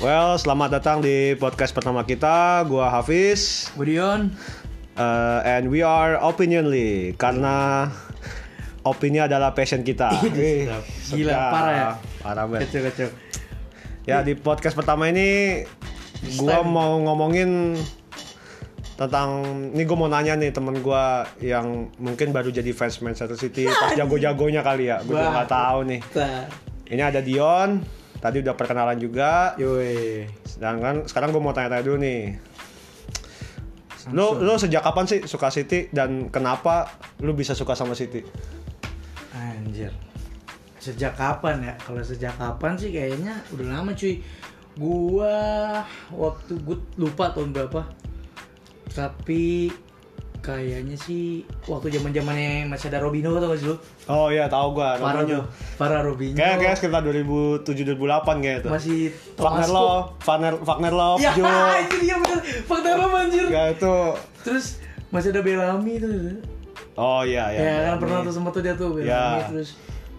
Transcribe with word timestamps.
Well, 0.00 0.40
selamat 0.40 0.80
datang 0.80 1.04
di 1.04 1.36
podcast 1.36 1.76
pertama 1.76 2.08
kita. 2.08 2.64
Gua 2.64 2.88
Hafiz, 2.88 3.68
Budion, 3.76 4.32
uh, 4.96 5.44
and 5.44 5.68
we 5.68 5.84
are 5.84 6.16
opinionly 6.24 7.12
karena 7.20 7.84
opini 8.80 9.20
adalah 9.20 9.52
passion 9.52 9.84
kita. 9.84 10.08
Wih, 10.24 10.72
Gila, 11.12 11.36
parah 11.52 11.74
ya? 11.76 11.88
Parah 12.24 12.44
banget. 12.48 12.72
kecil 12.72 12.82
kecil. 12.88 13.08
Ya 14.08 14.24
di 14.24 14.32
podcast 14.40 14.72
pertama 14.72 15.04
ini 15.12 15.68
gua 16.40 16.64
mau 16.64 16.96
ngomongin 17.04 17.76
tentang 18.96 19.44
ini 19.76 19.84
gue 19.84 19.96
mau 20.00 20.08
nanya 20.08 20.32
nih 20.32 20.48
temen 20.48 20.80
gua 20.80 21.28
yang 21.44 21.92
mungkin 22.00 22.32
baru 22.32 22.48
jadi 22.48 22.72
fans 22.72 23.04
Manchester 23.04 23.36
City 23.36 23.68
pas 23.68 23.92
jago-jagonya 23.96 24.64
kali 24.64 24.92
ya 24.92 25.00
gue 25.00 25.12
juga 25.12 25.40
nggak 25.40 25.48
tahu 25.48 25.78
nih 25.88 26.00
ini 26.92 27.00
ada 27.00 27.24
Dion 27.24 27.80
tadi 28.20 28.44
udah 28.44 28.54
perkenalan 28.54 29.00
juga 29.00 29.56
Yoi. 29.56 30.28
sedangkan 30.44 31.08
sekarang 31.08 31.32
gue 31.32 31.42
mau 31.42 31.56
tanya-tanya 31.56 31.84
dulu 31.84 31.98
nih 32.00 32.22
lo 34.16 34.40
lo 34.40 34.56
sejak 34.56 34.80
kapan 34.80 35.04
sih 35.04 35.20
suka 35.28 35.52
City 35.52 35.92
dan 35.92 36.32
kenapa 36.32 36.88
lo 37.20 37.36
bisa 37.36 37.52
suka 37.52 37.76
sama 37.76 37.92
City 37.92 38.24
Anjir. 39.40 39.92
Sejak 40.80 41.14
kapan 41.14 41.62
ya? 41.62 41.74
Kalau 41.78 42.02
sejak 42.02 42.34
kapan 42.34 42.74
sih 42.74 42.90
kayaknya 42.90 43.38
udah 43.54 43.66
lama 43.68 43.92
cuy. 43.94 44.18
Gua 44.74 45.36
waktu 46.14 46.56
gue 46.60 46.78
lupa 46.96 47.30
tahun 47.30 47.52
berapa. 47.52 47.84
Tapi 48.90 49.70
kayaknya 50.40 50.96
sih 50.96 51.24
waktu 51.64 51.92
zaman 51.92 52.10
zamannya 52.10 52.64
masih 52.66 52.88
ada 52.88 52.98
Robinho 52.98 53.30
tau 53.30 53.48
gak 53.48 53.58
sih 53.58 53.68
lu? 53.68 53.76
oh 54.06 54.28
iya 54.28 54.44
tahu 54.46 54.72
Parah 54.72 54.96
namanya 54.96 55.36
tuh. 55.36 55.44
Parah 55.76 56.00
Robinho. 56.00 56.34
kayak 56.34 56.56
kayak 56.58 56.74
sekitar 56.74 57.00
2007 57.02 57.60
2008 57.94 58.40
kayak 58.40 58.56
itu 58.58 58.68
masih 58.68 58.98
Wagner 59.36 59.68
Love 59.68 60.04
Wagner 60.22 60.54
Wagner 60.58 60.92
Love 60.92 61.18
Ya, 61.18 61.32
itu 61.84 61.96
dia 61.98 62.16
bener. 62.16 62.40
Fakta 62.62 62.90
lo 62.94 63.06
anjir. 63.10 63.46
ya 63.46 63.62
itu 63.68 63.94
Terus 64.40 64.66
masih 65.08 65.28
ada 65.30 65.40
Bellamy 65.40 65.94
tuh. 65.96 66.40
oh 66.94 67.20
iya 67.22 67.44
iya 67.50 67.60
Ya, 67.60 67.74
kan 67.86 67.96
pernah 67.98 68.18
tuh 68.22 68.32
sempat 68.32 68.52
tuh 68.52 68.62
dia 68.62 68.74
tuh 68.74 68.88
Bellamy 68.92 69.08
Ya. 69.08 69.44
terus. 69.46 69.76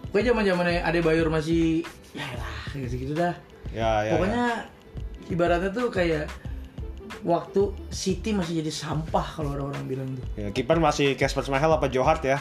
Pokoknya 0.08 0.30
zaman 0.30 0.42
zamannya 0.46 0.80
Ade 0.80 1.00
Bayor 1.00 1.26
masih 1.26 1.82
ya 2.12 2.28
lah 2.32 2.54
gitu 2.72 2.94
gitu 3.00 3.12
dah. 3.12 3.34
ya 3.70 4.04
ya 4.04 4.12
Pokoknya 4.14 4.44
ibaratnya 5.26 5.70
tuh 5.70 5.88
kayak 5.88 6.28
waktu 7.22 7.62
City 7.88 8.30
masih 8.30 8.58
jadi 8.58 8.70
sampah 8.70 9.26
kalau 9.32 9.52
orang-orang 9.52 9.84
bilang 9.86 10.08
tuh. 10.12 10.24
ya. 10.34 10.42
Ya, 10.42 10.48
kiper 10.50 10.76
masih 10.76 11.14
Casper 11.14 11.42
Schmeichel 11.42 11.70
apa 11.70 11.86
Johart 11.86 12.22
ya 12.22 12.38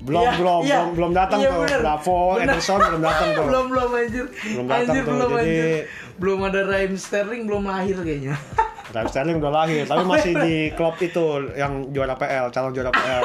belum 0.00 0.24
Iya, 0.24 0.32
belum 0.34 0.60
iya. 0.62 0.76
belum 0.78 0.88
belum 0.96 1.12
datang 1.12 1.38
Iya, 1.38 1.50
tuh 1.50 1.58
bener. 1.60 1.78
Bravo 1.78 2.18
Bener. 2.32 2.46
Ederson 2.50 2.78
belum 2.80 3.02
datang 3.02 3.28
tuh 3.30 3.44
belum 3.44 3.64
belum 3.68 3.88
anjir. 3.92 4.24
Belum 4.32 4.64
datang 4.64 4.80
anjir 4.82 5.02
tuh, 5.02 5.12
belum 5.12 5.30
jadi- 5.30 5.40
anjir. 5.42 5.80
Belum 6.16 6.38
ada 6.42 6.60
Raheem 6.62 6.94
Sterling 6.94 7.42
belum 7.44 7.62
lahir 7.64 7.96
kayaknya. 7.98 8.34
Raheem 8.94 9.08
Sterling 9.08 9.36
udah 9.36 9.52
lahir 9.54 9.82
tapi 9.84 10.02
masih 10.02 10.32
di 10.34 10.54
klub 10.76 10.96
itu 10.98 11.24
yang 11.54 11.72
juara 11.90 12.14
PL 12.14 12.48
calon 12.48 12.72
juara 12.72 12.88
PL 12.90 13.22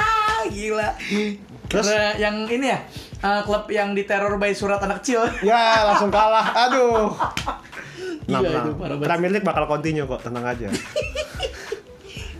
Gila. 0.54 0.88
Terus? 1.64 1.86
Karena 1.86 2.14
yang 2.16 2.36
ini 2.46 2.66
ya, 2.66 2.78
eh, 3.18 3.40
klub 3.42 3.64
yang 3.66 3.90
diteror 3.90 4.36
by 4.36 4.52
surat 4.52 4.78
anak 4.78 5.00
kecil. 5.00 5.26
ya 5.42 5.82
langsung 5.84 6.08
kalah 6.08 6.46
aduh 6.60 7.10
Gila 8.22 8.38
Nah, 8.38 8.40
itu 8.40 8.70
nah, 8.70 8.74
parah 8.76 8.96
banget. 8.96 9.08
Premier 9.08 9.30
League 9.30 9.44
bakal 9.44 9.64
continue 9.66 10.04
kok 10.04 10.22
tenang 10.22 10.44
aja 10.44 10.68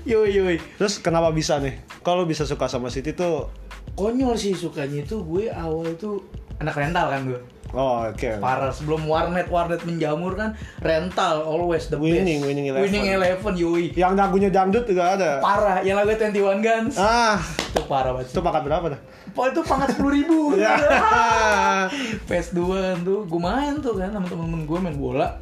Yoi 0.02 0.30
yoi. 0.30 0.56
terus 0.76 0.98
kenapa 0.98 1.30
bisa 1.30 1.58
nih 1.58 1.74
kalau 2.00 2.22
bisa 2.22 2.42
suka 2.42 2.66
sama 2.66 2.86
City 2.86 3.12
tuh 3.12 3.46
Konyol 3.92 4.34
sih 4.34 4.50
sukanya 4.52 4.98
itu 5.00 5.22
gue 5.22 5.46
awal 5.48 5.86
itu 5.88 6.18
anak 6.56 6.74
rental 6.74 7.06
kan 7.06 7.20
gue. 7.24 7.38
oh 7.70 8.02
oke 8.04 8.30
Parah 8.36 8.68
sebelum 8.68 9.04
warnet 9.04 9.46
warnet 9.46 9.78
menjamur 9.82 10.34
kan 10.34 10.52
rental 10.78 11.44
always 11.44 11.86
the 11.86 11.94
Winning, 11.94 12.40
best. 12.40 12.48
winning 12.48 12.66
eleven. 12.68 12.82
Winning 12.84 13.06
eleven 13.08 13.52
yoi. 13.54 13.86
yang 13.92 14.12
lagunya 14.12 14.48
dangdut 14.48 14.82
juga 14.84 15.14
ada 15.14 15.30
Parah 15.38 15.80
yang 15.80 15.94
lagu 15.96 16.10
21 16.10 16.34
Guns. 16.58 16.94
ah 16.96 17.38
Itu 17.68 17.82
parah 17.84 18.10
banget. 18.12 18.26
itu 18.28 18.40
pakat 18.40 18.62
berapa 18.64 18.86
dah 18.90 19.00
Oh, 19.32 19.48
itu 19.48 19.64
pangkat 19.64 19.96
sepuluh 19.96 20.12
ribu. 20.12 20.38
ya 20.60 20.76
PS2 22.28 22.58
kan 22.68 22.96
tuh, 23.00 23.24
gue 23.24 23.40
main 23.40 23.72
tuh 23.78 23.96
kan 23.96 24.10
sama 24.10 24.26
temen-temen 24.26 24.62
gue 24.62 24.78
main 24.78 24.92
bola. 24.92 25.40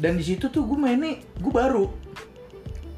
Dan 0.00 0.16
di 0.16 0.24
situ 0.24 0.48
tuh 0.48 0.64
gue 0.64 0.74
mainnya, 0.74 1.12
gue 1.36 1.52
baru, 1.52 1.84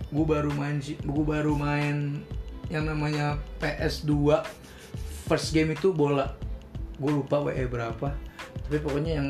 gue 0.09 0.25
baru 0.25 0.55
main 0.55 0.79
gue 0.79 1.25
baru 1.25 1.53
main 1.53 2.23
yang 2.71 2.87
namanya 2.87 3.37
PS2 3.59 4.39
first 5.27 5.51
game 5.51 5.73
itu 5.73 5.91
bola. 5.91 6.31
Gue 6.97 7.11
lupa 7.11 7.43
WE 7.43 7.67
berapa, 7.67 8.15
tapi 8.63 8.79
pokoknya 8.79 9.19
yang 9.19 9.29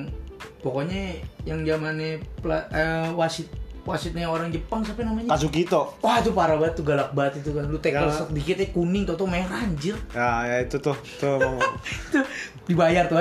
pokoknya 0.60 1.16
yang 1.42 1.64
zamannya 1.64 2.20
eh, 2.20 3.08
wasit 3.16 3.48
wasitnya 3.82 4.28
orang 4.28 4.52
Jepang 4.52 4.84
siapa 4.84 5.02
namanya? 5.02 5.34
Kazukito 5.34 5.98
Wah 5.98 6.22
itu 6.22 6.30
parah 6.30 6.54
banget 6.54 6.78
tuh 6.78 6.84
galak 6.84 7.10
banget 7.10 7.42
itu 7.42 7.50
kan. 7.50 7.64
Lu 7.66 7.80
tackle 7.80 8.06
Ya. 8.06 8.14
sedikit 8.14 8.56
ya 8.60 8.68
kuning, 8.70 9.02
tau 9.02 9.26
merah 9.26 9.58
anjir. 9.58 9.96
ya, 10.12 10.44
ya 10.46 10.56
itu 10.62 10.76
tuh 10.78 10.94
tuh 11.18 11.40
Tuh, 12.14 12.22
dibayar 12.68 13.10
tuh 13.10 13.18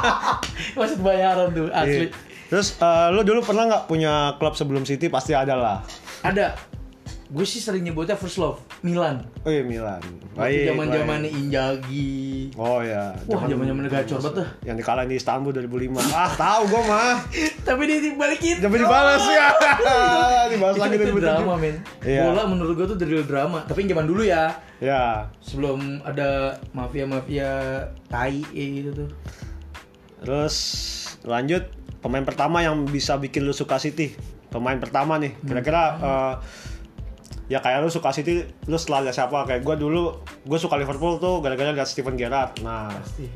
maksud 0.78 1.00
bayaran 1.02 1.52
tuh 1.52 1.68
asli 1.74 2.08
Iya. 2.08 2.35
Terus 2.46 2.76
eh, 2.76 3.08
lu 3.10 3.22
dulu 3.22 3.42
pernah 3.42 3.66
nggak 3.66 3.84
punya 3.86 4.12
klub 4.36 4.54
sebelum 4.54 4.82
City 4.82 5.06
pasti 5.06 5.32
ada 5.32 5.54
lah. 5.54 5.78
ada 6.20 6.54
gue 7.26 7.42
sih 7.42 7.58
sering 7.58 7.82
nyebutnya 7.82 8.14
first 8.14 8.38
love 8.38 8.62
Milan 8.80 9.26
Oh 9.42 9.50
iya 9.50 9.58
Milan. 9.60 9.98
waktu 10.32 10.70
zaman 10.70 10.86
baik. 10.94 11.26
Injagi 11.28 12.54
Oh 12.54 12.78
ya. 12.78 13.18
wah 13.26 13.42
zaman 13.42 13.66
zaman 13.66 13.82
gacor 13.84 14.18
banget 14.20 14.34
tuh 14.36 14.46
Yang 14.62 14.76
dikalahin 14.78 15.08
di 15.08 15.16
Istanbul 15.16 15.50
2005. 15.50 16.06
ah 16.06 16.30
tahu 16.32 16.62
gua 16.68 16.82
mah. 16.86 17.14
tapi 17.66 17.82
dia 17.84 17.98
dibalikin 18.00 18.56
Tapi 18.60 18.76
dibalas 18.78 19.22
ya. 19.24 19.48
Dibalas 20.54 20.76
lagi 20.78 20.96
2007. 20.96 21.18
drama 21.18 21.54
men 21.56 21.76
Iya. 22.00 22.22
bola 22.24 22.42
menurut 22.46 22.74
gue 22.74 22.86
tuh 22.86 22.96
dari 22.96 23.18
drama 23.20 23.58
tapi 23.66 23.78
yang 23.82 23.90
zaman 23.92 24.06
dulu 24.06 24.22
ya 24.22 24.44
Ya. 24.78 25.26
sebelum 25.40 25.98
ada 26.02 26.54
mafia 26.70 27.04
mafia 27.04 27.50
tai 28.06 28.38
gitu 28.54 28.94
tuh 28.94 29.10
Terus 30.16 30.56
lanjut 31.22 31.66
pemain 32.00 32.24
pertama 32.24 32.62
yang 32.62 32.84
bisa 32.86 33.16
bikin 33.16 33.44
lu 33.44 33.54
suka 33.56 33.80
City. 33.80 34.14
Pemain 34.52 34.78
pertama 34.78 35.18
nih. 35.20 35.36
Kira-kira 35.42 35.82
eh, 35.98 36.34
ya 37.52 37.58
kayak 37.62 37.82
lu 37.84 37.90
suka 37.92 38.10
City, 38.14 38.46
lu 38.66 38.76
setelah 38.78 39.10
lihat 39.10 39.16
siapa? 39.16 39.46
Kayak 39.46 39.62
gua 39.62 39.76
dulu, 39.78 40.18
gue 40.46 40.58
suka 40.58 40.78
Liverpool 40.78 41.18
tuh 41.22 41.44
gara-gara 41.44 41.74
lihat 41.74 41.88
Steven 41.88 42.18
Gerrard. 42.18 42.58
Nah, 42.62 42.90
pasti 42.90 43.26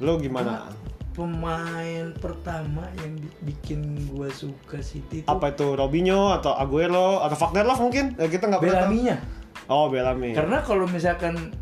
lu 0.00 0.16
gimana? 0.16 0.64
pemain 1.10 2.14
pertama 2.16 2.86
yang 3.02 3.18
bi- 3.18 3.52
bikin 3.52 4.08
gue 4.08 4.30
suka 4.32 4.80
City 4.80 5.26
tuh 5.26 5.28
apa 5.28 5.52
itu 5.52 5.76
Robinho 5.76 6.32
atau 6.32 6.56
Aguero 6.56 7.20
atau 7.20 7.36
Wagner 7.36 7.66
Love 7.66 7.82
mungkin 7.82 8.16
ya, 8.16 8.30
kita 8.30 8.48
nggak 8.48 8.60
pernah 8.62 8.72
tahu. 8.72 8.82
Bellamy-nya 8.88 9.16
oh 9.68 9.86
Bellamy 9.90 10.32
Karena 10.32 10.62
kalau 10.64 10.86
misalkan 10.88 11.52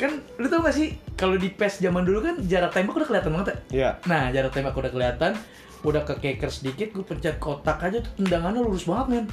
kan 0.00 0.24
lu 0.40 0.48
tau 0.48 0.64
gak 0.64 0.72
sih 0.72 0.96
kalau 1.12 1.36
di 1.36 1.52
PES 1.52 1.84
zaman 1.84 2.08
dulu 2.08 2.24
kan 2.24 2.40
jarak 2.48 2.72
tembak 2.72 2.96
udah 2.96 3.08
kelihatan 3.12 3.30
banget 3.36 3.48
ya. 3.52 3.56
Iya 3.68 3.90
Nah 4.08 4.32
jarak 4.32 4.56
tembak 4.56 4.72
udah 4.72 4.88
kelihatan, 4.88 5.36
udah 5.84 6.02
ke 6.08 6.14
keker 6.16 6.48
sedikit, 6.48 6.88
gue 6.96 7.04
pencet 7.04 7.36
kotak 7.36 7.84
aja 7.84 8.00
tuh 8.00 8.12
tendangannya 8.16 8.64
lurus 8.64 8.88
banget 8.88 9.06
men. 9.12 9.26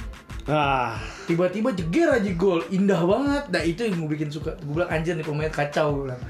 nah 0.44 1.00
Tiba-tiba 1.24 1.72
jeger 1.72 2.08
aja 2.12 2.30
gol, 2.36 2.60
indah 2.68 3.00
banget. 3.00 3.44
Nah 3.48 3.62
itu 3.64 3.88
yang 3.88 4.04
gue 4.04 4.10
bikin 4.12 4.28
suka. 4.28 4.52
Gue 4.60 4.84
bilang 4.84 4.92
anjir 4.92 5.16
nih 5.16 5.24
pemain 5.24 5.48
kacau. 5.48 5.88
Gue 5.96 6.02
bilang. 6.12 6.22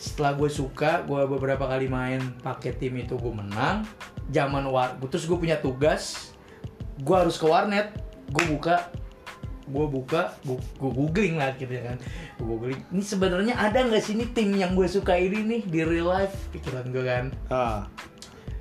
Setelah 0.00 0.32
gue 0.34 0.50
suka, 0.50 1.04
gue 1.06 1.22
beberapa 1.28 1.68
kali 1.68 1.86
main 1.86 2.18
pakai 2.42 2.74
tim 2.74 2.98
itu 2.98 3.14
gue 3.14 3.34
menang. 3.34 3.86
Zaman 4.30 4.66
war, 4.70 4.94
terus 5.10 5.26
gue 5.26 5.34
punya 5.34 5.58
tugas, 5.58 6.34
gue 7.02 7.16
harus 7.18 7.34
ke 7.34 7.46
warnet, 7.46 7.90
gue 8.30 8.44
buka 8.54 8.88
gue 9.70 9.86
buka 9.86 10.34
gue, 10.42 10.58
googling 10.78 11.38
lah 11.38 11.54
gitu 11.56 11.70
ya 11.70 11.94
kan. 11.94 11.96
Gue 12.36 12.46
googling 12.58 12.82
ini 12.90 13.02
sebenarnya 13.02 13.54
ada 13.54 13.78
nggak 13.86 14.02
sih 14.02 14.18
ini 14.18 14.26
tim 14.34 14.50
yang 14.58 14.74
gue 14.74 14.90
suka 14.90 15.14
ini 15.14 15.46
nih 15.46 15.62
di 15.64 15.80
real 15.86 16.10
life? 16.10 16.34
Pikiran 16.50 16.90
gue 16.90 17.04
kan. 17.06 17.24
Ah. 17.48 17.86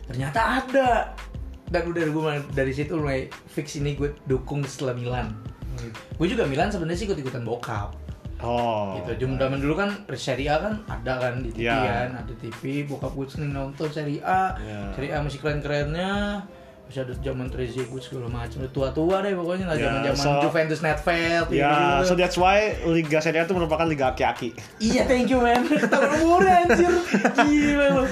Ternyata 0.06 0.40
ada. 0.64 0.90
Dan 1.70 1.94
udah 1.94 2.02
gue 2.02 2.34
dari 2.58 2.74
situ 2.74 2.98
mulai 2.98 3.30
fix 3.46 3.78
ini 3.78 3.94
gue 3.94 4.14
dukung 4.26 4.66
setelah 4.66 4.98
Milan. 4.98 5.34
Gue 6.18 6.28
juga 6.28 6.50
Milan 6.50 6.74
sebenarnya 6.74 6.98
sih 6.98 7.06
ikut 7.06 7.20
ikutan 7.22 7.46
bokap. 7.46 7.94
Oh 8.40 8.96
gitu. 9.04 9.28
Jam 9.28 9.36
zaman 9.36 9.60
dulu 9.60 9.76
kan 9.76 9.90
Serie 10.16 10.48
A 10.48 10.64
kan 10.64 10.80
ada 10.88 11.20
kan 11.20 11.44
di 11.44 11.52
TV 11.52 11.68
Iya. 11.68 12.08
kan 12.08 12.10
ada 12.24 12.34
TV 12.40 12.88
bokap 12.88 13.12
gue 13.12 13.28
sering 13.28 13.52
nonton 13.52 13.92
Serie 13.92 14.24
A. 14.24 14.56
Iya. 14.56 14.82
Serie 14.96 15.12
A 15.12 15.18
masih 15.20 15.40
keren 15.44 15.60
kerennya 15.60 16.44
masih 16.90 17.06
ada 17.06 17.14
zaman 17.22 17.46
Trezeguet 17.48 18.02
segala 18.02 18.26
macam. 18.26 18.66
Tua 18.74 18.90
tua 18.90 19.22
deh 19.22 19.38
pokoknya 19.38 19.70
lah 19.70 19.78
Ya, 19.78 19.94
zaman 19.94 20.02
zaman 20.10 20.26
so- 20.26 20.42
Juventus 20.42 20.82
Netfeld 20.82 21.48
ya 21.54 22.02
so 22.02 22.12
gitu. 22.12 22.14
that's 22.18 22.34
why 22.34 22.58
Liga 22.84 23.22
Serie 23.22 23.40
A 23.40 23.46
itu 23.46 23.54
merupakan 23.54 23.86
liga 23.86 24.10
aki-aki. 24.10 24.58
Iya 24.82 25.06
thank 25.06 25.30
you 25.30 25.38
man. 25.38 25.70
Tahun 25.94 26.10
umurnya 26.20 26.66
anjir. 26.66 26.90
Gila 27.46 27.88
lu 27.94 28.06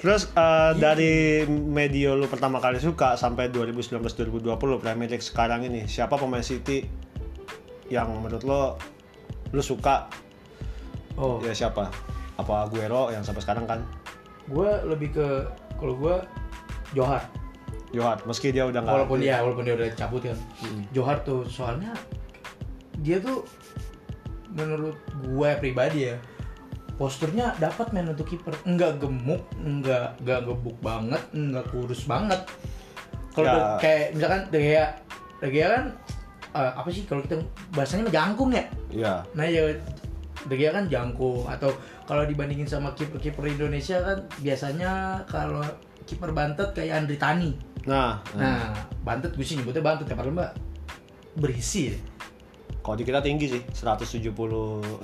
terus 0.00 0.32
eh, 0.32 0.72
dari 0.76 1.44
media 1.48 2.12
lu 2.12 2.24
pertama 2.24 2.56
kali 2.56 2.76
suka 2.76 3.16
sampai 3.16 3.52
2019-2020 3.52 4.48
Premier 4.80 5.08
League 5.08 5.20
sekarang 5.20 5.60
ini 5.62 5.84
siapa 5.84 6.16
pemain 6.16 6.40
City 6.40 6.88
yang 7.88 8.08
menurut 8.14 8.44
lo 8.44 8.76
lu 9.52 9.60
suka? 9.60 10.08
Oh. 11.16 11.40
Ya 11.40 11.52
siapa? 11.52 11.88
Apa 12.36 12.64
Aguero 12.64 13.08
yang 13.08 13.20
sampai 13.20 13.40
sekarang 13.40 13.64
kan? 13.64 13.80
Gue 14.44 14.68
lebih 14.84 15.12
ke 15.12 15.28
kalau 15.76 15.96
gue 15.96 16.16
Johar. 16.92 17.39
Johar 17.90 18.22
meski 18.22 18.50
dia 18.50 18.64
udah 18.64 18.80
nggak 18.80 18.94
Walaupun 18.94 19.18
dia 19.18 19.42
walaupun 19.42 19.64
dia 19.64 19.74
udah 19.74 19.88
cabut 19.94 20.22
kan. 20.22 20.38
Hmm. 20.62 20.82
Johar 20.90 21.16
tuh 21.20 21.42
soalnya 21.44 21.90
dia 22.96 23.18
tuh 23.18 23.42
menurut 24.50 24.98
gue 25.16 25.50
pribadi 25.56 26.06
ya 26.06 26.18
posturnya 26.94 27.56
dapat 27.56 27.90
main 27.90 28.10
untuk 28.10 28.28
kiper 28.28 28.52
nggak 28.62 29.00
gemuk 29.00 29.40
nggak 29.56 30.20
nggak 30.20 30.40
gebuk 30.44 30.76
banget 30.80 31.22
nggak 31.32 31.64
kurus 31.70 32.04
banget 32.04 32.44
kalau 33.30 33.46
Ya. 33.46 33.78
Kayak 33.78 34.06
misalkan 34.12 34.40
De 34.50 34.58
Gea 34.60 34.86
De 35.38 35.48
Gea 35.48 35.66
kan 35.70 35.84
eh, 36.52 36.72
apa 36.76 36.88
sih 36.90 37.06
kalau 37.06 37.22
kita 37.22 37.40
bahasanya 37.72 38.10
jangkung 38.10 38.50
ya 38.52 38.66
Iya. 38.90 39.14
nah 39.32 39.46
ya 39.46 39.70
De 40.44 40.54
Gea 40.54 40.74
kan 40.74 40.90
jangkung 40.90 41.46
atau 41.46 41.72
kalau 42.04 42.26
dibandingin 42.26 42.66
sama 42.66 42.92
kiper-kiper 42.92 43.48
Indonesia 43.48 44.02
kan 44.02 44.18
biasanya 44.38 44.90
kalau 45.24 45.62
kiper 46.04 46.34
bantet 46.34 46.74
kayak 46.74 47.00
Andri 47.00 47.16
Tani 47.16 47.54
Nah, 47.90 48.22
nah 48.32 48.70
bantet 49.02 49.34
gue 49.34 49.42
sih 49.42 49.58
nyebutnya 49.58 49.82
bantet 49.82 50.06
ya 50.06 50.14
padahal 50.14 50.30
mbak 50.32 50.50
berisi 51.34 51.90
ya 51.90 51.96
kalau 52.80 52.94
di 52.94 53.02
kita 53.02 53.18
tinggi 53.18 53.46
sih 53.46 53.62
176 53.68 54.32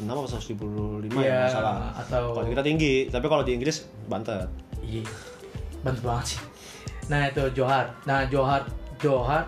atau 0.00 0.24
175 0.24 1.12
ya 1.12 1.20
Iya, 1.20 1.34
nggak 1.36 1.50
salah. 1.50 1.74
atau- 1.92 2.32
Kalau 2.32 2.46
di 2.46 2.52
kita 2.52 2.64
tinggi, 2.64 2.92
tapi 3.06 3.26
kalau 3.26 3.42
di 3.42 3.52
Inggris 3.52 3.76
bantet. 4.06 4.48
Iya, 4.80 5.04
bantu 5.82 6.00
banget 6.02 6.26
sih. 6.26 6.40
Nah 7.06 7.28
itu 7.28 7.42
Johar. 7.52 7.92
Nah 8.04 8.24
Johar, 8.26 8.64
Johar. 8.96 9.44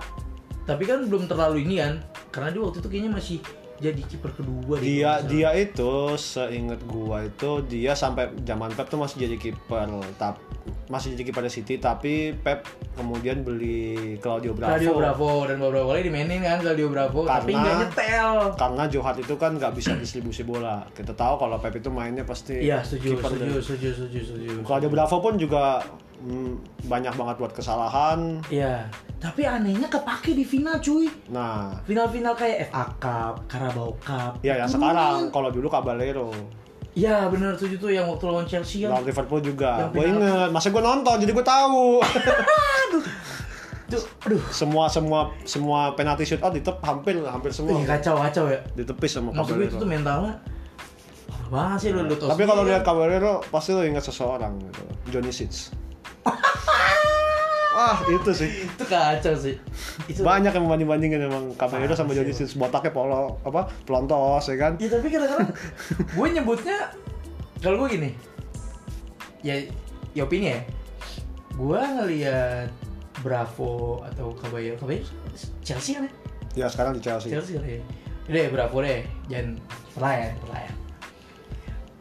Tapi 0.63 0.85
kan 0.85 1.09
belum 1.09 1.25
terlalu 1.25 1.65
ini 1.65 1.81
kan, 1.81 1.97
karena 2.29 2.53
dia 2.53 2.61
waktu 2.61 2.79
itu 2.79 2.89
kayaknya 2.89 3.13
masih 3.17 3.39
jadi 3.79 4.03
kiper 4.03 4.31
kedua. 4.33 4.75
Dia 4.79 5.19
nggak 5.19 5.31
dia 5.31 5.51
itu 5.55 5.93
seingat 6.15 6.81
gua 6.85 7.23
itu 7.23 7.51
dia 7.65 7.93
sampai 7.93 8.31
zaman 8.43 8.71
Pep 8.71 8.87
tuh 8.87 8.99
masih 8.99 9.25
jadi 9.25 9.37
kiper, 9.37 9.87
tap 10.15 10.39
masih 10.89 11.13
jadi 11.13 11.29
kiper 11.29 11.45
City 11.49 11.77
tapi 11.77 12.33
Pep 12.35 12.65
kemudian 12.95 13.45
beli 13.45 14.17
Claudio. 14.19 14.57
Bravo. 14.57 14.73
Claudio 14.73 14.93
Bravo 14.95 15.31
dan 15.45 15.57
beberapa 15.59 15.87
kali 15.87 16.01
dimainin 16.03 16.41
kan 16.41 16.59
Claudio 16.59 16.89
Bravo, 16.89 17.21
tapi 17.23 17.53
Karena- 17.53 17.61
nggak 17.61 17.75
nyetel. 17.85 18.37
Karena 18.57 18.83
Johar 18.89 19.15
itu 19.15 19.35
kan 19.37 19.53
nggak 19.55 19.73
bisa 19.73 19.93
distribusi 19.95 20.43
bola. 20.43 20.89
Kita 20.91 21.13
tahu 21.13 21.37
kalau 21.39 21.61
Pep 21.61 21.77
itu 21.77 21.89
mainnya 21.89 22.25
pasti 22.25 22.65
Iya 22.65 22.81
setuju, 22.81 23.21
setuju, 23.21 23.37
dan- 23.39 23.61
setuju, 23.61 23.89
setuju, 23.95 24.19
setuju. 24.25 24.51
Claudio 24.65 24.89
Bravo 24.89 25.17
pun 25.21 25.37
juga 25.37 25.85
mm, 26.21 26.85
banyak 26.87 27.15
banget 27.15 27.37
buat 27.39 27.53
kesalahan. 27.55 28.43
Iya, 28.49 28.87
tapi 29.19 29.47
anehnya 29.47 29.87
kepake 29.87 30.35
di 30.35 30.43
final 30.43 30.79
cuy. 30.79 31.07
Nah, 31.31 31.79
Final-final 31.85 32.35
kayak 32.35 32.71
FA 32.71 32.85
Cup, 32.99 33.35
Carabao 33.47 33.95
Cup. 34.03 34.39
ya 34.43 34.59
yang 34.59 34.71
Itu 34.71 34.79
sekarang 34.79 35.31
kalau 35.31 35.51
dulu 35.51 35.67
Caballero, 35.67 36.31
Iya 36.99 37.31
benar 37.31 37.55
tuh 37.55 37.71
yang 37.95 38.11
waktu 38.11 38.25
lawan 38.27 38.43
Chelsea 38.43 38.83
kan. 38.83 38.91
lawan 38.91 39.07
Liverpool 39.07 39.39
juga. 39.39 39.87
Gue 39.95 40.11
inget, 40.11 40.51
masa 40.51 40.75
gue 40.75 40.83
nonton 40.83 41.15
jadi 41.23 41.31
gue 41.31 41.47
tahu. 41.47 42.03
Aduh. 44.29 44.43
semua 44.53 44.85
semua 44.93 45.33
semua 45.49 45.97
penalti 45.97 46.29
shoot 46.29 46.43
out 46.45 46.53
ditep 46.53 46.77
hampir 46.85 47.17
hampir 47.25 47.49
semua 47.49 47.73
Ih, 47.73 47.89
kacau 47.89 48.21
kacau 48.21 48.45
ya. 48.53 48.61
ditepis 48.77 49.17
sama 49.17 49.33
Maksud 49.33 49.57
gue 49.57 49.65
itu 49.65 49.81
tuh 49.81 49.89
mentalnya 49.89 50.37
parah 51.25 51.49
banget 51.49 51.79
sih 51.81 51.91
lu 51.97 52.05
lu 52.05 52.13
Tapi 52.13 52.43
kalau 52.45 52.69
sendiri 52.69 52.77
lihat. 52.77 52.85
Caballero 52.85 53.41
pasti 53.49 53.73
lo 53.73 53.81
ingat 53.81 54.05
seseorang 54.05 54.61
gitu. 54.61 54.83
Johnny 55.09 55.33
Sins. 55.33 55.73
Wah, 57.79 58.03
itu 58.11 58.31
sih. 58.35 58.67
itu 58.67 58.85
kacau 58.91 59.35
sih. 59.39 59.55
Itu 60.11 60.27
Banyak 60.27 60.51
yang 60.51 60.65
membanding-bandingin 60.67 61.31
emang 61.31 61.55
Parah 61.55 61.95
sama 61.95 62.11
Johnny 62.11 62.35
Sins. 62.35 62.59
Botaknya 62.59 62.91
polo 62.91 63.39
apa? 63.47 63.71
Pelontos 63.87 64.51
ya 64.51 64.57
kan? 64.59 64.73
Ya 64.83 64.91
tapi 64.91 65.15
kadang-kadang 65.15 65.55
gue 66.19 66.27
nyebutnya 66.35 66.91
kalau 67.63 67.87
gue 67.87 67.89
gini. 67.95 68.11
Ya 69.47 69.63
ya 70.11 70.27
opini 70.27 70.59
ya. 70.59 70.61
Gue 71.55 71.79
ngelihat 71.79 72.67
Bravo 73.23 74.03
atau 74.07 74.35
Caballero, 74.35 74.75
Caballero 74.79 75.07
Chelsea 75.63 75.95
kan 75.95 76.07
ya? 76.07 76.13
Ya 76.59 76.67
sekarang 76.67 76.99
di 76.99 77.03
Chelsea. 77.03 77.31
Chelsea 77.31 77.59
kan 77.59 77.63
ya. 77.63 77.79
Udah 78.27 78.41
ya 78.43 78.51
Bravo 78.51 78.77
deh, 78.83 79.07
jangan 79.31 79.55
pelayan, 79.95 80.35
pelayan. 80.43 80.68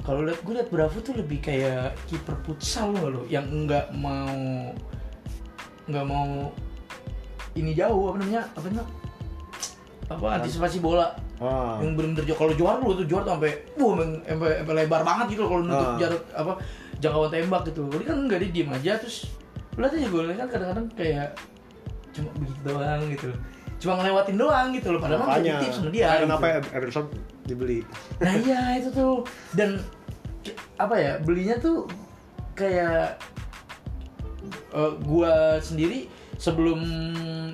Kalau 0.07 0.24
lihat 0.24 0.39
gue 0.39 0.54
lihat 0.56 0.69
Bravo 0.71 0.98
tuh 0.98 1.13
lebih 1.13 1.44
kayak 1.44 2.00
kiper 2.07 2.39
futsal 2.42 2.95
loh 2.95 3.07
lo, 3.12 3.21
yang 3.27 3.44
nggak 3.44 3.92
mau 3.92 4.71
nggak 5.83 6.06
mau 6.06 6.48
ini 7.54 7.71
jauh 7.71 8.07
apa 8.07 8.18
namanya 8.18 8.44
apa 8.54 8.65
namanya 8.65 8.86
apa 10.07 10.25
antisipasi 10.39 10.80
bola 10.80 11.12
Ah. 11.38 11.77
yang 11.80 11.94
bener-bener 11.94 12.24
jauh. 12.25 12.39
kalau 12.39 12.50
juara 12.51 12.80
lu 12.80 12.95
tuh 12.95 13.06
juara 13.06 13.21
tuh 13.21 13.36
sampai 13.36 13.51
wah 13.75 13.94
sampai 14.25 14.50
sampai 14.57 14.74
lebar 14.74 15.01
banget 15.04 15.25
gitu 15.36 15.44
kalau 15.45 15.62
nutup 15.62 15.86
Ah. 15.86 15.98
jarak 16.00 16.21
apa 16.33 16.51
jangkauan 16.98 17.30
tembak 17.30 17.62
gitu 17.68 17.81
jadi 17.88 18.03
kan 18.06 18.18
nggak 18.25 18.39
dia 18.42 18.50
diem 18.50 18.69
aja 18.69 18.92
terus 18.98 19.18
lu 19.74 19.83
lihat 19.83 19.94
aja 19.94 20.07
golnya 20.10 20.36
kan 20.36 20.48
kadang-kadang 20.50 20.88
kayak 20.95 21.27
cuma 22.10 22.30
begitu 22.33 22.60
doang 22.65 23.01
gitu 23.12 23.30
cuma 23.77 23.94
ngelewatin 23.95 24.36
doang 24.36 24.68
gitu 24.74 24.88
loh 24.89 25.00
padahal 25.00 25.19
mah 25.21 25.27
Makanya 25.30 25.53
positif 25.53 25.71
sama 25.77 25.89
dia 25.94 26.07
gitu. 26.10 26.24
kenapa 26.25 26.45
Ederson 26.74 27.06
dibeli? 27.45 27.80
nah 28.18 28.33
iya 28.33 28.62
itu 28.75 28.89
tuh 28.89 29.13
dan 29.53 29.69
apa 30.77 30.95
ya 30.95 31.13
belinya 31.19 31.57
tuh 31.57 31.88
kayak 32.53 33.17
eh, 34.71 34.94
gua 35.03 35.57
sendiri 35.59 36.07
sebelum 36.38 36.79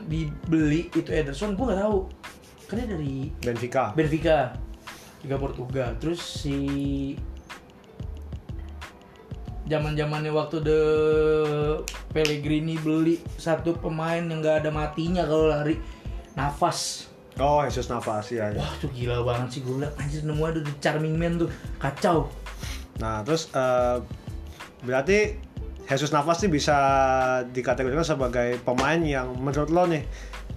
dibeli 0.06 0.92
itu 0.92 1.10
Ederson 1.10 1.56
gua 1.56 1.72
nggak 1.74 1.82
tahu 1.88 1.98
karena 2.68 2.84
dari 2.98 3.30
Benfica. 3.40 3.94
Benfica 3.94 4.38
Liga 5.24 5.38
Portugal 5.40 5.96
terus 6.02 6.20
si 6.20 6.58
zaman 9.64 9.96
zamannya 9.96 10.32
waktu 10.36 10.60
de 10.60 10.80
Pellegrini 12.12 12.76
beli 12.76 13.24
satu 13.40 13.80
pemain 13.80 14.20
yang 14.20 14.44
nggak 14.44 14.68
ada 14.68 14.70
matinya 14.70 15.24
kalau 15.24 15.48
lari 15.50 15.80
nafas 16.36 17.08
Oh, 17.42 17.66
Jesus 17.66 17.90
Navas 17.90 18.30
ya. 18.30 18.54
ya. 18.54 18.62
wah 18.62 18.70
tuh 18.78 18.94
gila 18.94 19.26
banget 19.26 19.58
sih 19.58 19.62
gue 19.66 19.82
liat 19.82 19.98
anjir 19.98 20.22
nemu 20.22 20.44
ada 20.46 20.62
the 20.62 20.74
charming 20.78 21.18
man 21.18 21.42
tuh 21.42 21.50
kacau 21.82 22.30
Nah, 22.96 23.22
terus 23.22 23.50
eh, 23.50 23.98
berarti 24.82 25.40
Jesus 25.84 26.10
Navas 26.10 26.40
nih 26.40 26.52
bisa 26.52 26.78
dikategorikan 27.50 28.04
sebagai 28.04 28.60
pemain 28.62 28.98
yang 28.98 29.32
menurut 29.34 29.68
lo 29.68 29.84
nih 29.84 30.04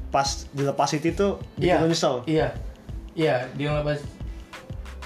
pas 0.08 0.24
dilepas 0.50 0.86
City 0.88 1.10
tuh 1.10 1.36
bikin 1.56 1.76
lo 1.76 1.86
nyesel. 1.86 2.14
iya 2.24 2.54
iya 3.12 3.42
dia 3.52 3.68
ngelepas 3.68 3.98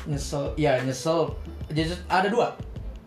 nyesel 0.05 0.53
iya 0.55 0.77
nyesel 0.79 1.32
jadi 1.69 1.93
ada 2.06 2.29
dua 2.29 2.53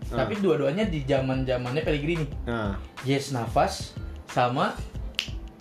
Ah. 0.05 0.21
tapi 0.21 0.37
dua-duanya 0.37 0.85
di 0.85 1.01
zaman 1.03 1.41
zamannya 1.41 1.81
Pellegrini 1.81 2.27
Nah, 2.45 2.77
Yes 3.01 3.29
Navas 3.29 3.97
sama 4.27 4.77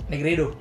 Negredo. 0.07 0.53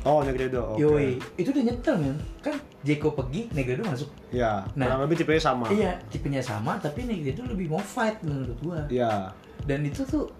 oh 0.00 0.22
Negredo. 0.22 0.74
Oke. 0.74 0.80
Yoi, 0.80 1.08
itu 1.34 1.50
udah 1.50 1.64
nyetel 1.64 1.96
men. 1.96 2.16
Kan 2.38 2.54
Jeko 2.80 3.12
pergi, 3.12 3.52
Negredo 3.52 3.84
masuk. 3.84 4.08
Ya, 4.32 4.64
Nah. 4.72 4.88
kurang 4.88 5.04
lebih 5.04 5.20
tipenya 5.20 5.42
sama. 5.42 5.68
Iya, 5.68 6.00
tipenya 6.08 6.40
sama 6.40 6.80
tapi 6.80 7.04
Negredo 7.04 7.44
lebih 7.44 7.68
mau 7.68 7.78
fight 7.78 8.16
menurut 8.24 8.56
gua. 8.60 8.80
Iya. 8.88 9.36
Dan 9.62 9.84
itu 9.84 10.00
tuh 10.02 10.32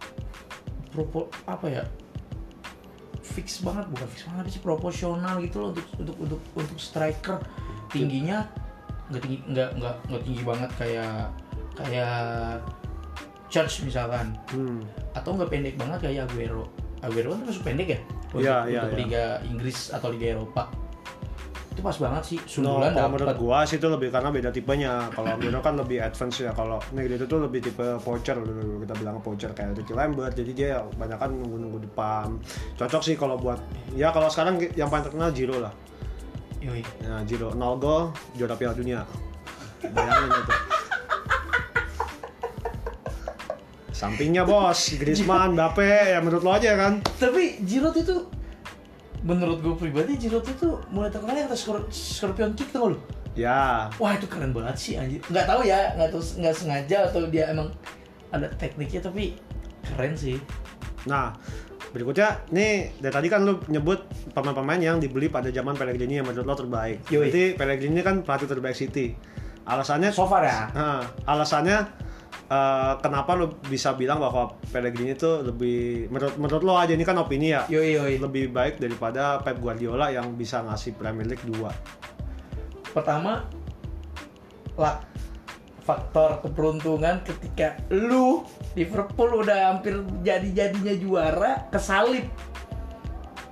propo 0.89 1.29
apa 1.45 1.69
ya? 1.69 1.85
Fix 3.21 3.61
banget 3.61 3.87
bukan 3.87 4.07
fix 4.09 4.27
banget 4.27 4.45
sih 4.51 4.61
proporsional 4.61 5.39
gitu 5.39 5.61
loh 5.61 5.69
untuk 5.71 5.87
untuk 5.97 6.17
untuk 6.19 6.41
untuk 6.57 6.79
striker 6.79 7.39
tingginya 7.87 8.43
nggak 9.07 9.23
tinggi 9.23 9.39
nggak 9.47 9.71
nggak 9.77 9.95
nggak 10.09 10.23
tinggi 10.25 10.43
banget 10.43 10.71
kayak 10.75 11.15
kayak 11.77 12.59
Church 13.47 13.83
misalkan 13.83 14.35
Hmm. 14.49 14.83
atau 15.13 15.35
nggak 15.35 15.47
pendek 15.49 15.75
banget 15.75 15.99
kayak 16.01 16.27
Aguero. 16.27 16.67
Aguero 17.01 17.35
kan 17.35 17.39
termasuk 17.43 17.63
pendek 17.63 17.89
ya 17.89 17.99
untuk, 18.31 18.41
Iya, 18.41 18.57
iya, 18.67 18.81
untuk 18.81 18.91
iya. 18.91 19.01
Liga 19.03 19.25
Inggris 19.45 19.79
atau 19.91 20.09
Liga 20.11 20.27
Eropa. 20.33 20.63
Itu 21.81 21.89
pas 21.89 21.97
banget 21.97 22.23
sih. 22.29 22.39
No, 22.61 22.77
Sundulan 22.77 22.93
kalau 22.93 23.09
menurut 23.17 23.37
gua 23.41 23.65
sih 23.65 23.81
itu 23.81 23.89
lebih 23.89 24.13
karena 24.13 24.29
beda 24.29 24.53
tipenya. 24.53 25.09
Kalau 25.17 25.33
Aguero 25.33 25.65
kan 25.65 25.81
lebih 25.81 26.05
advance 26.05 26.45
ya. 26.45 26.53
Kalau 26.53 26.77
Negredo 26.93 27.25
tuh 27.25 27.41
lebih 27.41 27.65
tipe 27.65 27.97
poacher 28.05 28.37
dulu 28.37 28.85
kita 28.85 29.01
bilang 29.01 29.17
poacher 29.25 29.49
kayak 29.57 29.81
Ricky 29.81 29.97
Lambert. 29.97 30.37
Jadi 30.37 30.53
dia 30.53 30.85
banyak 30.85 31.17
kan 31.17 31.33
nunggu-nunggu 31.33 31.81
depan. 31.89 32.37
Cocok 32.77 33.01
sih 33.01 33.17
kalau 33.17 33.41
buat 33.41 33.57
ya 33.97 34.13
kalau 34.13 34.29
sekarang 34.29 34.61
yang 34.77 34.93
paling 34.93 35.09
terkenal 35.09 35.33
Giro 35.33 35.57
lah. 35.57 35.73
Yoi. 36.61 36.85
Ya 37.01 37.17
Giro, 37.25 37.57
nol 37.57 37.81
gol, 37.81 38.13
juara 38.37 38.53
Piala 38.61 38.77
Dunia. 38.77 39.01
Bayangin 39.81 40.29
itu. 40.37 40.53
Sampingnya 43.97 44.45
bos, 44.45 45.01
Griezmann, 45.01 45.57
Mbappe, 45.57 46.13
ya 46.13 46.21
menurut 46.21 46.45
lo 46.45 46.53
aja 46.53 46.77
kan? 46.77 47.01
Tapi 47.17 47.65
Giroud 47.65 47.97
itu 47.97 48.40
menurut 49.21 49.61
gue 49.61 49.75
pribadi 49.77 50.17
Giroud 50.17 50.47
itu 50.49 50.81
mulai 50.89 51.13
terkenal 51.13 51.37
yang 51.37 51.49
atas 51.49 51.69
Scorpion 51.93 52.57
Kick 52.57 52.73
tuh 52.73 52.97
lo. 52.97 52.99
Ya, 53.39 53.87
Wah 54.03 54.19
itu 54.19 54.27
keren 54.27 54.51
banget 54.51 54.77
sih 54.77 54.95
anjir. 54.99 55.23
Nggak 55.31 55.47
tahu 55.47 55.61
ya, 55.63 55.95
nggak 55.95 56.11
tahu 56.11 56.23
nggak 56.43 56.55
sengaja 56.57 56.97
atau 57.07 57.23
dia 57.31 57.49
emang 57.55 57.71
ada 58.35 58.51
tekniknya 58.59 59.01
tapi 59.01 59.39
keren 59.87 60.19
sih. 60.19 60.37
Nah, 61.07 61.33
berikutnya 61.95 62.43
nih 62.51 62.91
dari 62.99 63.15
tadi 63.15 63.29
kan 63.31 63.47
lu 63.47 63.63
nyebut 63.71 64.03
pemain-pemain 64.35 64.83
yang 64.83 64.97
dibeli 64.99 65.31
pada 65.31 65.49
zaman 65.55 65.79
Pellegrini 65.79 66.19
yang 66.19 66.27
menurut 66.27 66.47
lo 66.47 66.57
terbaik. 66.59 67.07
Yoi. 67.09 67.31
Berarti 67.31 67.45
Pellegrini 67.55 68.01
kan 68.03 68.27
pelatih 68.27 68.49
terbaik 68.51 68.77
City. 68.77 69.15
Alasannya 69.63 70.11
So 70.11 70.27
far 70.27 70.43
ya. 70.43 70.67
Nah, 70.75 71.07
alasannya 71.31 72.10
eh, 72.51 72.93
kenapa 72.99 73.33
lo 73.33 73.57
bisa 73.63 73.95
bilang 73.95 74.19
bahwa 74.19 74.59
Pellegrini 74.69 75.15
itu 75.15 75.31
lebih 75.41 76.11
menurut 76.11 76.35
menurut 76.35 76.63
lo 76.63 76.75
aja 76.75 76.91
ini 76.91 77.03
kan 77.03 77.15
opini 77.17 77.55
ya 77.55 77.63
Yoi 77.71 77.95
yoi. 77.95 78.15
lebih 78.19 78.51
baik 78.51 78.77
daripada 78.77 79.39
Pep 79.41 79.57
Guardiola 79.57 80.11
yang 80.11 80.35
bisa 80.35 80.61
ngasih 80.61 80.93
Premier 80.95 81.25
League 81.25 81.47
2 81.47 81.63
Pertama, 82.91 83.47
lah 84.75 84.99
faktor 85.81 86.43
keberuntungan 86.43 87.23
ketika 87.23 87.79
lu 87.89 88.43
Liverpool 88.75 89.41
udah 89.41 89.71
hampir 89.71 89.95
jadi-jadinya 90.21 90.95
juara 90.95 91.71
kesalip. 91.71 92.27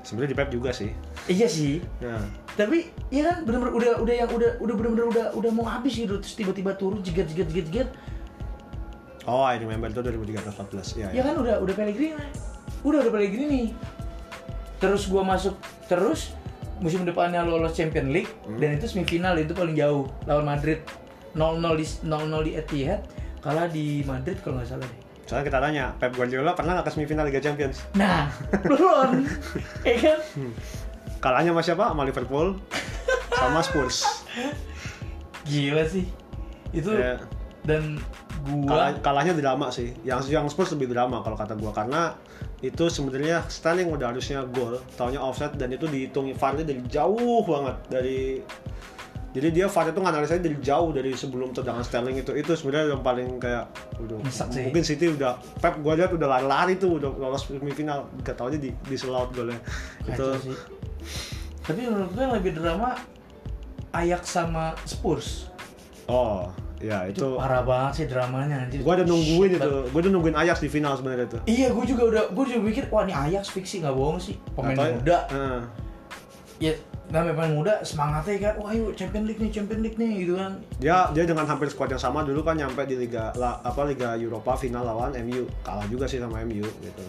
sebenarnya 0.02 0.30
di 0.32 0.36
Pep 0.36 0.50
juga 0.50 0.70
sih 0.70 0.90
Iya 1.28 1.44
sih. 1.44 1.78
nah 2.00 2.24
Tapi 2.56 2.88
ya 3.12 3.22
kan 3.22 3.44
bener-bener 3.44 3.70
udah 3.70 3.92
udah 4.00 4.14
yang 4.16 4.30
udah 4.32 4.50
udah 4.58 4.74
bener-bener 4.74 5.06
udah 5.06 5.26
udah 5.36 5.50
mau 5.52 5.62
habis 5.62 5.94
gitu 5.94 6.18
terus 6.18 6.34
tiba-tiba 6.34 6.74
turun 6.74 6.98
jeger 6.98 7.28
jeger 7.28 7.46
jeger 7.46 7.66
jeger. 7.68 7.88
Oh 9.28 9.44
I 9.44 9.56
remember 9.56 9.86
itu 9.86 10.00
2013 10.00 10.40
14 10.40 10.96
ya, 10.96 11.06
Ya 11.12 11.22
kan 11.22 11.36
udah 11.36 11.60
udah 11.60 11.74
Pellegrini. 11.74 12.16
Udah 12.80 13.04
udah 13.04 13.12
Pellegrini. 13.12 13.76
Terus 14.78 15.04
gua 15.06 15.22
masuk 15.22 15.52
terus 15.84 16.32
musim 16.78 17.02
depannya 17.02 17.42
lolos 17.42 17.74
Champion 17.74 18.08
League 18.08 18.30
dan 18.56 18.72
itu 18.72 18.86
semifinal 18.86 19.34
itu 19.34 19.50
paling 19.50 19.74
jauh 19.74 20.06
lawan 20.24 20.46
Madrid 20.46 20.78
0-0 21.34 21.58
di 21.74 21.84
0-0 22.06 22.14
di 22.40 22.52
Etihad 22.54 23.02
kalah 23.38 23.66
di 23.66 24.00
Madrid 24.02 24.38
kalau 24.38 24.58
nggak 24.58 24.68
salah 24.68 24.86
deh. 24.86 25.00
soalnya 25.26 25.44
kita 25.44 25.58
tanya 25.58 25.84
Pep 25.94 26.14
Guardiola 26.14 26.54
pernah 26.54 26.78
nggak 26.78 26.86
ke 26.86 26.92
semifinal 26.94 27.26
Liga 27.26 27.42
Champions 27.42 27.82
Nah, 27.92 28.30
belum. 28.70 29.26
ya 29.82 29.96
kan? 29.98 30.18
kalahnya 31.18 31.50
sama 31.50 31.62
siapa 31.62 31.84
sama 31.90 32.02
Liverpool 32.04 32.48
sama 33.34 33.58
Spurs 33.58 34.06
Gila 35.42 35.82
sih. 35.82 36.06
Itu 36.70 36.94
Ya. 36.94 37.18
dan 37.64 37.98
Kalah, 38.44 38.94
gua 38.94 39.02
kalahnya 39.02 39.34
drama 39.34 39.68
sih. 39.68 39.92
Yang 40.06 40.32
yang 40.32 40.46
Spurs 40.46 40.72
lebih 40.74 40.92
drama 40.92 41.20
kalau 41.20 41.36
kata 41.36 41.58
gua 41.58 41.74
karena 41.74 42.14
itu 42.58 42.90
sebenarnya 42.90 43.46
Sterling 43.46 43.86
udah 43.90 44.10
harusnya 44.10 44.42
gol, 44.50 44.82
taunya 44.98 45.22
offset 45.22 45.54
dan 45.54 45.70
itu 45.70 45.86
dihitung 45.86 46.30
VAR-nya 46.34 46.66
dari 46.66 46.82
jauh 46.90 47.46
banget 47.46 47.76
dari 47.86 48.42
jadi 49.28 49.48
dia 49.52 49.66
VAR 49.70 49.92
itu 49.92 50.00
nganalisanya 50.02 50.42
dari 50.42 50.56
jauh 50.58 50.90
dari 50.90 51.12
sebelum 51.14 51.54
tendangan 51.54 51.84
Sterling 51.86 52.18
itu 52.18 52.34
itu 52.34 52.50
sebenarnya 52.58 52.98
yang 52.98 53.02
paling 53.04 53.38
kayak 53.38 53.70
udah 54.02 54.18
sih. 54.26 54.66
mungkin 54.66 54.82
City 54.82 55.06
udah 55.14 55.38
Pep 55.62 55.78
gua 55.84 55.94
lihat 55.94 56.10
udah 56.10 56.26
lari-lari 56.26 56.74
tuh 56.80 56.98
udah 56.98 57.14
lolos 57.14 57.46
semifinal 57.46 58.10
gak 58.26 58.34
tau 58.34 58.50
aja 58.50 58.58
di 58.58 58.74
di 58.74 58.96
selaut 58.98 59.30
golnya 59.30 59.60
itu 60.08 60.26
sih. 60.42 60.56
Tapi 61.62 61.84
menurut 61.84 62.10
gue 62.16 62.22
yang 62.24 62.34
lebih 62.40 62.52
drama 62.56 62.96
Ajax 63.92 64.22
sama 64.32 64.72
Spurs. 64.88 65.52
oh 66.08 66.48
ya 66.78 66.98
Itu, 67.04 67.26
itu 67.26 67.28
parah 67.34 67.60
banget 67.60 67.92
sih 67.94 68.06
dramanya 68.06 68.56
anjir. 68.62 68.80
gua 68.80 68.94
udah 68.94 69.06
nungguin 69.06 69.50
Shit 69.50 69.60
itu 69.60 69.72
gua 69.88 69.98
udah 69.98 70.12
nungguin 70.12 70.36
Ajax 70.36 70.56
di 70.58 70.68
final 70.68 70.92
sebenarnya 70.94 71.26
itu 71.26 71.38
Iya, 71.44 71.66
gue 71.70 71.84
juga 71.86 72.02
udah, 72.06 72.22
gue 72.30 72.44
juga 72.46 72.60
mikir, 72.60 72.84
wah 72.88 73.02
ini 73.02 73.12
Ajax 73.12 73.44
fix 73.48 73.64
sih 73.68 73.78
nggak 73.78 73.92
bohong 73.92 74.18
sih, 74.18 74.38
pemain 74.52 74.72
Atau- 74.72 74.94
muda. 74.94 75.18
Heeh. 75.28 75.60
Ya, 76.60 76.72
namanya 77.08 77.34
pemain 77.34 77.54
muda 77.56 77.74
semangatnya 77.82 78.34
kan, 78.40 78.54
wah 78.58 78.70
yuk 78.70 78.92
Champion 78.92 79.24
League 79.24 79.38
nih, 79.38 79.50
Champion 79.50 79.80
League 79.80 79.94
nih, 79.94 80.10
gitu 80.20 80.34
kan. 80.34 80.58
dia 80.76 81.06
dia 81.08 81.24
dengan 81.24 81.42
hampir 81.44 81.66
squad 81.66 81.88
yang 81.88 81.98
sama 82.00 82.22
dulu 82.22 82.42
kan 82.42 82.54
nyampe 82.54 82.82
di 82.84 82.94
liga 82.96 83.30
la- 83.34 83.58
apa 83.60 83.82
liga 83.84 84.14
Eropa 84.14 84.54
final 84.54 84.82
lawan 84.82 85.14
MU 85.18 85.46
kalah 85.60 85.86
juga 85.86 86.04
sih 86.04 86.18
sama 86.18 86.38
MU 86.40 86.62
gitu 86.62 87.04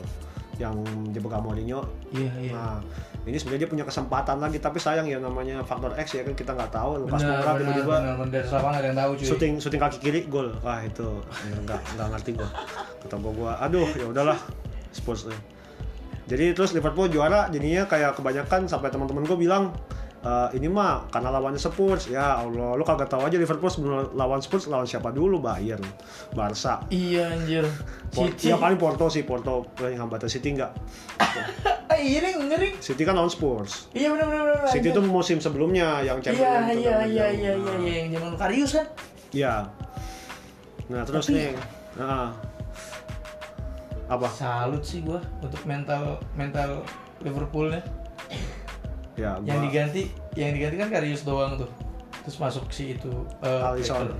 yang 0.59 0.75
dipegang 1.15 1.41
Mourinho. 1.41 1.81
Iya 2.11 2.31
iya. 2.43 2.53
nah 2.53 2.77
ini 3.23 3.35
sebenarnya 3.39 3.67
dia 3.67 3.71
punya 3.71 3.85
kesempatan 3.87 4.37
lagi 4.43 4.57
tapi 4.59 4.79
sayang 4.79 5.07
ya 5.07 5.19
namanya 5.19 5.63
faktor 5.63 5.95
X 5.95 6.19
ya 6.19 6.27
kan 6.27 6.35
kita 6.35 6.51
nggak 6.51 6.71
tahu. 6.75 7.07
Lukas 7.07 7.23
Moura 7.23 7.51
tiba-tiba 7.55 7.95
yang 8.03 8.97
tahu 8.99 9.11
cuy. 9.15 9.25
syuting 9.25 9.53
syuting 9.63 9.81
kaki 9.81 9.97
kiri 10.03 10.21
gol. 10.27 10.51
Wah 10.59 10.83
itu 10.83 11.07
nggak 11.63 11.81
nggak 11.95 12.07
ngerti 12.13 12.29
gua. 12.35 12.49
Kata 13.07 13.15
gua 13.17 13.33
gua 13.33 13.51
aduh 13.63 13.87
ya 13.95 14.05
udahlah 14.11 14.37
Spurs. 14.91 15.31
Jadi 16.29 16.53
terus 16.53 16.75
Liverpool 16.77 17.09
juara 17.09 17.49
jadinya 17.49 17.89
kayak 17.89 18.19
kebanyakan 18.19 18.67
sampai 18.67 18.91
teman-teman 18.91 19.23
gua 19.25 19.37
bilang 19.39 19.63
"Eh, 20.19 20.49
ini 20.53 20.67
mah 20.67 21.07
karena 21.07 21.29
lawannya 21.29 21.55
Spurs 21.55 22.07
ya 22.07 22.35
Allah 22.37 22.75
lu 22.75 22.83
kagak 22.83 23.07
tahu 23.07 23.23
aja 23.23 23.35
Liverpool 23.35 23.67
sebelum 23.67 23.91
lawan 24.13 24.39
Spurs 24.39 24.67
lawan 24.67 24.83
siapa 24.83 25.09
dulu 25.09 25.39
Bayern 25.39 25.79
Barca 26.31 26.83
Iya 26.87 27.31
anjir. 27.31 27.63
City. 28.09 28.49
ya 28.49 28.55
paling 28.55 28.75
Porto 28.75 29.07
sih 29.07 29.23
Porto 29.23 29.63
paling 29.73 29.95
hambatan 29.95 30.27
City 30.27 30.51
enggak 30.51 30.75
iya 31.95 32.19
nih, 32.21 32.33
ngeri. 32.37 32.69
City 32.77 33.01
kan 33.01 33.15
lawan 33.15 33.27
Spurs 33.27 33.87
Iya 33.91 34.11
bener 34.11 34.27
bener. 34.27 34.67
City 34.67 34.89
itu 34.89 34.99
musim 34.99 35.37
sebelumnya 35.37 35.99
yang 36.01 36.19
Iya 36.19 36.25
Champions 36.25 36.67
iya 36.75 36.95
iya 36.99 36.99
iya 36.99 37.27
iya 37.29 37.51
Nah, 37.55 37.79
iya 37.79 37.93
yang 37.97 38.09
zaman 38.13 38.33
Karius 38.35 38.71
kan. 38.75 38.87
Iya. 39.29 39.53
Nah, 40.87 41.01
terus 41.03 41.25
Tapi- 41.25 41.37
nih. 41.37 41.51
Nah, 41.95 42.33
apa? 44.09 44.27
Salut 44.27 44.81
sih 44.81 44.99
gua 44.99 45.21
untuk 45.37 45.61
mental 45.63 46.17
mental 46.33 46.81
Liverpoolnya. 47.19 47.79
Ya, 49.19 49.35
gua, 49.35 49.47
Yang 49.51 49.59
diganti, 49.67 50.01
yang 50.39 50.51
diganti 50.55 50.75
kan 50.79 50.87
Karius 50.87 51.27
doang 51.27 51.59
tuh. 51.59 51.67
Terus 52.23 52.37
masuk 52.39 52.71
si 52.71 52.95
itu 52.95 53.11
eh, 53.43 53.67
Alisson. 53.67 54.15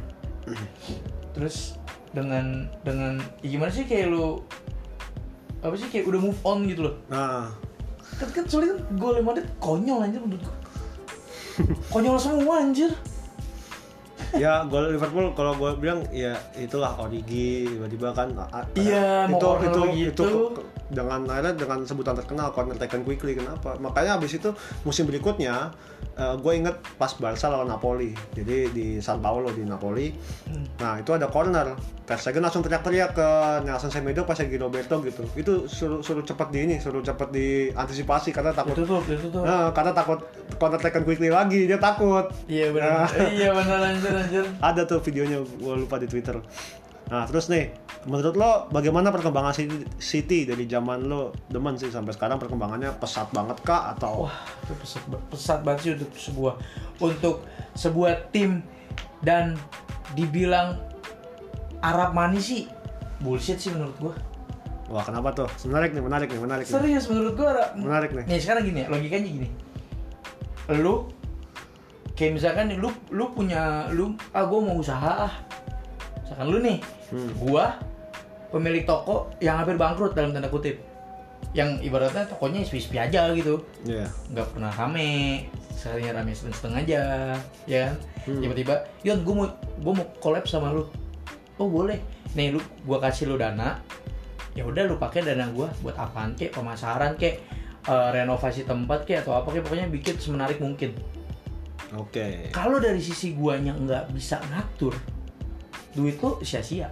Terus 1.31 1.79
dengan 2.11 2.67
dengan 2.83 3.21
ya 3.39 3.47
gimana 3.55 3.71
sih 3.71 3.87
kayak 3.87 4.11
lu 4.11 4.43
apa 5.63 5.75
sih 5.79 5.87
kayak 5.87 6.03
udah 6.11 6.19
move 6.19 6.39
on 6.43 6.67
gitu 6.67 6.91
loh. 6.91 6.95
Nah, 7.07 7.47
Kan 8.19 8.27
kan 8.35 8.43
soalnya 8.49 8.75
kan 8.75 8.79
gol 8.99 9.15
Madrid 9.23 9.47
konyol 9.63 10.03
anjir 10.03 10.19
menurut 10.19 10.43
gua. 10.43 10.55
Konyol 11.93 12.19
semua 12.19 12.59
anjir. 12.59 12.91
ya 14.43 14.61
gol 14.65 14.93
Liverpool 14.93 15.33
kalau 15.33 15.55
gue 15.55 15.71
bilang 15.77 16.05
ya 16.09 16.37
itulah 16.53 16.93
Origi 16.95 17.65
tiba-tiba 17.65 18.13
kan 18.13 18.29
a- 18.35 18.61
a- 18.61 18.67
Iya, 18.75 19.25
itu 19.25 19.47
itu 19.63 19.79
begitu. 19.81 20.23
itu 20.23 20.29
dengan 20.89 21.21
akhirnya 21.25 21.53
dengan 21.53 21.79
sebutan 21.81 22.13
terkenal 22.13 22.49
corner 22.49 22.73
taken 22.73 23.01
quickly 23.01 23.33
kenapa 23.33 23.77
makanya 23.77 24.17
habis 24.17 24.35
itu 24.35 24.49
musim 24.81 25.05
berikutnya 25.05 25.73
gue 26.35 26.53
inget 26.53 26.75
pas 26.95 27.11
Barca 27.13 27.47
lawan 27.47 27.67
Napoli 27.67 28.11
jadi 28.31 28.67
di 28.67 28.99
San 28.99 29.19
Paolo 29.19 29.49
di 29.49 29.63
Napoli 29.63 30.11
Hmm. 30.45 30.65
nah 30.77 30.97
itu 30.97 31.11
ada 31.11 31.29
corner 31.29 31.77
Ter 32.03 32.17
Stegen 32.17 32.41
langsung 32.41 32.59
teriak-teriak 32.59 33.13
ke 33.13 33.27
Nelson 33.61 33.87
Semedo 33.87 34.25
pas 34.25 34.33
lagi 34.33 34.57
Roberto 34.57 34.97
gitu 34.99 35.21
itu 35.33 35.53
suruh 35.65 36.01
suruh 36.01 36.21
cepat 36.21 36.49
di 36.49 36.65
ini 36.65 36.75
suruh 36.77 36.99
cepat 36.99 37.29
diantisipasi 37.29 38.33
karena 38.33 38.49
takut 38.49 38.73
Itu 38.73 38.83
tuh, 38.83 39.01
itu 39.05 39.29
tuh. 39.29 39.45
Nah, 39.45 39.69
karena 39.69 39.93
takut 39.93 40.17
counter 40.57 40.79
taken 40.79 41.05
quickly 41.05 41.29
lagi 41.29 41.63
dia 41.63 41.77
takut 41.77 42.25
Iya 42.45 42.73
benar. 42.73 43.05
iya 43.29 43.53
benar 43.53 43.79
anjir 43.85 44.09
anjir. 44.11 44.45
ada 44.57 44.81
tuh 44.83 44.97
videonya 44.99 45.37
gue 45.39 45.73
lupa 45.77 45.95
di 45.95 46.07
Twitter. 46.07 46.41
Nah 47.09 47.25
terus 47.25 47.49
nih, 47.49 47.73
menurut 48.05 48.37
lo 48.37 48.51
bagaimana 48.69 49.09
perkembangan 49.09 49.51
City, 49.51 49.81
City 49.97 50.39
dari 50.45 50.69
zaman 50.69 51.09
lo 51.09 51.33
demen 51.49 51.73
sih 51.73 51.89
sampai 51.89 52.13
sekarang 52.13 52.37
perkembangannya 52.37 52.93
pesat 53.01 53.33
banget 53.33 53.57
kah 53.65 53.97
atau 53.97 54.29
Wah, 54.29 54.37
itu 54.61 54.73
pesat, 54.77 55.03
pesat 55.33 55.59
banget 55.65 55.79
sih 55.81 55.91
untuk 55.97 56.11
sebuah 56.13 56.53
untuk 57.01 57.35
sebuah 57.73 58.29
tim 58.29 58.61
dan 59.25 59.57
dibilang 60.13 60.77
Arab 61.81 62.13
manis 62.13 62.45
sih 62.45 62.63
bullshit 63.19 63.59
sih 63.59 63.71
menurut 63.73 63.95
gua. 63.99 64.15
wah 64.89 65.05
kenapa 65.05 65.29
tuh? 65.35 65.49
Menarik 65.69 65.93
nih, 65.93 66.01
menarik 66.01 66.27
nih, 66.33 66.41
menarik 66.41 66.65
nih. 66.65 66.73
Serius 66.73 67.05
menurut 67.11 67.33
gua 67.37 67.47
Arab. 67.53 67.69
Menarik 67.77 68.09
nih. 68.15 68.25
Nih 68.25 68.39
sekarang 68.41 68.63
gini 68.65 68.79
ya, 68.85 68.87
logikanya 68.89 69.29
gini. 69.29 69.49
Lu 70.81 71.09
kayak 72.17 72.41
misalkan 72.41 72.73
nih, 72.73 72.77
lu 72.81 72.89
lu 73.13 73.29
punya 73.33 73.85
lu 73.93 74.17
ah 74.33 74.43
gua 74.49 74.59
mau 74.65 74.81
usaha 74.81 75.29
ah. 75.29 75.33
Misalkan 76.25 76.47
lu 76.49 76.57
nih, 76.63 76.77
Hmm. 77.09 77.31
gua 77.41 77.77
pemilik 78.49 78.85
toko 78.85 79.29
yang 79.41 79.61
hampir 79.61 79.77
bangkrut 79.77 80.13
dalam 80.13 80.33
tanda 80.33 80.49
kutip. 80.49 80.77
Yang 81.53 81.81
ibaratnya 81.81 82.29
tokonya 82.29 82.61
sepi-sepi 82.61 82.97
aja 82.99 83.33
gitu. 83.33 83.63
Iya. 83.87 84.05
nggak 84.33 84.47
pernah 84.53 84.69
rame 84.69 85.45
sekalinya 85.73 86.19
rame 86.19 86.35
setengah 86.35 86.83
aja 86.83 87.01
ya 87.63 87.87
kan 87.87 87.95
Hmm. 88.27 88.43
tiba-tiba 88.43 88.75
Yon 89.01 89.23
gue 89.23 89.31
mau 89.31 89.47
gue 89.79 89.93
mau 89.95 90.05
collab 90.19 90.43
sama 90.43 90.75
lu 90.75 90.83
oh 91.55 91.65
boleh 91.71 91.97
nih 92.35 92.51
lu 92.51 92.59
gue 92.59 92.97
kasih 92.99 93.31
lu 93.31 93.39
dana 93.39 93.79
ya 94.53 94.67
udah 94.67 94.85
lu 94.85 94.99
pakai 94.99 95.23
dana 95.23 95.47
gue 95.49 95.65
buat 95.81 95.95
apaan 95.95 96.35
kek 96.35 96.51
pemasaran 96.51 97.15
kek 97.15 97.41
eh, 97.87 98.09
renovasi 98.11 98.67
tempat 98.67 99.07
kek 99.07 99.23
atau 99.23 99.39
apa 99.39 99.49
kek 99.49 99.63
pokoknya 99.63 99.87
bikin 99.87 100.19
semenarik 100.19 100.59
mungkin 100.59 100.93
Oke. 101.95 102.51
kalau 102.53 102.77
dari 102.77 102.99
sisi 103.01 103.33
guanya 103.33 103.73
nggak 103.73 104.13
bisa 104.13 104.37
ngatur 104.51 104.93
duit 105.91 106.15
lu 106.17 106.37
sia-sia 106.41 106.89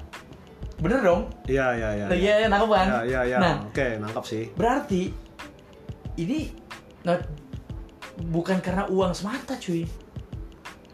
bener 0.78 1.02
dong 1.02 1.26
Iya, 1.46 1.74
iya, 1.74 1.90
iya. 1.94 2.06
nah, 2.06 2.14
iya 2.14 2.34
ya, 2.38 2.48
nangkep 2.48 2.70
kan 2.70 2.88
Iya, 2.88 3.02
iya, 3.02 3.22
iya. 3.26 3.38
nah 3.42 3.56
Oke, 3.66 3.88
nangkap 3.98 4.24
sih. 4.24 4.44
Berarti 4.54 5.10
ini 6.18 6.54
nggak 7.02 7.20
bukan 8.30 8.58
karena 8.62 8.86
uang 8.86 9.14
semata 9.14 9.58
cuy. 9.58 9.86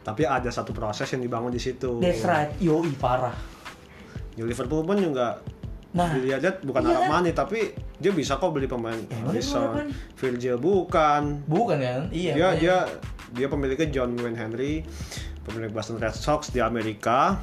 Tapi 0.04 0.24
ada 0.24 0.48
satu 0.48 0.72
proses 0.72 1.08
yang 1.12 1.24
dibangun 1.24 1.52
di 1.52 1.60
situ. 1.60 2.00
That's 2.00 2.24
right, 2.24 2.52
yoi 2.60 2.92
parah. 2.96 3.36
Di 4.36 4.44
Liverpool 4.44 4.84
pun 4.84 5.00
juga 5.00 5.40
Nah, 5.94 6.10
dilihat 6.10 6.66
bukan 6.66 6.82
Iya 6.82 6.90
Arab 6.90 7.04
kan? 7.06 7.10
money 7.22 7.32
tapi 7.38 7.60
dia 8.02 8.10
bisa 8.10 8.42
kok 8.42 8.50
beli 8.50 8.66
pemain 8.66 8.98
bisa 9.30 9.62
Arab 9.62 9.78
money? 9.78 9.94
Virgil 10.18 10.58
bukan 10.58 11.46
bukan 11.46 11.78
kan? 11.78 12.02
Iya. 12.10 12.34
dia 12.34 12.48
makanya. 12.50 12.58
dia 12.58 12.76
dia 13.30 13.48
pemiliknya 13.48 13.88
John 13.94 14.18
Wayne 14.18 14.34
Henry 14.34 14.82
pemilik 15.46 15.70
Boston 15.70 16.02
Red 16.02 16.18
Sox 16.18 16.50
di 16.50 16.58
Amerika 16.58 17.38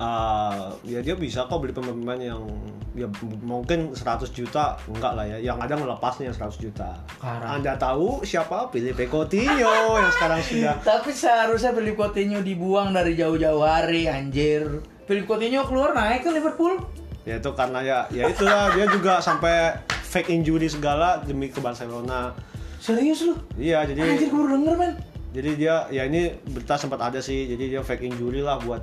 eh, 0.00 0.64
ya 0.88 1.00
dia 1.00 1.14
bisa 1.14 1.44
kok 1.44 1.60
beli 1.60 1.70
pemain-pemain 1.70 2.18
yang 2.18 2.42
ya 2.90 3.06
mungkin 3.40 3.94
100 3.94 4.02
juta 4.30 4.74
enggak 4.84 5.12
lah 5.14 5.22
ya 5.22 5.38
yang 5.38 5.56
ada 5.56 5.78
ngelepasnya 5.78 6.26
yang 6.26 6.36
100 6.36 6.58
juta 6.58 6.90
Sekarang. 7.14 7.48
anda 7.54 7.72
tahu 7.76 8.24
siapa 8.24 8.66
Filipe 8.68 9.06
Coutinho 9.06 9.54
yang 9.94 10.10
sekarang 10.10 10.40
sudah 10.42 10.74
Tapi 10.82 11.10
seharusnya 11.12 11.70
Philip 11.70 11.94
Coutinho 11.94 12.40
dibuang 12.40 12.90
dari 12.90 13.14
jauh-jauh 13.14 13.62
hari 13.62 14.10
anjir. 14.10 14.82
Philip 15.06 15.22
Coutinho 15.24 15.62
keluar 15.64 15.92
naik 15.92 16.22
ke 16.22 16.30
Liverpool. 16.30 16.82
ya 17.20 17.36
itu 17.36 17.52
karena 17.52 17.78
ya 17.78 17.98
ya 18.10 18.24
itulah 18.26 18.72
dia 18.72 18.88
juga 18.88 19.20
sampai 19.20 19.76
fake 19.86 20.32
injury 20.32 20.66
segala 20.66 21.20
demi 21.20 21.46
ke 21.46 21.60
Barcelona 21.60 22.32
Serius 22.80 23.22
lu? 23.22 23.36
iya 23.54 23.84
jadi 23.84 24.02
Anjir 24.02 24.26
gue 24.26 24.44
denger 24.48 24.74
men. 24.74 24.92
jadi 25.30 25.50
dia 25.54 25.74
ya 25.92 26.08
ini 26.08 26.32
berita 26.48 26.74
sempat 26.74 26.98
ada 26.98 27.20
sih 27.20 27.44
jadi 27.46 27.76
dia 27.76 27.80
fake 27.84 28.02
injury 28.02 28.40
lah 28.40 28.56
buat 28.58 28.80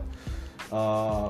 eh, 0.69 1.27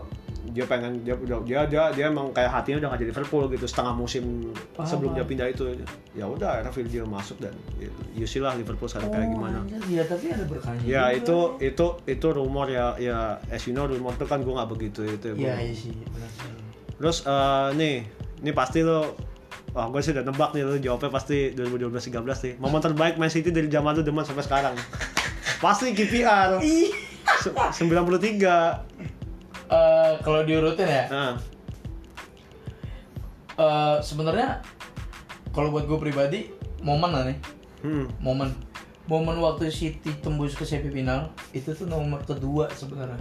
dia 0.48 0.64
pengen 0.64 1.04
dia 1.04 1.12
udah 1.14 1.44
dia 1.44 1.60
dia 1.66 1.92
dia 1.92 2.06
emang 2.08 2.32
kayak 2.32 2.48
hatinya 2.50 2.80
udah 2.80 2.90
gak 2.90 3.00
jadi 3.00 3.12
Liverpool 3.12 3.52
gitu 3.52 3.68
setengah 3.68 3.92
musim 3.92 4.48
Paham, 4.72 4.88
sebelum 4.88 5.12
dia 5.12 5.28
pindah 5.28 5.44
itu 5.46 5.76
ya 6.14 6.24
udah 6.24 6.50
akhirnya 6.56 6.72
Virgil 6.72 7.04
masuk 7.06 7.38
dan 7.38 7.52
ya, 7.76 7.92
you 8.16 8.24
see 8.24 8.40
lah 8.40 8.56
Liverpool 8.56 8.88
sekarang 8.88 9.12
kayak 9.12 9.28
gimana 9.30 9.60
ya 9.86 10.08
tapi 10.08 10.32
ada 10.32 10.48
berkahnya. 10.48 10.82
ya 10.82 11.04
itu 11.12 11.38
itu 11.60 11.86
itu 12.06 12.28
rumor 12.30 12.66
ya 12.66 12.96
ya 12.96 13.18
as 13.52 13.60
you 13.64 13.76
know 13.76 13.84
rumor 13.84 14.16
itu 14.16 14.24
kan 14.24 14.40
gue 14.40 14.50
nggak 14.50 14.70
begitu 14.70 15.02
itu 15.06 15.36
Iya 15.36 15.52
gua- 15.52 15.60
iya 15.60 15.74
sih 15.76 15.92
benar 15.92 16.30
terus 16.96 17.18
eh, 17.22 17.68
nih 17.76 17.96
ini 18.40 18.52
pasti 18.52 18.82
lo 18.82 19.20
Wah, 19.68 19.86
gue 19.92 20.02
sih 20.02 20.10
udah 20.10 20.26
nebak 20.26 20.58
nih 20.58 20.64
lo 20.64 20.74
jawabnya 20.76 21.12
pasti 21.12 21.54
2012-13 21.54 22.10
nih. 22.18 22.54
Momen 22.58 22.82
terbaik 22.82 23.22
Man 23.22 23.30
City 23.30 23.54
dari 23.54 23.70
zaman 23.70 23.94
lu 23.94 24.02
demen 24.02 24.26
sampai 24.26 24.42
sekarang. 24.42 24.74
pasti 25.60 25.94
KPR. 25.94 26.58
Ih. 26.58 26.90
Se- 27.38 27.54
93. 27.54 29.17
Eh, 29.68 30.12
kalau 30.22 30.42
diurutin 30.42 30.88
ya, 30.88 31.06
Nah, 31.08 31.34
eh, 33.54 33.98
sebenarnya 34.00 34.64
kalau 35.52 35.70
buat 35.70 35.84
gue 35.84 36.00
pribadi 36.00 36.40
momen 36.80 37.10
lah 37.10 37.24
nih, 37.26 37.38
hmm. 37.82 38.06
momen 38.20 38.54
momen 39.08 39.36
waktu 39.38 39.68
City 39.68 40.12
tembus 40.20 40.54
ke 40.54 40.64
semifinal 40.64 41.32
itu 41.52 41.72
tuh 41.72 41.84
nomor 41.84 42.22
kedua 42.22 42.68
sebenarnya 42.72 43.20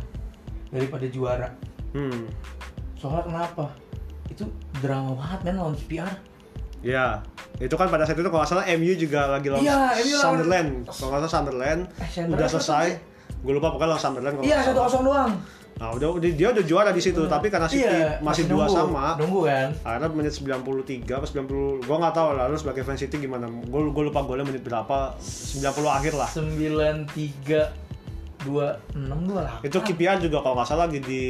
daripada 0.69 1.07
juara. 1.07 1.49
Hmm. 1.91 2.27
Soalnya 2.95 3.23
kenapa? 3.25 3.67
Itu 4.29 4.51
drama 4.77 5.15
banget 5.15 5.41
men 5.45 5.57
lawan 5.57 5.75
KPR. 5.75 6.11
Ya, 6.85 7.25
itu 7.57 7.73
kan 7.73 7.89
pada 7.89 8.05
saat 8.05 8.15
itu 8.15 8.29
kalau 8.29 8.45
nggak 8.45 8.51
salah 8.53 8.67
MU 8.69 8.93
juga 8.95 9.27
lagi 9.29 9.49
lawan 9.49 9.65
lawan- 9.65 10.21
Sunderland. 10.21 10.71
Kalau 10.87 11.09
nggak 11.09 11.21
salah 11.25 11.33
Sunderland, 11.33 11.81
Eh, 11.97 12.27
udah 12.29 12.47
selesai. 12.47 12.87
Gue 13.41 13.53
lupa 13.53 13.71
pokoknya 13.71 13.91
lawan 13.91 14.03
Sunderland. 14.05 14.35
Iya 14.43 14.59
satu 14.63 14.79
kosong 14.85 15.03
doang. 15.03 15.33
Nah, 15.77 15.93
udah, 15.93 16.09
dia 16.17 16.49
udah 16.49 16.65
juara 16.65 16.89
di 16.89 16.99
situ, 16.99 17.21
tapi 17.27 17.53
karena 17.53 17.69
City 17.69 17.85
Iya, 17.85 18.17
masih, 18.19 18.49
dua 18.49 18.65
nunggu, 18.65 18.73
sama. 18.75 19.05
Nunggu 19.21 19.41
kan? 19.45 19.69
Akhirnya 19.83 20.09
menit 20.11 20.33
93 20.33 21.13
apa 21.13 21.27
90 21.27 21.85
Gue 21.85 21.97
nggak 21.99 22.15
tahu 22.15 22.29
lah 22.33 22.49
lu 22.49 22.57
sebagai 22.57 22.81
fans 22.81 22.97
City 22.99 23.17
gimana 23.19 23.45
Gue 23.45 23.85
gue 23.87 24.05
lupa 24.05 24.25
golnya 24.25 24.43
menit 24.43 24.61
berapa 24.61 25.13
90 25.21 25.61
akhir 25.87 26.13
lah 26.15 26.29
93 26.33 27.85
26 28.39 28.95
dua 29.27 29.43
lah. 29.43 29.59
Itu 29.61 29.83
KPR 29.83 30.17
juga 30.19 30.39
kalau 30.39 30.55
nggak 30.55 30.69
salah 30.71 30.87
lagi 30.87 31.03
di 31.03 31.23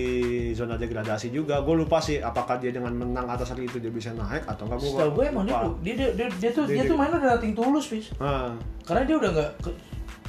zona 0.53 0.77
degradasi 0.77 1.33
juga 1.33 1.59
Gue 1.61 1.75
lupa 1.77 1.97
sih 1.97 2.21
apakah 2.21 2.61
dia 2.61 2.71
dengan 2.71 2.93
menang 2.93 3.25
atas 3.27 3.51
hari 3.51 3.65
itu 3.65 3.79
dia 3.79 3.89
bisa 3.89 4.13
naik 4.13 4.45
atau 4.45 4.69
enggak 4.69 4.79
Gue 4.79 4.91
Setahu 4.93 5.11
gue 5.13 5.25
emang 5.27 5.43
dia, 5.43 5.57
dia, 5.81 5.95
dia, 5.97 6.09
dia, 6.13 6.27
dia 6.31 6.51
tuh 6.53 6.65
Dia- 6.67 6.77
dia, 6.77 6.83
tuh 6.85 6.95
mainnya 6.95 7.17
udah 7.17 7.31
nating 7.35 7.55
tulus, 7.55 7.89
Pis. 7.89 8.13
Nah, 8.17 8.53
Karena 8.85 9.03
dia 9.03 9.17
udah 9.17 9.31
nggak 9.33 9.51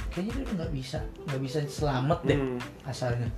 kayaknya 0.08 0.32
dia 0.32 0.42
udah 0.42 0.54
nggak 0.56 0.72
bisa 0.72 0.98
nggak 1.22 1.40
bisa 1.40 1.58
selamat 1.62 2.18
deh 2.24 2.34
Hmm. 2.34 2.58
asalnya. 2.82 3.28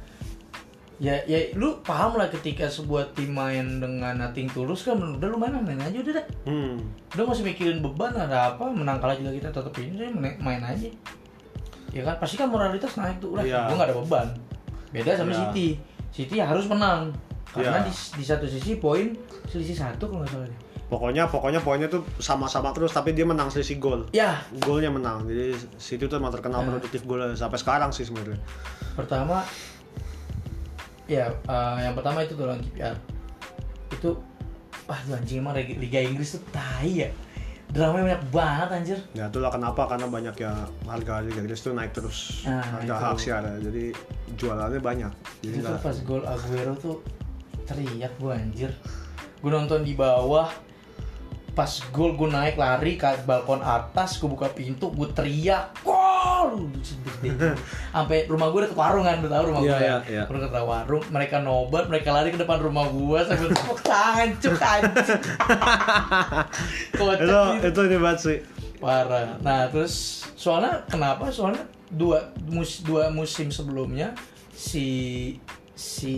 Ya 1.00 1.16
ya 1.24 1.40
lu 1.56 1.80
paham 1.80 2.14
lah 2.14 2.28
ketika 2.28 2.68
sebuah 2.68 3.16
tim 3.16 3.32
main 3.32 3.80
dengan 3.80 4.12
nating 4.14 4.52
tulus 4.52 4.84
kan 4.84 5.00
udah 5.00 5.26
lu 5.26 5.40
main 5.40 5.56
main 5.56 5.80
aja 5.80 5.96
udah 5.96 6.12
deh. 6.12 6.26
hmm. 6.44 6.76
Udah 7.10 7.24
masih 7.24 7.40
mikirin 7.42 7.80
beban 7.80 8.12
ada 8.12 8.52
apa 8.52 8.68
menang 8.68 9.00
kalah 9.00 9.16
juga 9.16 9.32
kita 9.32 9.48
tetap 9.48 9.72
ini 9.74 10.12
main, 10.12 10.36
main 10.36 10.60
aja. 10.60 10.92
Ya 11.90 12.04
kan 12.04 12.20
pasti 12.20 12.36
kan 12.36 12.46
moralitas 12.46 12.94
naik 12.94 13.16
tuh 13.16 13.32
udah 13.32 13.42
Iya. 13.42 13.66
gue 13.66 13.74
nggak 13.74 13.88
ada 13.88 13.96
beban. 13.96 14.28
Beda 14.92 15.10
sama 15.16 15.32
Iya. 15.32 15.40
City. 15.48 15.68
City 16.12 16.36
harus 16.36 16.68
menang 16.68 17.08
karena 17.48 17.80
Iya. 17.80 17.88
di, 17.88 17.92
di 18.14 18.24
satu 18.26 18.44
sisi 18.44 18.76
poin 18.76 19.16
selisih 19.48 19.74
satu 19.74 20.04
kalau 20.04 20.20
nggak 20.20 20.36
salah. 20.36 20.52
Pokoknya 20.86 21.24
pokoknya 21.24 21.62
poinnya 21.62 21.86
tuh 21.86 22.04
sama-sama 22.18 22.74
terus 22.74 22.90
tapi 22.90 23.14
dia 23.14 23.22
menang 23.22 23.46
selisih 23.46 23.78
gol 23.78 24.10
Ya 24.10 24.42
Golnya 24.58 24.90
menang 24.90 25.22
Jadi 25.22 25.54
City 25.78 26.04
tuh 26.04 26.18
emang 26.18 26.28
terkenal 26.28 26.60
Nah. 26.60 26.74
produktif 26.74 27.06
gol 27.06 27.22
sampai 27.32 27.56
sekarang 27.56 27.88
sih 27.88 28.02
sebenarnya 28.02 28.36
pertama 28.98 29.46
ya 31.10 31.26
eh, 31.26 31.76
yang 31.82 31.94
pertama 31.98 32.22
itu 32.22 32.38
tuh 32.38 32.46
lawan 32.46 32.62
KPR 32.62 32.94
itu 33.90 34.10
wah 34.86 34.98
tuh 35.02 35.18
anjing 35.18 35.42
emang 35.42 35.54
Liga- 35.58 36.06
Inggris 36.06 36.38
tuh 36.38 36.42
tai 36.54 37.06
ya. 37.06 37.10
Dramanya 37.70 38.18
banyak 38.18 38.24
banget 38.34 38.68
anjir. 38.74 38.98
Ya 39.14 39.30
itulah 39.30 39.46
kenapa 39.46 39.86
karena 39.86 40.10
banyak 40.10 40.34
ya 40.42 40.50
harga 40.86 41.22
Liga 41.22 41.38
Inggris 41.38 41.62
tuh 41.62 41.70
naik 41.70 41.94
terus. 41.94 42.42
Nah, 42.42 42.62
harga 42.62 42.94
hak 42.98 43.18
siar 43.18 43.42
ya. 43.46 43.54
jadi 43.62 43.94
jualannya 44.34 44.82
banyak. 44.82 45.12
Jadi 45.46 45.56
itu 45.62 45.70
pas 45.78 45.96
gol 46.02 46.22
Aguero 46.26 46.74
tuh 46.74 46.98
teriak 47.66 48.10
gua 48.18 48.34
anjir. 48.34 48.74
Gua 49.38 49.50
nonton 49.54 49.86
di 49.86 49.94
bawah 49.94 50.50
pas 51.50 51.68
gol 51.90 52.14
gue 52.14 52.28
naik 52.28 52.54
lari 52.54 52.94
ke 52.94 53.26
balkon 53.26 53.58
atas 53.60 54.16
gue 54.16 54.26
buka 54.26 54.48
pintu 54.50 54.88
gue 54.90 55.08
teriak 55.10 55.74
gol! 55.82 56.70
Sampai 57.94 58.24
rumah 58.26 58.48
gue 58.50 58.66
ke 58.66 58.76
warung 58.76 59.02
kan 59.02 59.18
udah 59.20 59.32
tahu 59.34 59.44
rumah 59.50 59.60
Iya, 59.60 59.70
gue 59.70 59.80
ya? 59.82 59.96
iya. 60.06 60.22
udah 60.26 60.50
ke 60.50 60.62
warung 60.62 61.02
mereka 61.10 61.36
nobat 61.40 61.90
mereka 61.90 62.14
lari 62.14 62.30
ke 62.30 62.38
depan 62.38 62.58
rumah 62.58 62.86
gue 62.88 63.18
sambil 63.24 63.48
tepuk 63.50 63.80
tangan 63.82 64.28
cuk 64.38 64.54
itu 66.94 67.04
gitu. 67.04 67.40
itu 67.66 67.80
ini 67.86 67.96
banget 67.98 68.18
sih. 68.20 68.38
Parah. 68.80 69.36
Nah 69.44 69.68
terus 69.68 70.24
soalnya 70.34 70.80
kenapa? 70.88 71.28
Soalnya 71.28 71.64
dua 71.90 72.30
mus 72.48 72.80
dua 72.80 73.10
musim 73.10 73.50
sebelumnya 73.50 74.14
si 74.54 75.36
si 75.74 76.16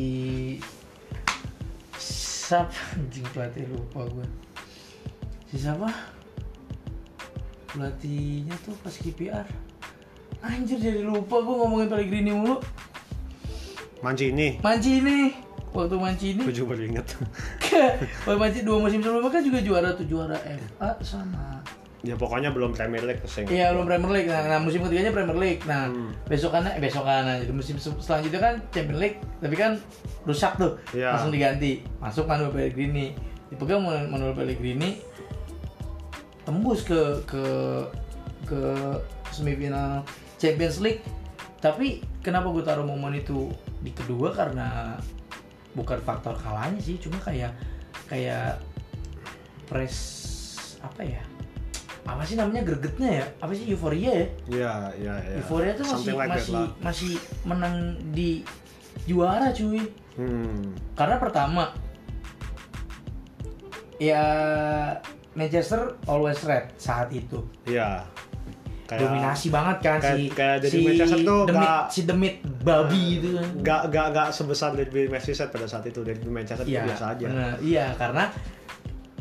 siapa 1.96 2.68
anjing 2.98 3.24
pelatih 3.32 3.64
lupa 3.70 4.04
gue 4.12 4.26
si 5.52 5.60
siapa 5.60 5.88
pelatihnya 7.68 8.56
tuh 8.64 8.72
pas 8.80 8.92
KPR 8.92 9.44
anjir 10.40 10.76
jadi 10.76 11.00
lupa 11.02 11.38
gue 11.38 11.54
ngomongin 11.54 11.88
Pellegrini 11.88 12.32
mulu 12.32 12.56
Mancini 14.00 14.58
Mancini 14.58 15.32
waktu 15.70 15.96
Mancini 15.96 16.42
gue 16.42 16.52
juga 16.52 16.72
baru 16.72 16.82
inget 16.84 17.06
waktu 18.24 18.38
Mancini 18.38 18.64
dua 18.64 18.78
musim 18.80 19.00
sebelumnya 19.00 19.30
kan 19.30 19.42
juga 19.42 19.58
juara 19.60 19.88
tuh 19.92 20.04
juara 20.04 20.36
FA 20.36 20.90
sama 21.00 21.60
ya 22.02 22.16
pokoknya 22.16 22.50
belum 22.50 22.72
Premier 22.72 23.04
League 23.04 23.22
sih 23.24 23.46
Iya 23.46 23.70
belum 23.70 23.86
Premier 23.86 24.10
League. 24.10 24.26
Nah, 24.26 24.42
nah, 24.42 24.58
musim 24.58 24.82
ketiganya 24.82 25.14
Premier 25.14 25.38
League. 25.38 25.62
Nah 25.62 25.86
Hmm. 25.86 26.10
besokannya 26.26 26.74
eh, 26.74 26.82
besokannya 26.82 27.46
jadi 27.46 27.54
musim 27.54 27.78
se- 27.78 27.94
selanjutnya 28.02 28.42
kan 28.42 28.54
Champions 28.74 28.98
League. 28.98 29.18
Tapi 29.38 29.54
kan 29.54 29.78
rusak 30.26 30.58
tuh. 30.58 30.82
Iya. 30.90 31.14
Langsung 31.14 31.30
diganti. 31.30 31.86
Masuk 32.02 32.26
Manuel 32.26 32.50
Pellegrini. 32.50 33.14
Dipegang 33.46 33.86
Manuel 33.86 34.34
Pellegrini. 34.34 34.98
Tembus 36.42 36.82
ke 36.82 37.22
ke 37.26 37.44
ke 38.46 38.62
semifinal 39.30 40.02
Champions 40.36 40.82
League. 40.82 41.02
Tapi 41.62 42.02
kenapa 42.20 42.50
gue 42.50 42.64
taruh 42.66 42.82
momen 42.82 43.14
itu 43.14 43.46
di 43.78 43.94
kedua 43.94 44.34
karena 44.34 44.98
bukan 45.78 46.02
faktor 46.02 46.34
kalahnya 46.34 46.82
sih, 46.82 46.98
cuma 46.98 47.22
kayak 47.22 47.54
kayak 48.10 48.58
press 49.70 49.96
apa 50.82 51.06
ya? 51.06 51.22
Apa 52.02 52.26
sih 52.26 52.34
namanya 52.34 52.66
gregetnya 52.66 53.22
ya? 53.22 53.26
Apa 53.38 53.54
sih 53.54 53.70
euforia 53.70 54.10
ya? 54.10 54.26
ya 54.50 54.72
ya 54.98 55.14
ya 55.22 55.38
Euforia 55.38 55.72
tuh 55.78 55.86
masih 55.86 56.12
like 56.18 56.26
that 56.26 56.34
masih 56.34 56.54
lah. 56.58 56.68
masih 56.82 57.12
menang 57.46 57.76
di 58.10 58.42
juara 59.06 59.54
cuy. 59.54 59.86
hmm. 60.18 60.74
Karena 60.98 61.16
pertama 61.22 61.70
ya 64.02 64.24
Manchester 65.32 65.96
always 66.04 66.38
red 66.44 66.72
saat 66.76 67.08
itu. 67.10 67.40
ya 67.64 68.04
kayak 68.82 69.08
Dominasi 69.08 69.48
banget 69.48 69.76
kan 69.80 69.98
kayak- 70.04 70.18
si 70.20 70.22
kayak 70.28 70.56
dari 70.60 70.72
si 70.74 70.78
Manchester 70.84 71.18
tuh 71.24 71.40
demit, 71.48 71.56
nggak- 71.64 71.86
si 71.88 72.00
demit 72.04 72.34
babi 72.60 73.04
itu 73.16 73.28
kan. 73.32 73.46
gak 73.64 73.82
gak 73.88 74.06
gak 74.12 74.28
sebesar 74.36 74.70
Derby 74.76 75.08
Merseyside 75.08 75.48
pada 75.48 75.64
saat 75.64 75.84
itu 75.88 76.04
Derby 76.04 76.28
Manchester 76.28 76.68
Iya, 76.68 76.84
biasa 76.84 77.04
aja 77.16 77.26
bener. 77.32 77.56
Iya, 77.64 77.86
karena 77.96 78.24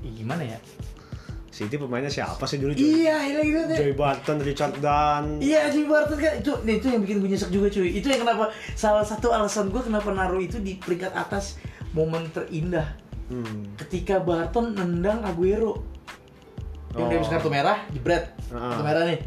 ya 0.04 0.12
gimana 0.12 0.43
ya? 0.43 0.60
City 1.52 1.76
pemainnya 1.76 2.08
siapa 2.08 2.47
sih 2.47 2.58
dulu 2.63 2.71
Iya, 2.74 3.15
iya 3.28 3.39
gitu 3.43 3.60
deh. 3.67 3.78
Joey 3.78 3.95
Barton, 3.95 4.39
Richard 4.39 4.76
Dunn 4.80 5.43
Iya 5.43 5.67
Jimmy 5.67 5.88
Barton 5.91 6.15
kan 6.15 6.34
itu 6.39 6.52
nah, 6.63 6.74
itu 6.74 6.88
yang 6.88 7.02
bikin 7.04 7.15
gue 7.19 7.30
nyesek 7.30 7.52
juga 7.52 7.67
cuy. 7.67 7.91
Itu 7.91 8.08
yang 8.08 8.24
kenapa 8.24 8.50
salah 8.74 9.04
satu 9.04 9.36
alasan 9.36 9.67
gue 9.67 9.84
kenapa 9.84 10.10
naruh 10.15 10.39
itu 10.39 10.58
di 10.63 10.80
peringkat 10.80 11.12
atas 11.12 11.60
momen 11.91 12.32
terindah 12.32 12.88
hmm. 13.28 13.76
ketika 13.84 14.24
Barton 14.24 14.80
nendang 14.80 15.28
Aguero 15.28 15.84
yang 16.93 17.01
Oh. 17.01 17.10
dia 17.10 17.17
habis 17.17 17.30
kartu 17.30 17.47
merah 17.47 17.77
jebret 17.89 18.23
Ah. 18.49 18.71
kartu 18.71 18.84
merah 18.84 19.04
nih 19.06 19.19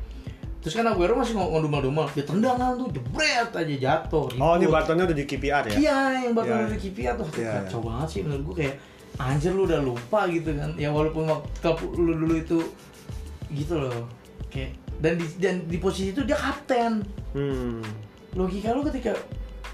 terus 0.58 0.74
kan 0.74 0.84
Aguero 0.84 1.12
masih 1.14 1.34
ngomong 1.34 1.60
dumal-dumal 1.60 2.08
dia 2.10 2.24
tendangan 2.24 2.72
tuh 2.74 2.88
jebret 2.90 3.50
aja 3.50 3.74
jatuh 3.76 4.32
Oh, 4.34 4.54
ini 4.54 4.64
ribut. 4.64 4.72
Bartonnya 4.74 5.04
udah 5.04 5.12
di 5.14 5.24
KPR 5.24 5.64
ya? 5.68 5.76
Iya, 5.76 5.98
yang 6.22 6.32
Iya. 6.32 6.56
dari 6.64 6.78
KPR 6.78 7.14
tuh 7.14 7.28
Iya, 7.34 7.52
kacau 7.62 7.80
banget 7.82 8.08
sih 8.08 8.20
menurut 8.20 8.42
gue 8.42 8.54
kayak 8.58 8.74
anjir 9.14 9.52
lu 9.52 9.62
udah 9.64 9.78
lupa 9.78 10.24
gitu 10.26 10.50
kan. 10.50 10.72
Ya 10.74 10.88
walaupun 10.88 11.28
waktu 11.28 11.68
lu 11.94 12.12
dulu 12.16 12.34
itu 12.34 12.58
gitu 13.50 13.76
loh. 13.78 14.08
Kayak 14.48 14.72
dan 14.96 15.12
di 15.14 15.26
dan 15.36 15.54
di 15.64 15.76
posisi 15.76 16.10
itu 16.10 16.22
dia 16.22 16.34
kapten. 16.34 17.04
Hmm. 17.30 17.84
Logika 18.32 18.72
lu 18.72 18.82
ketika 18.82 19.12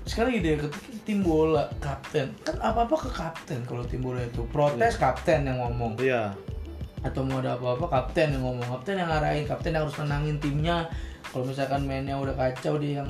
sekarang 0.02 0.34
gini 0.34 0.44
deh, 0.44 0.66
ketika 0.66 0.90
tim 1.02 1.22
bola 1.22 1.70
kapten 1.78 2.34
kan 2.40 2.56
apa-apa 2.58 2.98
ke 2.98 3.10
kapten 3.10 3.62
kalau 3.62 3.80
tim 3.82 4.00
bola 4.00 4.18
itu 4.18 4.42
protes 4.48 4.98
kapten 4.98 5.44
yang 5.44 5.56
ngomong 5.56 5.94
Iya. 5.96 6.34
Atau 7.00 7.24
mau 7.24 7.40
ada 7.40 7.56
apa-apa 7.56 7.86
kapten 7.88 8.36
yang 8.36 8.42
ngomong 8.44 8.68
kapten 8.76 9.00
yang 9.00 9.08
ngarahin 9.08 9.48
kapten 9.48 9.72
yang 9.72 9.88
harus 9.88 9.96
tenangin 9.96 10.36
timnya 10.36 10.84
kalau 11.32 11.48
misalkan 11.48 11.88
mainnya 11.88 12.16
udah 12.20 12.36
kacau 12.36 12.76
dia 12.76 13.00
yang 13.00 13.08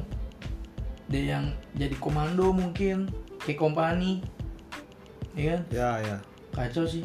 dia 1.10 1.22
yang 1.38 1.44
jadi 1.74 1.96
komando 1.98 2.54
mungkin 2.54 3.10
kayak 3.42 3.58
kompani 3.58 4.22
iya 5.34 5.58
kan 5.58 5.62
Ya, 5.74 5.90
ya. 6.02 6.16
kacau 6.54 6.86
sih 6.86 7.02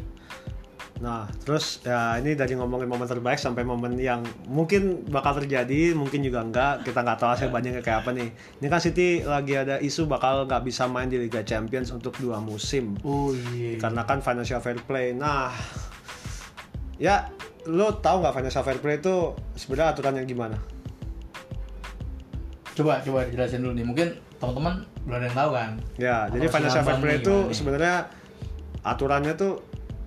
Nah, 0.95 1.27
terus 1.43 1.83
ya 1.83 2.15
ini 2.23 2.39
dari 2.39 2.55
ngomongin 2.55 2.87
momen 2.87 3.03
terbaik 3.03 3.35
sampai 3.35 3.67
momen 3.67 3.99
yang 3.99 4.23
mungkin 4.47 5.03
bakal 5.11 5.35
terjadi, 5.43 5.91
mungkin 5.91 6.23
juga 6.23 6.39
enggak. 6.39 6.87
Kita 6.87 7.03
nggak 7.03 7.19
tahu 7.19 7.29
hasil 7.35 7.51
bandingnya 7.51 7.83
kayak 7.83 8.07
apa 8.07 8.15
nih. 8.15 8.31
Ini 8.63 8.67
kan 8.71 8.79
City 8.79 9.19
lagi 9.27 9.59
ada 9.59 9.75
isu 9.83 10.07
bakal 10.07 10.47
nggak 10.47 10.63
bisa 10.63 10.87
main 10.87 11.11
di 11.11 11.19
Liga 11.19 11.43
Champions 11.43 11.91
untuk 11.91 12.15
dua 12.15 12.39
musim. 12.39 12.95
oh 13.03 13.35
iya 13.51 13.75
Karena 13.75 14.07
kan 14.07 14.23
financial 14.23 14.63
fair 14.63 14.79
play. 14.87 15.11
Nah, 15.11 15.51
ya 16.97 17.27
lo 17.65 17.91
tahu 17.95 18.21
nggak 18.21 18.33
financial 18.33 18.61
fair 18.61 18.77
play 18.77 18.95
itu 18.95 19.15
sebenarnya 19.53 19.91
aturannya 19.91 20.23
gimana? 20.23 20.57
coba 22.75 22.99
coba 22.99 23.23
dijelasin 23.23 23.63
dulu 23.63 23.73
nih 23.73 23.85
mungkin 23.85 24.07
teman-teman 24.35 24.73
belum 25.03 25.15
ada 25.15 25.25
yang 25.25 25.37
tahu 25.37 25.49
kan 25.51 25.69
Ya, 25.95 26.15
Atau 26.21 26.33
jadi 26.35 26.45
financial 26.49 26.83
fair 26.83 26.99
play 26.99 27.15
itu 27.17 27.35
sebenarnya 27.53 27.95
aturannya 28.81 29.33
tuh 29.33 29.53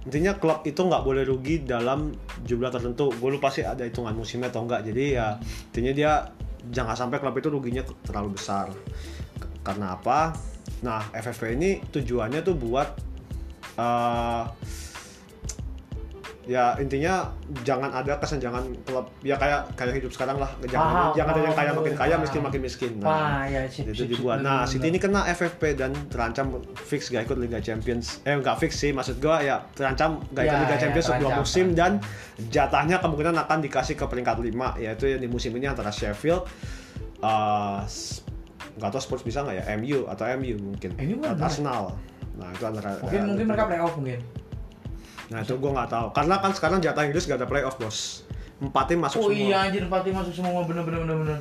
intinya 0.05 0.37
klub 0.37 0.61
itu 0.63 0.77
nggak 0.79 1.03
boleh 1.03 1.23
rugi 1.23 1.61
dalam 1.61 2.13
jumlah 2.41 2.69
tertentu. 2.69 3.13
Gue 3.13 3.31
lupa 3.31 3.49
sih 3.49 3.61
ada 3.61 3.83
hitungan 3.83 4.13
musimnya 4.13 4.49
atau 4.49 4.65
enggak. 4.65 4.81
Jadi 4.83 5.05
ya 5.13 5.37
intinya 5.69 5.93
dia 5.93 6.13
jangan 6.67 6.95
sampai 6.95 7.19
klub 7.19 7.35
itu 7.35 7.49
ruginya 7.49 7.81
terlalu 8.03 8.33
besar. 8.33 8.73
K- 9.37 9.61
Karena 9.61 9.93
apa? 9.93 10.33
Nah, 10.81 11.09
FFP 11.11 11.57
ini 11.57 11.83
tujuannya 11.85 12.41
tuh 12.41 12.55
buat 12.55 12.89
eh, 13.75 14.43
ya 16.49 16.73
intinya 16.77 17.29
jangan 17.61 17.93
ada 17.93 18.17
kesenjangan 18.17 18.65
klub 18.83 19.05
ya 19.21 19.37
kayak 19.37 19.69
kayak 19.77 20.01
hidup 20.01 20.09
sekarang 20.09 20.41
lah 20.41 20.49
jangan 20.65 20.81
Paham, 20.89 21.11
jangan 21.13 21.29
ada 21.29 21.39
yang 21.39 21.53
kaya 21.53 21.69
paham, 21.69 21.77
makin 21.79 21.93
kaya 21.93 22.09
paham. 22.09 22.23
miskin 22.25 22.41
makin 22.41 22.61
miskin 22.65 22.93
Wah, 22.99 23.45
ya, 23.45 23.61
sip, 23.69 23.85
itu 23.85 23.93
sip, 23.93 24.01
sip, 24.01 24.09
dibuat. 24.11 24.41
Nah. 24.41 24.65
City 24.65 24.89
ini 24.89 24.97
kena 24.97 25.29
FFP 25.29 25.77
dan 25.77 25.93
terancam 26.09 26.57
fix 26.75 27.09
gak 27.09 27.23
ikut 27.23 27.37
Liga 27.37 27.61
Champions. 27.61 28.25
Eh 28.25 28.33
nggak 28.35 28.57
fix 28.59 28.75
sih, 28.75 28.91
maksud 28.91 29.19
gua 29.19 29.39
ya 29.39 29.61
terancam 29.71 30.25
gak 30.31 30.41
ikut 30.43 30.49
Ya, 30.51 30.63
Liga 30.63 30.73
ya, 30.73 30.81
Champions 30.81 31.07
untuk 31.07 31.21
dua 31.21 31.29
terancam, 31.29 31.45
musim 31.45 31.67
dan 31.75 31.93
jatahnya 32.47 32.97
kemungkinan 32.99 33.37
akan 33.39 33.59
dikasih 33.61 33.95
ke 33.95 34.05
peringkat 34.05 34.37
5 34.39 34.49
yaitu 34.79 35.05
yang 35.07 35.21
di 35.21 35.29
musim 35.29 35.53
ini 35.53 35.67
antara 35.67 35.91
Sheffield 35.91 36.49
eh, 37.21 37.79
s- 37.85 38.25
nggak 38.75 38.89
tahu 38.89 39.01
Spurs 39.03 39.21
bisa 39.21 39.43
nggak 39.43 39.57
ya 39.59 39.77
MU 39.77 40.07
atau 40.07 40.25
MU 40.35 40.55
mungkin 40.65 40.91
MU 40.97 41.17
kan. 41.21 41.37
Arsenal 41.37 41.93
nah 42.35 42.49
itu 42.49 42.65
antara 42.65 42.97
mungkin 43.01 43.19
eh, 43.19 43.27
mungkin 43.27 43.45
mereka 43.47 43.65
playoff 43.67 43.95
mungkin 43.95 44.21
nah 45.29 45.41
itu 45.41 45.55
gua 45.57 45.71
nggak 45.75 45.91
tahu. 45.91 46.07
Karena 46.11 46.35
kan 46.39 46.51
sekarang 46.51 46.79
jatah 46.79 47.05
Inggris 47.05 47.25
gak 47.25 47.37
ada 47.37 47.47
playoff 47.47 47.77
bos. 47.77 48.25
Empat 48.59 48.89
tim 48.89 48.99
masuk 48.99 49.19
oh 49.19 49.29
semua. 49.29 49.39
iya 49.39 49.57
anjir 49.65 49.85
empat 49.85 50.03
tim 50.03 50.13
masuk 50.13 50.33
semua. 50.33 50.65
Bener 50.65 50.83
bener 50.83 51.05
bener 51.05 51.17
bener. 51.21 51.39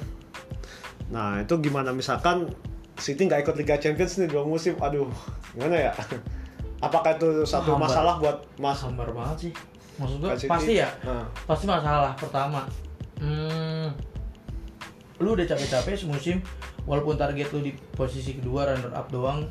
Nah 1.07 1.39
itu 1.39 1.53
gimana? 1.57 1.89
Misalkan 1.89 2.51
City 2.95 3.25
nggak 3.25 3.43
ikut 3.43 3.55
Liga 3.55 3.77
Champions 3.77 4.17
nih 4.17 4.27
dua 4.27 4.43
musim, 4.43 4.75
aduh 4.77 5.07
gimana 5.51 5.75
ya? 5.79 5.91
Apakah 6.85 7.15
itu 7.15 7.41
satu 7.43 7.73
Hambar. 7.73 7.89
masalah 7.89 8.15
buat 8.17 8.37
Mas? 8.57 8.77
sambar 8.77 9.09
banget 9.09 9.49
sih. 9.49 9.51
Maksud 9.97 10.17
City- 10.37 10.45
pasti 10.45 10.73
ya 10.77 10.89
Nah, 11.01 11.25
pasti 11.45 11.65
masalah 11.65 12.13
pertama. 12.13 12.61
Hmm, 13.17 13.89
lu 15.17 15.33
udah 15.33 15.41
capek-capek 15.43 15.97
semusim 15.97 16.37
walaupun 16.85 17.17
target 17.17 17.49
lu 17.49 17.61
di 17.61 17.73
posisi 17.91 18.37
kedua 18.37 18.69
runner 18.69 18.93
up 18.93 19.09
doang 19.09 19.41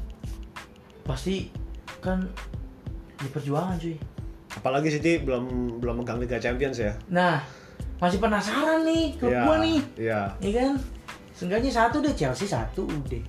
pasti 1.02 1.50
kan 1.98 2.22
di 3.16 3.26
perjuangan 3.26 3.74
cuy 3.74 3.98
apalagi 4.56 4.88
City 4.90 5.18
belum 5.18 5.44
belum 5.78 6.00
megang 6.00 6.16
Liga 6.16 6.36
Champions 6.36 6.76
ya? 6.76 6.92
nah 7.06 7.40
masih 7.96 8.16
penasaran 8.16 8.82
nih 8.82 9.14
klub 9.14 9.30
Iya, 9.30 9.42
gua 9.42 9.56
nih 9.58 9.78
Iya, 9.96 10.20
ya 10.38 10.50
kan 10.54 10.72
Seenggaknya 11.30 11.68
satu 11.70 12.00
deh 12.00 12.12
Chelsea 12.12 12.44
satu 12.44 12.84
udah 12.84 13.22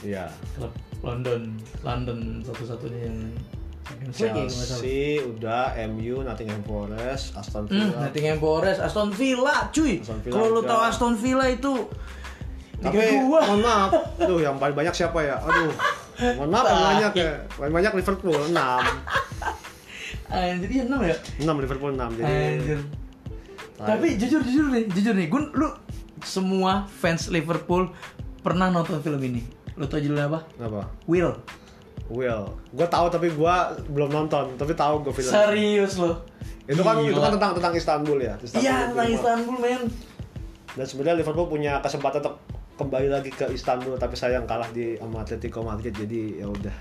iya. 0.00 0.26
klub 0.52 0.70
London 0.98 1.54
London 1.82 2.18
satu-satunya 2.40 3.00
yang 3.04 3.18
ya. 4.10 4.42
Chelsea 4.44 5.16
udah, 5.18 5.72
MU, 5.88 6.20
Nottingham 6.20 6.60
Forest, 6.62 7.32
Aston 7.34 7.64
Hmm, 7.64 7.88
Villa. 7.88 7.98
Nottingham 8.04 8.38
Forest, 8.38 8.78
Aston 8.80 9.10
Villa, 9.10 9.56
cuy. 9.70 9.98
Aston 9.98 10.20
Villa 10.20 10.34
Kalau 10.34 10.48
lu 10.50 10.62
tahu 10.62 10.80
Aston 10.82 11.14
Villa 11.14 11.46
itu 11.46 11.72
Tapi 12.78 12.94
dua. 12.94 13.40
mohon 13.42 13.58
maaf, 13.60 13.90
aduh 14.16 14.38
yang 14.38 14.54
paling 14.54 14.76
banyak 14.76 14.92
siapa 14.92 15.18
ya? 15.20 15.34
Aduh, 15.40 15.72
mohon 16.36 16.46
maaf 16.48 16.64
paling 16.64 16.84
banyak 16.92 17.12
ya. 17.16 17.30
Paling 17.50 17.74
banyak 17.74 17.92
Liverpool 17.96 18.38
6. 18.38 18.54
Anjir, 20.28 20.68
iya 20.68 20.84
6 20.84 20.92
ya? 21.02 21.16
6 21.40 21.62
Liverpool 21.64 21.92
6. 21.92 22.18
Jadi 22.20 22.32
Anjir. 22.56 22.80
Tapi 23.78 24.06
jujur 24.18 24.40
jujur 24.42 24.66
nih, 24.68 24.84
jujur 24.90 25.14
nih, 25.14 25.26
gue 25.26 25.40
lu 25.54 25.68
semua 26.20 26.84
fans 26.90 27.30
Liverpool 27.30 27.88
pernah 28.40 28.68
nonton 28.68 28.98
film 28.98 29.22
ini. 29.22 29.40
Lu 29.74 29.86
tau 29.86 30.02
judulnya 30.02 30.26
apa? 30.26 30.40
apa? 30.58 30.90
Will. 31.06 31.32
Will. 32.08 32.50
Gue 32.74 32.86
tahu 32.86 33.06
tapi 33.06 33.30
gue 33.30 33.54
belum 33.88 34.10
nonton, 34.10 34.58
tapi 34.58 34.74
tahu 34.74 35.00
gue 35.00 35.14
film. 35.14 35.30
Serius 35.30 35.96
lo. 35.96 36.26
itu 36.68 36.84
kan 36.84 37.00
itu 37.00 37.16
Gila. 37.16 37.24
kan 37.24 37.32
tentang 37.32 37.52
tentang 37.56 37.72
Istanbul 37.72 38.18
ya 38.20 38.36
Istanbul 38.36 38.60
Iya, 38.60 38.76
itu 38.76 38.92
tentang. 38.92 39.08
Istanbul, 39.08 39.56
men. 39.56 39.82
dan 40.76 40.84
sebenarnya 40.84 41.16
Liverpool 41.16 41.48
punya 41.48 41.80
kesempatan 41.80 42.20
untuk 42.20 42.36
kembali 42.76 43.08
lagi 43.08 43.32
ke 43.32 43.48
Istanbul 43.48 43.96
tapi 43.96 44.12
sayang 44.12 44.44
kalah 44.44 44.68
di 44.68 45.00
sama 45.00 45.24
Atletico 45.24 45.64
Madrid 45.64 45.96
jadi 45.96 46.44
ya 46.44 46.46
udah 46.46 46.76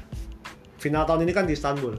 final 0.75 1.07
tahun 1.07 1.23
ini 1.23 1.31
kan 1.31 1.47
di 1.47 1.55
Istanbul 1.55 1.95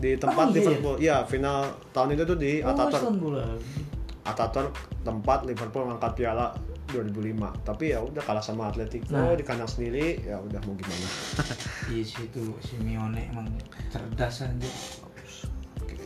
di 0.00 0.16
tempat 0.16 0.44
Oh, 0.44 0.50
iya. 0.50 0.56
Liverpool 0.56 0.94
iya 0.98 1.16
final 1.22 1.60
tahun 1.90 2.16
itu 2.16 2.24
tuh 2.24 2.36
di 2.36 2.52
Oh, 2.58 2.72
Ataturk 2.72 3.02
lagi. 3.30 3.82
Ataturk 4.22 4.72
tempat 5.00 5.44
Liverpool 5.44 5.84
mengangkat 5.84 6.12
piala 6.16 6.56
2005 6.88 7.38
tapi 7.62 7.84
ya 7.88 8.00
udah 8.00 8.18
kalah 8.18 8.40
sama 8.40 8.66
Atletico 8.66 9.12
Nah. 9.12 9.32
di 9.32 9.40
kandang 9.40 9.68
sendiri 9.68 10.18
ya 10.20 10.36
udah 10.36 10.58
mau 10.60 10.74
gimana 10.74 11.06
Iya 11.92 12.02
sih 12.02 12.24
itu 12.24 12.42
Simeone 12.58 13.28
emang 13.28 13.46
cerdas 13.88 14.42
aja. 14.42 14.70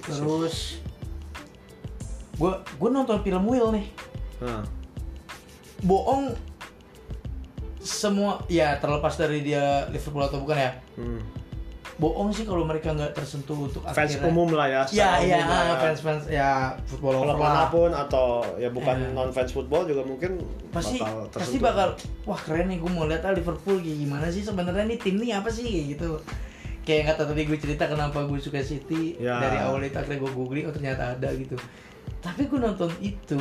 Terus 0.05 0.83
gue 2.35 2.53
gue 2.53 2.89
nonton 2.91 3.19
film 3.21 3.47
Will 3.47 3.71
nih. 3.71 3.87
nah 4.41 4.61
Bohong 5.81 6.35
semua 7.79 8.41
ya 8.47 8.77
terlepas 8.77 9.15
dari 9.15 9.41
dia 9.41 9.85
Liverpool 9.87 10.21
atau 10.23 10.41
bukan 10.41 10.57
ya. 10.59 10.73
hmm. 10.97 11.21
Bohong 11.95 12.29
sih 12.29 12.43
kalau 12.43 12.63
mereka 12.63 12.91
nggak 12.91 13.13
tersentuh 13.13 13.55
untuk 13.61 13.87
fans 13.87 13.95
akhirnya. 14.13 14.27
umum 14.27 14.49
lah 14.51 14.67
ya 14.67 14.83
Ya 14.91 15.11
ya 15.17 15.43
lah 15.43 15.63
ya. 15.65 15.75
fans 15.79 16.01
fans 16.01 16.25
ya 16.27 16.51
football 16.85 17.23
lah. 17.25 17.35
mana 17.35 17.65
pun 17.67 17.87
atau 17.89 18.27
ya 18.57 18.67
bukan 18.69 18.97
Eh. 18.97 19.11
non 19.11 19.31
fans 19.31 19.49
football 19.49 19.85
juga 19.85 20.03
mungkin 20.03 20.43
Pasti 20.69 20.99
bakal 20.99 21.31
pasti 21.31 21.57
bakal 21.59 21.89
wah 22.25 22.35
keren 22.37 22.67
nih 22.67 22.77
gue 22.77 22.89
mau 22.89 23.05
lihat 23.05 23.23
ah 23.23 23.31
Liverpool 23.31 23.79
kayak 23.79 23.95
gimana 23.97 24.27
sih 24.27 24.43
sebenarnya 24.43 24.85
nih 24.85 24.99
tim 24.99 25.17
nih 25.17 25.35
apa 25.35 25.47
sih 25.49 25.63
kayak 25.63 25.87
gitu. 25.95 26.11
Kayak 26.83 26.99
yang 26.99 27.09
kata 27.09 27.23
tadi 27.27 27.43
gue 27.45 27.59
cerita 27.59 27.85
kenapa 27.87 28.19
gue 28.23 28.39
suka 28.39 28.59
City 28.61 29.15
Ya. 29.17 29.39
dari 29.39 29.57
awal 29.57 29.81
itu 29.81 29.95
akhirnya 29.95 30.19
gue 30.19 30.33
googling 30.33 30.65
oh 30.65 30.73
ternyata 30.73 31.15
ada 31.15 31.31
gitu. 31.31 31.55
Tapi 32.19 32.45
gue 32.45 32.59
nonton 32.59 32.91
itu 32.99 33.39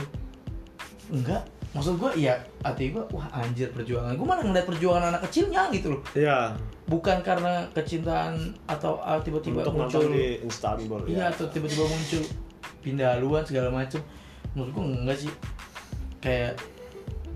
enggak. 1.11 1.43
Maksud 1.73 1.97
gue 1.97 2.11
ya 2.21 2.37
hati 2.61 2.93
gue 2.93 3.01
wah 3.09 3.27
anjir 3.33 3.73
perjuangan. 3.73 4.13
Gue 4.13 4.27
malah 4.29 4.45
ngeliat 4.45 4.67
perjuangan 4.69 5.03
anak 5.09 5.21
kecilnya 5.25 5.73
gitu 5.73 5.97
loh. 5.97 6.01
Iya, 6.13 6.53
bukan 6.85 7.25
karena 7.25 7.65
kecintaan 7.73 8.53
atau 8.69 9.01
ah, 9.01 9.17
tiba-tiba 9.17 9.65
untuk 9.65 9.75
muncul 9.75 10.05
di 10.13 10.37
Istanbul 10.45 11.01
iya 11.09 11.27
ya. 11.27 11.33
atau 11.33 11.49
tiba-tiba 11.49 11.83
muncul 11.89 12.21
pindah 12.85 13.17
haluan 13.17 13.41
segala 13.41 13.73
macem. 13.73 13.99
Menurut 14.53 14.69
gue 14.69 14.83
enggak 14.85 15.17
sih. 15.17 15.31
Kayak 16.21 16.61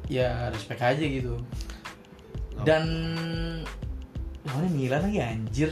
ya 0.07 0.53
respect 0.53 0.79
aja 0.85 1.01
gitu. 1.03 1.35
Dan 2.61 2.83
lawannya 4.47 4.71
Milan 4.71 5.01
lagi 5.11 5.19
anjir. 5.19 5.69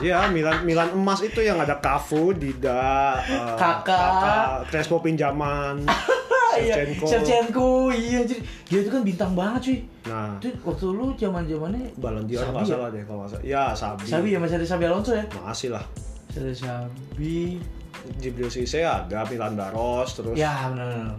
Iya, 0.00 0.28
Milan 0.28 0.64
Milan 0.64 0.92
emas 0.92 1.24
itu 1.24 1.40
yang 1.40 1.60
ada 1.60 1.80
Cafu, 1.80 2.36
Dida, 2.36 3.16
eh, 3.24 3.56
Kakak. 3.56 4.68
Crespo 4.68 5.00
pinjaman, 5.00 5.84
Shevchenko. 6.62 7.04
Shevchenko 7.06 7.66
iya 7.90 8.16
anjir 8.20 8.38
dia 8.66 8.78
itu 8.80 8.90
kan 8.90 9.02
bintang 9.02 9.32
banget 9.32 9.60
cuy 9.64 9.78
Nah, 10.00 10.32
itu 10.40 10.48
waktu 10.64 10.86
lu 10.90 11.06
zaman 11.14 11.44
zamannya 11.44 11.92
Ballon 11.96 12.24
d'Or 12.24 12.40
Sabi 12.40 12.50
nggak 12.50 12.64
ya? 12.64 12.70
salah 12.72 12.88
deh 12.88 13.02
kalau 13.04 13.18
nggak 13.20 13.30
salah. 13.30 13.44
Ya, 13.44 13.64
Sabi. 13.76 14.04
Sabi 14.08 14.28
ya 14.32 14.38
masih 14.40 14.56
ada 14.56 14.66
Sabi 14.66 14.84
Alonso 14.88 15.12
ya 15.12 15.24
Masih 15.38 15.68
lah. 15.70 15.84
masih 16.26 16.40
ada 16.40 16.54
Sabi 16.54 17.36
Jibril 18.16 18.48
Cisse 18.48 18.80
ada, 18.80 19.28
Milan 19.28 19.54
Baros, 19.54 20.16
terus 20.16 20.32
ya 20.34 20.72
benar 20.72 21.14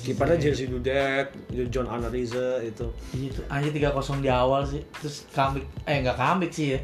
kipernya 0.00 0.40
Jersey 0.40 0.64
Dudek 0.64 1.34
John 1.68 1.84
Anarize 1.84 2.64
itu 2.64 2.86
Iya 3.12 3.28
tuh, 3.36 3.44
anjir 3.52 3.72
3-0 3.74 4.24
di 4.24 4.30
awal 4.32 4.64
sih. 4.64 4.80
Terus 4.96 5.28
comeback 5.28 5.66
eh 5.84 6.00
nggak 6.00 6.16
comeback 6.16 6.52
sih 6.54 6.66
ya. 6.72 6.78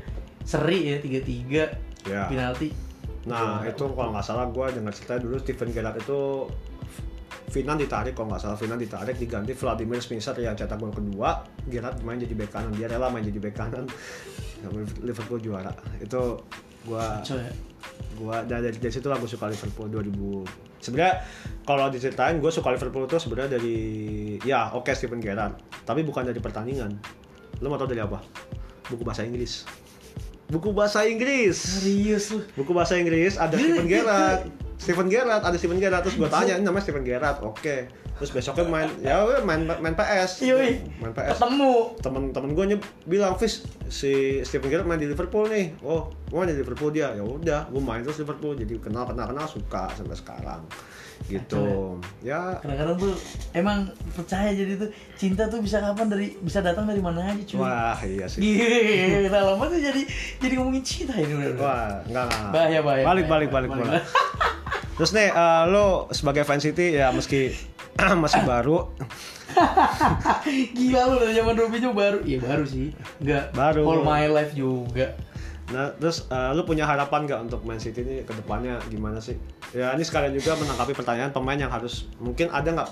Seri 0.45 0.79
ya 0.85 0.97
3-3 1.01 2.09
ya 2.09 2.23
penalti. 2.27 2.69
nah 3.25 3.61
itu 3.63 3.85
kalau 3.85 4.11
nggak 4.11 4.25
salah 4.25 4.49
gue 4.49 4.67
dengar 4.73 4.93
cerita 4.93 5.17
dulu 5.17 5.37
Steven 5.37 5.69
Gerrard 5.69 6.01
itu 6.01 6.49
Finan 7.49 7.81
ditarik 7.81 8.13
kalau 8.13 8.29
nggak 8.29 8.45
salah 8.45 8.59
Finan 8.61 8.77
ditarik 8.77 9.17
diganti 9.17 9.57
Vladimir 9.57 10.05
Smisar 10.05 10.37
yang 10.37 10.53
cetak 10.53 10.77
gol 10.77 10.93
kedua 10.93 11.41
Gerrard 11.65 12.05
main 12.05 12.21
jadi 12.21 12.37
bek 12.37 12.53
kanan 12.53 12.77
dia 12.77 12.93
rela 12.93 13.09
main 13.09 13.25
jadi 13.25 13.41
bek 13.41 13.57
kanan. 13.57 13.89
Liverpool 15.07 15.41
juara. 15.41 15.73
Itu 15.97 16.45
gua 16.85 17.25
ya. 17.25 17.53
gua 18.21 18.45
dari, 18.45 18.77
dari 18.77 18.93
situ 18.93 19.09
lah 19.09 19.17
gue 19.19 19.31
suka 19.31 19.51
Liverpool 19.51 19.91
2000 19.91 20.79
sebenarnya 20.79 21.15
kalau 21.67 21.91
diceritain 21.91 22.39
gue 22.39 22.51
suka 22.55 22.71
Liverpool 22.71 23.11
itu 23.11 23.19
sebenarnya 23.19 23.59
dari 23.59 23.77
ya 24.47 24.71
oke 24.75 24.95
Steven 24.95 25.19
Gerrard 25.19 25.59
tapi 25.89 26.05
bukan 26.05 26.29
dari 26.29 26.39
pertandingan. 26.39 26.93
Lo 27.65 27.73
mau 27.73 27.81
tau 27.81 27.89
dari 27.89 28.05
apa? 28.05 28.21
Buku 28.93 29.03
bahasa 29.03 29.25
Inggris. 29.25 29.65
Buku 30.49 30.73
bahasa 30.73 31.05
Inggris. 31.05 31.57
Serius 31.57 32.33
lu. 32.33 32.41
buku 32.57 32.71
bahasa 32.77 32.97
Inggris 32.97 33.41
ada 33.41 33.57
Steven 33.57 33.89
Gerrard 33.89 34.49
Steven 34.79 35.07
Gerrard 35.07 35.43
ada 35.43 35.57
Steven 35.57 35.77
Gerrard. 35.77 36.03
Terus 36.03 36.17
gue 36.17 36.29
tanya 36.29 36.55
ini 36.55 36.63
namanya 36.63 36.85
Steven 36.85 37.03
Gerrard 37.03 37.43
oke. 37.43 37.77
Terus 38.19 38.31
besoknya 38.31 38.67
main 38.67 38.91
ya 38.99 39.23
main 39.43 39.63
main 39.63 39.95
PS 39.95 40.43
Yoi. 40.43 40.83
main 40.99 41.13
PS 41.13 41.39
Ketemu. 41.39 41.75
temen-temen 41.99 42.51
gue 42.51 42.65
bilang 43.05 43.35
Fis 43.35 43.63
si 43.89 44.43
Steven 44.43 44.67
Gerrard 44.67 44.87
main 44.87 44.99
di 44.99 45.07
Liverpool 45.07 45.47
nih. 45.47 45.75
Oh 45.83 46.09
gue 46.27 46.35
main 46.35 46.49
di 46.49 46.57
Liverpool 46.57 46.91
dia. 46.91 47.11
Ya 47.13 47.23
udah 47.23 47.67
gue 47.67 47.79
main 47.79 48.01
terus 48.01 48.19
Liverpool. 48.19 48.55
Jadi 48.55 48.79
kenal 48.79 49.05
kenal 49.05 49.27
kenal 49.27 49.47
suka 49.47 49.91
sampai 49.93 50.15
sekarang. 50.15 50.63
Gitu. 51.27 51.99
Ya. 52.23 52.63
Kadang-kadang 52.63 52.95
tuh 52.97 53.15
emang 53.51 53.87
percaya 54.15 54.55
jadi 54.55 54.79
tuh 54.79 54.87
cinta 55.15 55.47
tuh 55.47 55.59
bisa 55.59 55.79
kapan 55.79 56.07
dari 56.07 56.39
bisa 56.39 56.63
datang 56.63 56.87
dari 56.87 57.03
mana 57.03 57.27
aja 57.27 57.43
cuy. 57.43 57.59
wah 57.59 57.99
iya 58.01 58.27
sih. 58.31 58.39
Gila, 58.39 59.41
lama 59.43 59.67
tuh 59.67 59.83
jadi 59.83 60.03
jadi 60.39 60.55
ngomongin 60.57 60.83
cinta 60.83 61.19
ini 61.19 61.35
udah. 61.35 61.51
wah 61.59 61.91
enggak 62.07 62.25
enggak 62.31 62.51
Bahaya, 62.55 62.81
bahaya, 62.81 63.03
balik 63.05 63.27
balik 63.27 63.49
balik 63.51 63.69
bahaya. 63.69 63.99
balik 63.99 64.05
terus 64.99 65.15
nih 65.15 65.31
eh, 65.31 65.63
lo 65.71 66.11
sebagai 66.11 66.43
fan 66.43 66.59
City 66.59 66.99
ya 66.99 67.15
meski 67.15 67.55
masih 68.23 68.43
baru 68.43 68.91
Gila 70.77 71.03
lu 71.09 71.17
dari 71.25 71.35
zaman 71.35 71.55
Robinho 71.57 71.91
baru. 71.97 72.21
Iya 72.23 72.39
baru 72.45 72.65
sih. 72.69 72.93
Enggak. 73.19 73.51
Baru. 73.57 73.83
All 73.89 74.05
my 74.05 74.29
life 74.29 74.53
juga. 74.53 75.17
Nah, 75.69 75.93
terus 76.01 76.25
eh, 76.33 76.51
lu 76.57 76.65
punya 76.65 76.89
harapan 76.89 77.29
nggak 77.29 77.41
untuk 77.45 77.61
Man 77.69 77.77
City 77.77 78.01
ini 78.01 78.25
ke 78.25 78.33
depannya 78.33 78.81
gimana 78.89 79.21
sih? 79.21 79.37
Ya, 79.77 79.93
ini 79.93 80.01
sekalian 80.01 80.33
juga 80.33 80.57
menanggapi 80.57 80.97
pertanyaan 80.97 81.29
pemain 81.29 81.61
yang 81.61 81.69
harus 81.69 82.09
mungkin 82.17 82.49
ada 82.49 82.73
nggak 82.73 82.89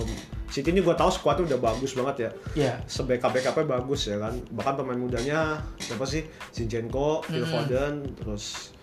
City 0.53 0.77
ini 0.77 0.85
gue 0.85 0.93
tahu 0.93 1.09
skuadnya 1.09 1.57
udah 1.57 1.73
bagus 1.73 1.97
banget 1.97 2.17
ya. 2.21 2.31
Iya. 2.53 2.73
Sebackup 2.85 3.33
backupnya 3.33 3.81
bagus 3.81 4.13
ya 4.13 4.21
kan. 4.21 4.37
Bahkan 4.53 4.75
pemain 4.77 5.01
mudanya 5.01 5.65
siapa 5.81 6.05
sih? 6.05 6.29
Zinchenko, 6.53 7.25
Phil 7.25 7.49
Foden, 7.49 8.13
terus 8.13 8.76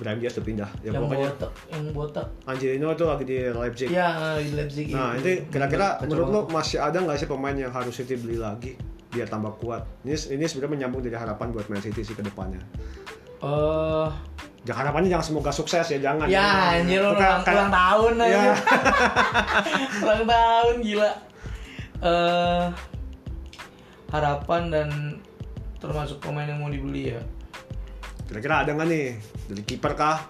Brahim 0.00 0.18
Diaz 0.24 0.34
udah 0.40 0.46
pindah. 0.46 0.70
Ya 0.80 0.90
yang 0.92 1.04
pokoknya 1.04 1.28
botak, 1.36 1.52
yang 1.68 1.82
botak. 1.92 2.26
Angelino 2.48 2.88
itu 2.92 3.04
lagi 3.04 3.24
di 3.28 3.38
Leipzig. 3.52 3.88
Iya, 3.92 4.08
di 4.40 4.52
Leipzig. 4.56 4.86
Nah, 4.88 5.12
iya. 5.12 5.20
ini 5.20 5.32
kira-kira 5.52 5.86
Kacau 6.00 6.08
menurut 6.08 6.26
banget. 6.48 6.54
masih 6.56 6.78
ada 6.80 6.98
nggak 7.04 7.16
sih 7.20 7.28
pemain 7.28 7.56
yang 7.56 7.72
harus 7.72 7.92
City 7.92 8.14
beli 8.16 8.40
lagi 8.40 8.72
biar 9.12 9.28
tambah 9.28 9.52
kuat? 9.60 9.84
Ini 10.08 10.16
ini 10.32 10.44
sebenarnya 10.48 10.72
menyambung 10.80 11.04
dari 11.04 11.16
harapan 11.16 11.52
buat 11.52 11.68
Man 11.68 11.84
City 11.84 12.00
sih 12.00 12.16
ke 12.16 12.24
depannya. 12.24 12.64
Eh, 13.42 14.08
Jangan 14.62 14.78
harapannya 14.86 15.10
jangan 15.10 15.26
semoga 15.26 15.50
sukses 15.50 15.82
ya, 15.90 15.98
jangan. 15.98 16.30
ya 16.30 16.38
Jangan. 16.38 16.72
anjir 16.78 17.00
Itu 17.02 17.02
lu 17.02 17.10
ulang, 17.18 17.40
ulang 17.42 17.72
tahun 17.74 18.12
aja. 18.22 18.30
Ya. 18.30 18.54
ulang 20.06 20.22
tahun 20.24 20.74
gila. 20.86 21.10
Eh 22.00 22.64
harapan 24.12 24.62
dan 24.68 24.88
termasuk 25.80 26.20
pemain 26.22 26.46
yang 26.46 26.62
mau 26.62 26.70
dibeli 26.70 27.10
ya. 27.10 27.20
Kira-kira 28.32 28.64
ada 28.64 28.72
nggak 28.72 28.88
nih 28.88 29.06
dari 29.46 29.62
kiper 29.62 29.92
kah? 29.92 30.24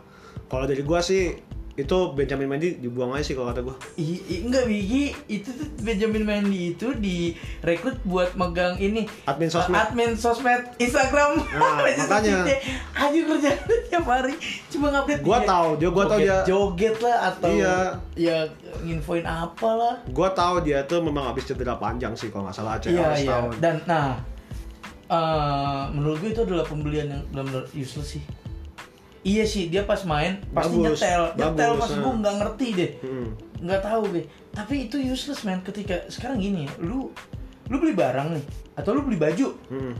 Kalau 0.45 0.67
dari 0.67 0.83
gua 0.83 0.99
sih 0.99 1.38
itu 1.73 1.97
Benjamin 2.12 2.45
Mendy 2.47 2.77
dibuang 2.77 3.15
aja 3.15 3.23
sih 3.23 3.33
kalau 3.33 3.49
kata 3.49 3.62
gua. 3.62 3.79
I, 3.95 4.05
i- 4.21 4.43
enggak 4.43 4.67
Bigi, 4.67 5.09
itu 5.27 5.49
tuh 5.49 5.65
Benjamin 5.79 6.21
Mendy 6.21 6.75
itu 6.75 6.93
direkrut 6.93 7.97
buat 8.03 8.35
megang 8.35 8.77
ini 8.77 9.07
Admin 9.25 9.47
sosmed. 9.47 9.73
admin 9.73 10.12
sosmed 10.12 10.67
Instagram. 10.77 11.38
Nah, 11.38 11.81
makanya. 12.03 12.45
Anjir 12.93 13.25
kerjaan 13.25 13.57
tiap 13.87 14.05
hari 14.05 14.35
cuma 14.69 14.91
ngupdate 14.91 15.23
Gua 15.23 15.38
dia. 15.38 15.49
tahu, 15.49 15.69
dia- 15.79 15.93
gua 15.93 16.05
tahu 16.05 16.19
dia- 16.21 16.45
joget 16.45 16.97
lah 16.99 17.17
atau 17.31 17.49
Iya. 17.49 17.77
ya 18.15 18.37
nginfoin 18.83 19.25
apa 19.25 19.71
lah. 19.73 19.95
Gua 20.09 20.29
tahu 20.29 20.61
dia 20.61 20.83
tuh 20.85 21.01
memang 21.01 21.25
habis 21.25 21.47
cedera 21.47 21.79
panjang 21.79 22.12
sih 22.12 22.29
kalau 22.29 22.45
nggak 22.45 22.57
salah 22.59 22.77
Iya 22.77 22.83
cedera 22.83 23.15
iya. 23.15 23.17
setahun. 23.17 23.53
Dan 23.62 23.75
nah 23.87 24.19
eh, 25.12 25.83
menurut 25.92 26.16
gue 26.18 26.31
itu 26.33 26.42
adalah 26.42 26.64
pembelian 26.64 27.07
yang 27.07 27.22
benar-benar 27.29 27.68
useless 27.72 28.16
sih. 28.16 28.22
Iya 29.22 29.46
sih 29.46 29.70
dia 29.70 29.87
pas 29.87 30.03
main 30.03 30.42
pasti 30.51 30.75
Bagus, 30.75 30.98
nyetel, 30.98 31.22
nyetel 31.38 31.70
bagus, 31.70 31.79
pas 31.79 31.90
nah. 31.92 32.01
gue 32.01 32.12
nggak 32.18 32.35
ngerti 32.42 32.68
deh, 32.75 32.90
Hmm. 32.98 33.29
nggak 33.62 33.81
tahu 33.81 34.03
deh. 34.11 34.25
Tapi 34.51 34.75
itu 34.90 34.96
useless 34.98 35.46
man 35.46 35.62
ketika 35.62 35.94
sekarang 36.09 36.42
gini 36.42 36.66
ya, 36.66 36.72
lu 36.83 37.12
lu 37.70 37.77
beli 37.79 37.94
barang 37.94 38.35
nih 38.35 38.44
atau 38.75 38.90
lu 38.90 39.07
beli 39.07 39.16
baju, 39.16 39.55
Hmm. 39.70 39.94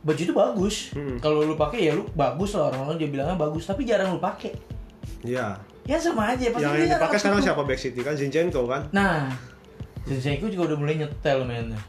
baju 0.00 0.20
itu 0.22 0.30
bagus. 0.30 0.76
Hmm. 0.94 1.18
Kalau 1.18 1.42
lu 1.42 1.58
pakai 1.58 1.90
ya 1.90 1.98
lu 1.98 2.06
bagus 2.14 2.54
lah 2.54 2.70
orang-orang 2.70 2.96
dia 2.96 3.08
bilangnya 3.10 3.34
bagus, 3.34 3.66
tapi 3.66 3.82
jarang 3.82 4.14
lu 4.14 4.22
pakai. 4.22 4.54
Iya. 5.26 5.58
Ya 5.84 5.98
sama 5.98 6.30
aja 6.30 6.54
pasti 6.54 6.62
Yang 6.62 6.74
yang 6.86 6.90
dipakai 6.94 7.18
sekarang 7.18 7.40
siapa 7.42 7.62
back 7.66 7.80
City 7.80 8.00
kan 8.00 8.14
Zinchenko 8.14 8.70
kan? 8.70 8.86
Nah, 8.94 9.34
Zinchenko 10.06 10.46
juga 10.46 10.70
udah 10.70 10.78
mulai 10.78 10.94
nyetel 10.94 11.42
mainnya. 11.42 11.80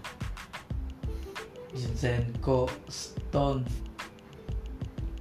Zinchenko, 1.71 2.67
Stone, 2.91 3.63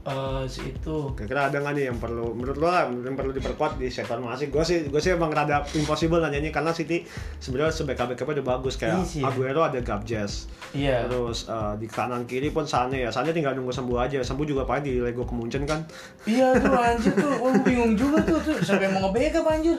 eh 0.00 0.42
si 0.48 0.72
itu. 0.72 1.12
Kira-kira 1.12 1.52
ada 1.52 1.56
nggak 1.60 1.74
nih 1.76 1.84
yang 1.92 1.98
perlu 2.00 2.32
menurut 2.32 2.58
lo 2.58 2.72
yang 2.72 3.14
perlu 3.14 3.30
diperkuat 3.36 3.76
di 3.76 3.92
sektor 3.92 4.16
masih? 4.18 4.48
Gue 4.48 4.64
sih 4.64 4.88
gue 4.88 5.00
sih 5.00 5.14
emang 5.14 5.30
rada 5.30 5.62
impossible 5.76 6.18
nanya 6.24 6.40
ini 6.40 6.50
karena 6.50 6.72
City 6.72 7.04
sebenarnya 7.38 7.70
sebackup 7.70 8.16
backupnya 8.16 8.40
udah 8.40 8.46
bagus 8.56 8.74
kayak 8.80 8.98
Iya 8.98 9.06
sih. 9.06 9.22
Aguero 9.22 9.60
ada 9.62 9.78
Gabjes. 9.78 10.48
Iya. 10.72 11.06
Terus 11.06 11.46
eh, 11.46 11.74
di 11.78 11.86
kanan 11.86 12.24
kiri 12.24 12.48
pun 12.50 12.64
Sane 12.64 13.04
ya. 13.04 13.12
Sane 13.12 13.30
tinggal 13.30 13.52
nunggu 13.54 13.70
sembuh 13.70 13.98
aja. 14.00 14.18
Sembuh 14.24 14.46
juga 14.48 14.64
paling 14.64 14.84
di 14.88 14.98
Lego 14.98 15.28
Kemuncen 15.28 15.68
kan. 15.68 15.84
Iya 16.24 16.56
tuh 16.58 16.74
anjir 16.74 17.12
tuh, 17.14 17.36
oh, 17.38 17.52
bingung 17.60 17.94
juga 17.94 18.24
tuh 18.24 18.40
tuh 18.40 18.56
yang 18.80 18.96
mau 18.96 19.12
nge-backup 19.12 19.46
anjir. 19.46 19.76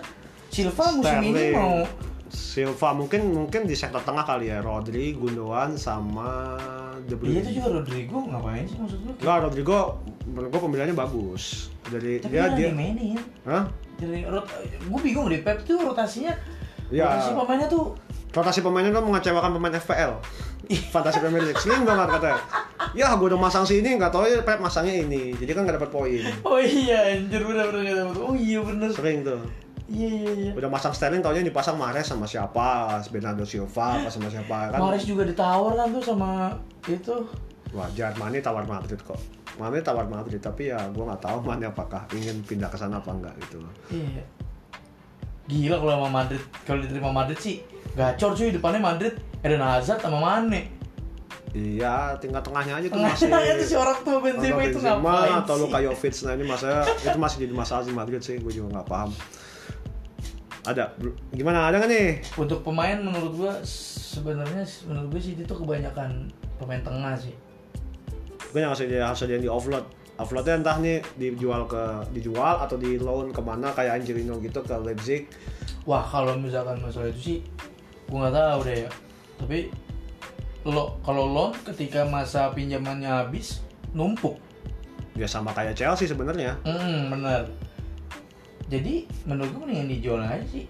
Silva 0.51 0.85
musim 0.93 1.19
ini 1.31 1.55
mau 1.55 1.81
Silva 2.31 2.95
mungkin 2.95 3.35
mungkin 3.35 3.67
di 3.67 3.75
sektor 3.75 3.99
tengah 4.01 4.23
kali 4.23 4.47
ya 4.47 4.63
Rodri, 4.63 5.11
Gundogan 5.11 5.75
sama 5.75 6.55
De 7.03 7.19
Bruyne. 7.19 7.37
Iya 7.37 7.39
itu 7.43 7.51
juga 7.59 7.67
Rodrigo 7.75 8.17
ngapain 8.23 8.63
sih 8.63 8.79
maksud 8.79 8.99
lu? 9.03 9.11
Enggak, 9.19 9.37
Rodrigo 9.43 9.77
menurut 10.23 10.49
gue 10.55 10.61
pembeliannya 10.63 10.95
bagus. 10.95 11.67
Dari 11.91 12.23
Tapi 12.23 12.31
dia 12.31 12.47
dia 12.55 12.71
dimainin. 12.71 13.19
Hah? 13.43 13.67
Dari 13.99 14.23
rot, 14.23 14.47
gue 14.87 14.99
bingung 15.03 15.27
deh 15.27 15.43
Pep 15.43 15.67
tuh 15.67 15.83
rotasinya. 15.83 16.31
Iya. 16.87 17.11
Rotasi 17.11 17.31
pemainnya 17.35 17.67
tuh 17.67 17.83
Rotasi 18.31 18.59
pemainnya 18.63 18.95
tuh 18.95 19.03
mengecewakan 19.03 19.51
pemain 19.59 19.75
FPL. 19.75 20.13
Fantasi 20.71 21.19
Premier 21.19 21.43
League. 21.43 21.59
Sering 21.59 21.83
banget 21.83 22.15
katanya. 22.15 22.39
Ya, 22.95 23.11
gue 23.19 23.27
udah 23.27 23.39
masang 23.39 23.67
sini, 23.67 23.99
nggak 23.99 24.07
tahu 24.07 24.23
ya 24.23 24.39
Pep 24.39 24.63
masangnya 24.63 25.03
ini. 25.03 25.35
Jadi 25.35 25.51
kan 25.51 25.67
nggak 25.67 25.83
dapat 25.83 25.91
poin. 25.91 26.23
Oh 26.47 26.55
iya 26.55 27.11
anjir 27.11 27.43
bener-bener 27.43 28.07
gak. 28.07 28.15
Oh 28.15 28.31
iya 28.31 28.63
bener. 28.63 28.87
Sering 28.95 29.27
tuh. 29.27 29.43
Iya 29.89 30.09
iya 30.09 30.31
iya. 30.35 30.51
Udah 30.53 30.69
masang 30.69 30.93
Sterling, 30.93 31.23
taunya 31.25 31.41
dipasang 31.41 31.79
Mahrez 31.79 32.05
sama 32.05 32.29
siapa, 32.29 32.99
Bernardo 33.09 33.43
Silva, 33.47 34.01
apa 34.01 34.09
sama 34.13 34.29
siapa 34.29 34.69
kan. 34.69 34.79
Mahrez 34.79 35.03
juga 35.07 35.25
ditawar 35.25 35.73
kan 35.73 35.87
tuh 35.89 36.03
sama 36.03 36.53
itu. 36.85 37.15
Wajar, 37.71 38.11
Mane 38.19 38.43
tawar 38.43 38.67
Madrid 38.67 38.99
kok. 38.99 39.17
Mane 39.55 39.79
tawar 39.79 40.03
Madrid, 40.07 40.43
tapi 40.43 40.71
ya 40.71 40.79
gue 40.91 41.03
nggak 41.03 41.23
tahu 41.23 41.39
Mane 41.43 41.71
apakah 41.71 42.03
ingin 42.11 42.43
pindah 42.43 42.67
ke 42.67 42.75
sana 42.75 42.99
apa 42.99 43.15
enggak 43.15 43.33
gitu 43.47 43.63
loh. 43.63 43.73
Iya. 43.87 44.23
Gila 45.47 45.75
kalau 45.79 45.91
sama 45.95 46.09
Madrid, 46.11 46.43
kalau 46.67 46.79
diterima 46.83 47.11
Madrid 47.11 47.39
sih 47.39 47.63
gacor 47.91 48.31
cuy 48.35 48.55
depannya 48.55 48.79
Madrid 48.79 49.13
Eden 49.43 49.63
Hazard 49.63 50.03
sama 50.03 50.19
Mane. 50.19 50.79
Iya, 51.51 52.15
tinggal 52.23 52.39
tengahnya 52.39 52.79
aja 52.79 52.87
tuh 52.87 53.03
masih. 53.03 53.27
Tengahnya 53.27 53.53
tuh 53.59 53.67
si 53.67 53.75
orang 53.75 53.99
tua 54.07 54.17
Benzema 54.23 54.55
Atau 54.55 54.71
itu 54.71 54.79
ngapain 54.79 55.33
atau 55.43 55.55
sih? 55.59 55.63
Luka 55.67 55.79
Jovic 55.83 56.15
nah 56.23 56.33
ini 56.39 56.45
masalah 56.47 56.83
itu 56.87 57.19
masih 57.19 57.37
jadi 57.43 57.53
masalah 57.55 57.83
di 57.83 57.91
Madrid 57.91 58.21
sih 58.23 58.35
gue 58.39 58.53
juga 58.55 58.67
nggak 58.79 58.87
paham 58.87 59.11
ada 60.61 60.93
gimana 61.33 61.73
ada 61.73 61.81
nggak 61.81 61.89
nih 61.89 62.09
Untuk 62.37 62.61
pemain 62.61 62.97
menurut 63.01 63.33
gua 63.33 63.53
sebenarnya 63.65 64.61
menurut 64.85 65.07
gua 65.17 65.21
sih 65.21 65.33
itu 65.33 65.53
kebanyakan 65.53 66.29
pemain 66.61 66.81
tengah 66.85 67.17
sih. 67.17 67.33
gue 68.51 68.59
yang 68.59 68.69
harus 68.75 68.83
dia 68.83 69.07
harus 69.07 69.23
ada 69.23 69.33
yang 69.33 69.45
di 69.47 69.49
offload 69.49 69.85
offloadnya 70.19 70.59
entah 70.59 70.77
nih 70.77 70.99
dijual 71.17 71.65
ke 71.65 71.81
dijual 72.13 72.61
atau 72.61 72.75
di 72.75 72.99
loan 72.99 73.31
ke 73.31 73.41
mana 73.41 73.71
kayak 73.73 74.03
Angelino 74.03 74.37
gitu 74.43 74.59
ke 74.61 74.75
Leipzig 74.75 75.25
Wah 75.89 76.05
kalau 76.05 76.37
misalkan 76.37 76.77
masalah 76.77 77.09
itu 77.09 77.21
sih 77.21 77.37
gua 78.05 78.27
nggak 78.29 78.35
tahu 78.37 78.59
deh 78.69 78.77
ya. 78.85 78.89
Tapi 79.41 79.59
lo 80.69 81.01
kalau 81.01 81.25
loan 81.25 81.57
ketika 81.65 82.05
masa 82.05 82.53
pinjamannya 82.53 83.09
habis 83.09 83.65
numpuk. 83.97 84.37
ya 85.17 85.27
sama 85.27 85.51
kayak 85.51 85.75
Chelsea 85.75 86.07
sebenarnya 86.07 86.55
Hmm 86.63 87.09
benar. 87.11 87.49
Jadi 88.71 89.03
menurut 89.27 89.51
gua 89.51 89.67
mendingan 89.67 89.91
dijual 89.91 90.23
aja 90.23 90.45
sih. 90.47 90.63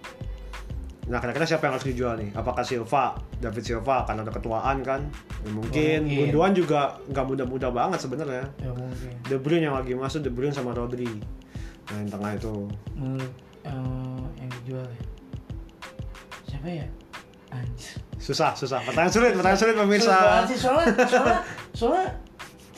Nah 1.05 1.21
kira-kira 1.21 1.45
siapa 1.45 1.69
yang 1.69 1.73
harus 1.77 1.85
dijual 1.85 2.13
nih? 2.17 2.29
Apakah 2.33 2.65
Silva, 2.65 3.13
David 3.37 3.61
Silva 3.61 4.05
karena 4.09 4.25
udah 4.25 4.33
ketuaan 4.33 4.77
kan? 4.81 5.01
Ya, 5.45 5.49
mungkin. 5.53 5.99
Mungkin. 6.09 6.17
Gundogan 6.33 6.53
juga 6.57 6.81
nggak 7.09 7.25
muda-muda 7.29 7.67
banget 7.69 7.99
sebenarnya. 8.01 8.45
Ya 8.57 8.71
mungkin. 8.73 9.13
De 9.29 9.37
Bruyne 9.37 9.69
yang 9.69 9.75
lagi 9.77 9.93
masuk, 9.93 10.25
De 10.25 10.31
Bruyne 10.33 10.53
sama 10.53 10.73
Rodri. 10.73 11.09
Nah 11.89 11.95
yang 12.01 12.09
tengah 12.09 12.31
itu. 12.37 12.53
Menurut 12.97 13.33
eh, 13.65 14.21
yang 14.39 14.49
dijual 14.61 14.85
ya. 14.85 15.03
Siapa 16.49 16.67
ya? 16.69 16.87
Anjir. 17.51 17.99
Susah, 18.21 18.53
susah. 18.55 18.79
Pertanyaan 18.85 19.11
sulit, 19.11 19.33
pertanyaan 19.33 19.59
sulit 19.59 19.75
Sulit 19.75 19.85
pemirsa. 19.89 20.15
banget 20.15 20.45
sih, 20.53 20.57
soalnya 20.61 20.85
soalnya 21.09 21.39
soalnya 21.73 22.07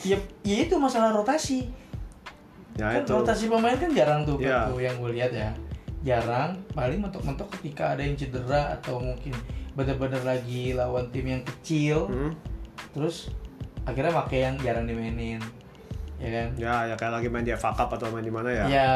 ya, 0.02 0.16
ya 0.42 0.56
itu 0.64 0.74
masalah 0.80 1.12
rotasi. 1.12 1.68
Ya 2.74 2.90
kan 2.90 3.02
itu. 3.06 3.12
rotasi 3.14 3.44
pemain 3.46 3.78
kan 3.78 3.90
jarang 3.94 4.26
tuh 4.26 4.36
tuh 4.42 4.78
yang 4.82 4.98
gue 4.98 5.10
lihat 5.14 5.30
ya. 5.30 5.50
Jarang, 6.04 6.60
paling 6.76 7.00
mentok-mentok 7.00 7.48
ketika 7.58 7.96
ada 7.96 8.04
yang 8.04 8.12
cedera 8.12 8.76
atau 8.76 9.00
mungkin 9.00 9.32
bener-bener 9.72 10.20
lagi 10.20 10.76
lawan 10.76 11.08
tim 11.08 11.26
yang 11.26 11.42
kecil, 11.42 12.06
Hmm? 12.12 12.32
terus 12.92 13.32
akhirnya 13.88 14.12
pakai 14.12 14.38
yang 14.44 14.54
jarang 14.60 14.84
dimainin. 14.84 15.40
Ya 16.20 16.28
kan? 16.30 16.48
Ya, 16.60 16.74
ya 16.92 16.94
kayak 16.94 17.12
lagi 17.20 17.28
main 17.32 17.42
di 17.42 17.52
FA 17.56 17.72
Cup 17.74 17.90
atau 17.90 18.12
main 18.12 18.22
di 18.22 18.30
mana 18.30 18.48
ya? 18.52 18.64
Ya 18.68 18.88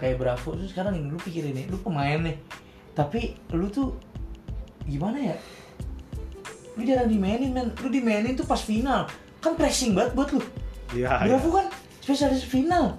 kayak 0.00 0.16
Bravo 0.18 0.56
terus 0.56 0.72
sekarang 0.72 0.96
lu 1.06 1.18
pikirin 1.20 1.54
nih, 1.54 1.66
lu 1.68 1.78
pemain 1.78 2.18
nih. 2.18 2.36
Tapi 2.96 3.36
lu 3.52 3.68
tuh 3.68 3.94
gimana 4.88 5.18
ya? 5.20 5.36
Lu 6.76 6.82
jarang 6.84 7.08
dimainin, 7.08 7.52
men. 7.52 7.68
Lu 7.80 7.88
dimainin 7.88 8.32
tuh 8.36 8.44
pas 8.44 8.58
final. 8.58 9.06
Kan 9.40 9.54
pressing 9.54 9.92
banget 9.94 10.12
buat 10.16 10.28
lu. 10.32 10.40
Iya. 10.92 11.20
Bravo 11.28 11.48
kan 11.52 11.66
spesialis 12.06 12.46
final. 12.46 12.94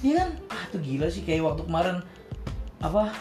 Iya 0.00 0.24
kan? 0.24 0.30
Ah, 0.48 0.64
tuh 0.72 0.80
gila 0.80 1.04
sih 1.06 1.20
kayak 1.22 1.44
waktu 1.44 1.62
kemarin 1.62 2.00
apa? 2.80 3.12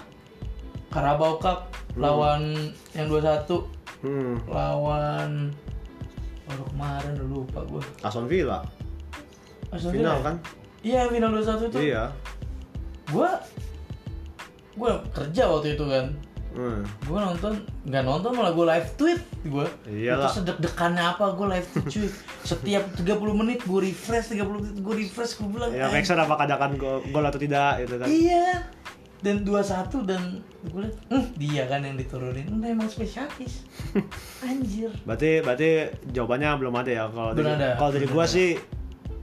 Carabao 0.88 1.36
Cup 1.38 1.68
lawan 1.94 2.56
yang 2.92 3.12
21 3.12 3.68
Hmm. 4.00 4.36
lawan 4.48 5.52
baru 6.44 6.64
kemarin 6.70 7.12
udah 7.18 7.28
lupa 7.30 7.60
gue. 7.64 7.84
Aston 8.00 8.28
Villa. 8.28 8.64
Aston 9.70 9.92
Final 9.92 10.20
Villa. 10.20 10.24
kan? 10.24 10.36
Iya, 10.80 11.08
final 11.08 11.32
21 11.34 11.68
itu. 11.68 11.80
Iya. 11.84 12.04
Gua 13.08 13.32
gua 14.76 15.04
kerja 15.12 15.44
waktu 15.48 15.76
itu 15.76 15.84
kan. 15.84 16.16
Hmm. 16.54 16.86
gue 17.02 17.18
nonton 17.18 17.54
nggak 17.84 18.04
nonton 18.04 18.30
malah 18.32 18.52
gue 18.52 18.66
live 18.68 18.90
tweet 18.94 19.22
gue 19.44 19.66
Iyalah. 19.90 20.30
itu 20.30 20.38
sedek-dekannya 20.38 21.04
apa 21.04 21.34
gue 21.34 21.48
live 21.50 21.68
tweet 21.68 21.86
cuy 21.90 22.08
setiap 22.42 22.84
30 22.96 23.10
menit 23.34 23.60
gue 23.62 23.80
refresh 23.84 24.32
30 24.32 24.46
menit 24.54 24.76
gue 24.78 24.96
refresh 24.96 25.34
gue 25.36 25.50
bilang 25.50 25.70
Ya, 25.70 25.90
"Anjing." 25.90 26.06
Maxon 26.06 26.20
apakah 26.20 26.46
adakan 26.46 26.72
gol, 26.78 27.26
atau 27.26 27.38
tidak 27.38 27.82
gitu 27.82 27.96
kan? 27.98 28.06
iya 28.06 28.62
dan 29.20 29.42
21 29.42 30.04
dan 30.04 30.22
gue 30.64 30.80
liat 30.80 30.96
"Hmm, 31.08 31.26
dia 31.34 31.64
kan 31.66 31.80
yang 31.80 31.96
diturunin 31.96 32.46
udah 32.52 32.70
emang 32.70 32.86
spesialis 32.86 33.66
anjir 34.46 34.92
Berarti 35.02 35.40
berarti 35.40 35.70
jawabannya 36.12 36.50
belum 36.60 36.76
ada 36.76 36.92
ya 36.94 37.04
kalau 37.08 37.32
dari 37.32 37.50
ada, 37.50 37.70
kalau 37.76 37.92
dari 37.92 38.06
ada. 38.06 38.26
sih 38.28 38.50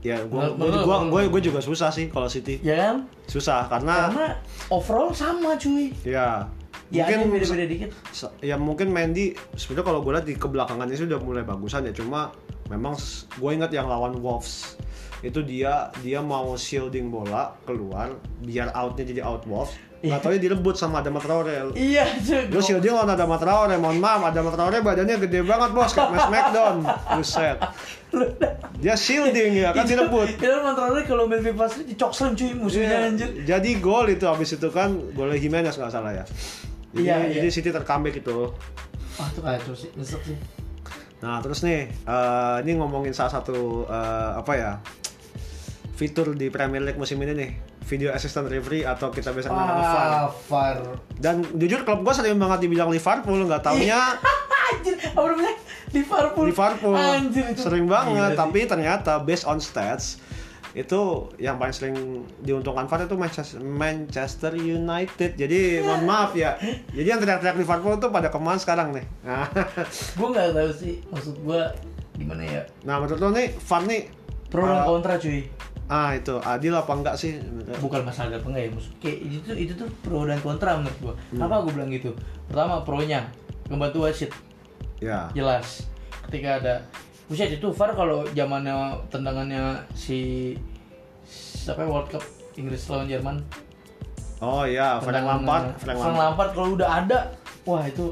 ya 0.01 0.17
gua 0.25 0.49
gua, 0.51 0.67
gua, 0.81 0.97
gua, 1.05 1.21
gua 1.29 1.39
juga 1.39 1.61
susah 1.61 1.93
sih 1.93 2.09
kalau 2.09 2.25
City. 2.25 2.57
ya 2.59 2.75
kan 2.89 3.05
Susah 3.23 3.69
karena, 3.69 4.09
karena 4.09 4.27
overall 4.67 5.13
sama 5.13 5.53
cuy 5.55 5.93
ya 6.01 6.49
ya 6.91 7.07
mungkin 7.07 7.31
beda-beda 7.31 7.65
dikit. 7.65 7.89
ya 8.41 8.55
mungkin 8.55 8.87
Mendy 8.89 9.25
sebenarnya 9.53 9.85
kalau 9.85 9.99
gue 10.01 10.11
lihat 10.11 10.27
di 10.27 10.35
kebelakangannya 10.35 10.93
sih 10.93 11.07
udah 11.07 11.19
mulai 11.19 11.41
bagusan 11.41 11.87
ya. 11.87 11.91
Cuma 11.91 12.35
memang 12.67 12.99
gue 13.33 13.49
ingat 13.49 13.71
yang 13.71 13.87
lawan 13.87 14.19
Wolves. 14.19 14.75
Itu 15.21 15.39
dia 15.41 15.89
dia 16.01 16.19
mau 16.19 16.53
shielding 16.53 17.07
bola 17.07 17.55
keluar 17.63 18.11
biar 18.39 18.69
outnya 18.71 19.05
jadi 19.05 19.21
out 19.21 19.47
Wolves. 19.47 19.71
Nggak 20.01 20.17
tahu 20.19 20.33
direbut 20.35 20.73
sama 20.73 20.97
Adama 20.97 21.21
Traore 21.21 21.77
iya 21.77 22.09
cuy 22.17 22.49
Lu 22.49 22.57
shielding 22.57 22.89
lawan 22.89 23.05
Adama 23.07 23.37
Traore, 23.37 23.77
mohon 23.77 24.01
maaf. 24.01 24.25
Adama 24.25 24.49
Traore 24.49 24.81
badannya 24.81 25.21
gede 25.21 25.45
banget 25.45 25.69
bos 25.71 25.93
kayak 25.93 26.09
Mas 26.09 26.25
Smackdown 26.25 26.75
Buset. 27.15 27.57
Dia 28.81 28.97
shielding 28.97 29.61
ya 29.61 29.69
kan 29.71 29.85
direbut. 29.85 30.25
itu 30.27 30.41
kontrolnya 30.41 31.05
kalau 31.05 31.29
main 31.29 31.39
FIFA 31.39 31.65
Street 31.69 31.87
dicokslen 31.87 32.33
cuy 32.33 32.49
musuhnya 32.51 32.89
Iya. 32.89 33.07
anjir. 33.07 33.29
Jadi 33.45 33.69
gol 33.77 34.09
itu 34.09 34.25
habis 34.25 34.49
itu 34.49 34.67
kan 34.67 34.89
golnya 35.13 35.37
Jimenez 35.37 35.77
nggak 35.77 35.93
salah 35.93 36.11
ya 36.11 36.25
jadi, 36.91 37.01
Iya, 37.01 37.15
iya. 37.27 37.33
jadi 37.39 37.47
City 37.49 37.69
tercomeback 37.69 38.19
itu 38.19 38.51
wah 39.15 39.29
tuh 39.31 39.41
kacau 39.43 39.73
sih 39.75 39.89
nyesek 39.95 40.23
sih 40.23 40.37
Nah 41.21 41.37
terus 41.37 41.61
nih, 41.61 41.85
eh, 41.85 42.55
ini 42.65 42.81
ngomongin 42.81 43.13
salah 43.13 43.29
satu 43.29 43.85
eh, 43.85 44.31
apa 44.41 44.53
ya 44.57 44.71
fitur 45.93 46.33
di 46.33 46.49
Premier 46.49 46.81
League 46.81 46.97
musim 46.97 47.21
ini 47.21 47.37
nih, 47.37 47.51
video 47.85 48.09
assistant 48.09 48.49
referee 48.49 48.81
atau 48.81 49.13
kita 49.13 49.29
biasa 49.29 49.53
kenal 49.53 49.69
nama 49.69 49.83
VAR. 49.85 50.09
Ah, 50.09 50.29
VAR. 50.49 50.77
Dan 51.21 51.45
jujur 51.53 51.85
klub 51.85 52.01
gue 52.01 52.13
sering 52.17 52.41
banget 52.41 52.65
dibilang 52.65 52.89
Liverpool, 52.89 53.37
nggak 53.45 53.61
taunya 53.61 54.17
Anjir, 54.71 54.97
apa 54.97 55.19
namanya? 55.29 55.53
Liverpool. 55.93 56.45
Liverpool. 56.49 56.95
Anjir 56.97 57.45
itu. 57.53 57.61
Sering 57.61 57.85
banget, 57.85 58.33
Gila 58.33 58.39
tapi 58.39 58.59
ternyata 58.65 59.21
based 59.21 59.45
on 59.45 59.61
stats 59.61 60.17
itu 60.71 61.01
yang 61.35 61.55
paling 61.55 61.75
sering 61.75 61.95
diuntungkan 62.39 62.87
VAR 62.87 63.03
itu 63.03 63.13
Manchester, 63.13 63.59
Manchester 63.59 64.51
United. 64.55 65.35
Jadi 65.35 65.83
mohon 65.83 66.03
maaf 66.03 66.31
ya. 66.31 66.55
Jadi 66.89 67.03
yang 67.05 67.19
teriak-teriak 67.19 67.59
Liverpool 67.59 67.95
tuh 67.97 68.07
pada 68.07 68.27
ke 68.27 68.39
mana 68.39 68.55
sekarang 68.55 68.95
nih? 68.95 69.05
Nah, 69.27 69.47
Gue 70.15 70.27
nggak 70.29 70.51
tahu 70.51 70.71
sih 70.71 71.03
maksud 71.07 71.35
gue 71.39 71.61
gimana 72.15 72.43
ya. 72.43 72.61
nah 72.83 72.99
menurut 72.99 73.17
lo 73.17 73.29
nih 73.31 73.51
VAR 73.57 73.83
nih 73.83 74.01
Pro 74.47 74.63
dan 74.63 74.83
uh, 74.83 74.85
kontra 74.85 75.15
cuy. 75.15 75.47
Ah 75.87 76.11
itu 76.11 76.35
adil 76.39 76.71
apa 76.71 76.91
enggak 76.91 77.15
sih? 77.15 77.35
Bukan 77.79 78.03
masalah 78.03 78.35
apa 78.35 78.47
enggak 78.47 78.63
ya 78.63 78.71
maksud 78.71 78.93
kayak 78.99 79.17
itu 79.23 79.51
itu 79.55 79.73
tuh 79.75 79.87
pro 79.99 80.23
dan 80.23 80.39
kontra 80.39 80.79
menurut 80.79 80.97
gue. 80.99 81.13
Hmm. 81.15 81.31
Kenapa 81.35 81.63
gue 81.63 81.71
bilang 81.75 81.91
gitu? 81.91 82.11
Pertama 82.47 82.79
pronya 82.81 83.27
membantu 83.67 84.03
wasit 84.03 84.31
Ya. 84.99 85.27
jelas. 85.31 85.87
Ketika 86.27 86.63
ada 86.63 86.75
Buset 87.31 87.47
itu 87.49 87.71
VAR 87.71 87.95
kalau 87.95 88.27
zamannya 88.29 88.75
tendangannya 89.07 89.79
si 89.93 90.51
siapa 91.23 91.79
ya, 91.79 91.87
World 91.87 92.11
Cup 92.11 92.23
Inggris 92.53 92.83
lawan 92.85 93.07
Jerman 93.07 93.37
Oh 94.41 94.65
iya, 94.65 94.99
Frank 94.99 95.21
Lampard, 95.21 95.77
Frank 95.77 95.95
Lampard. 95.95 96.17
Lampard 96.19 96.49
kalau 96.51 96.69
udah 96.75 96.89
ada 96.99 97.19
wah 97.63 97.79
itu 97.81 98.11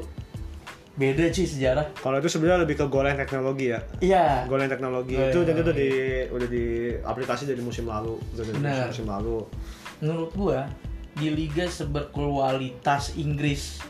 beda 0.92 1.28
sih 1.28 1.44
sejarah 1.44 1.90
Kalau 1.96 2.16
itu 2.16 2.28
sebenarnya 2.28 2.64
lebih 2.64 2.76
ke 2.76 2.86
goal 2.86 3.04
yang 3.04 3.18
teknologi 3.18 3.68
ya. 3.68 3.80
iya 4.00 4.26
Goal 4.46 4.62
yang 4.62 4.70
teknologi 4.70 5.14
Goal 5.14 5.28
itu 5.28 5.40
dan 5.42 5.54
itu 5.54 5.72
di 5.74 5.90
udah 6.30 6.48
di 6.48 6.64
aplikasi 6.98 7.44
dari 7.44 7.60
musim 7.60 7.84
lalu, 7.84 8.16
dari 8.32 8.50
Benar. 8.52 8.88
musim 8.88 9.04
lalu. 9.04 9.44
menurut 9.98 10.32
gua 10.32 10.64
di 11.12 11.28
liga 11.28 11.66
seberkualitas 11.66 13.12
Inggris 13.14 13.84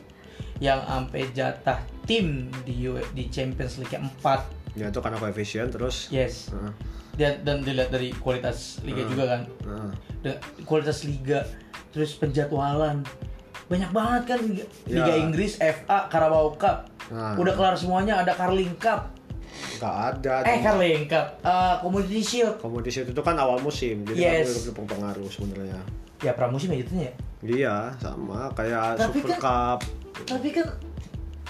yang 0.59 0.83
sampai 0.83 1.31
jatah 1.31 1.79
tim 2.03 2.49
di 2.65 2.85
U- 2.85 3.09
di 3.13 3.29
Champions 3.29 3.79
League 3.79 3.95
4 3.95 4.60
Ya 4.73 4.87
itu 4.87 4.99
karena 4.99 5.17
koefisien 5.17 5.67
terus. 5.67 6.07
yes 6.09 6.49
Heeh, 6.49 6.73
dan 7.17 7.33
dan 7.43 7.57
dilihat 7.61 7.91
dari 7.91 8.11
kualitas 8.13 8.79
liga 8.81 9.03
juga 9.05 9.25
kan. 9.29 9.41
Dan 10.21 10.35
kualitas 10.63 11.03
liga 11.03 11.43
terus 11.91 12.15
penjadwalan 12.15 13.03
banyak 13.67 13.91
banget 13.91 14.23
kan 14.27 14.39
liga, 14.41 14.65
Ya. 14.85 15.01
Liga 15.01 15.13
Inggris 15.21 15.53
FA 15.57 16.07
Carabao 16.07 16.55
Cup 16.55 16.87
Nah. 17.09 17.35
udah 17.35 17.51
kelar 17.53 17.75
semuanya 17.75 18.15
ada 18.17 18.31
Carling 18.33 18.71
Cup 18.77 19.11
Nggak 19.77 19.95
ada. 20.15 20.35
eh 20.45 20.59
Carling 20.61 21.05
Cup 21.05 21.27
eh, 21.41 21.75
Community 21.81 22.21
Shield 22.21 22.57
Kompetisi 22.57 23.03
itu 23.05 23.19
kan 23.21 23.35
awal 23.35 23.59
musim, 23.59 24.03
jadi 24.05 24.19
Yes. 24.39 24.47
yes. 24.49 24.63
itu 24.63 24.71
berpengaruh 24.73 25.27
sebenarnya. 25.27 25.83
ya 26.21 26.31
pramusim 26.31 26.69
ya 26.69 26.79
jatuhnya 26.79 27.05
ya 27.05 27.15
Iya, 27.41 27.77
sama 27.97 28.53
kayak 28.53 28.95
Tapi 28.95 29.19
Super 29.19 29.31
kan- 29.33 29.41
Cup. 29.41 29.79
tapi 30.23 30.49
kan 30.53 30.67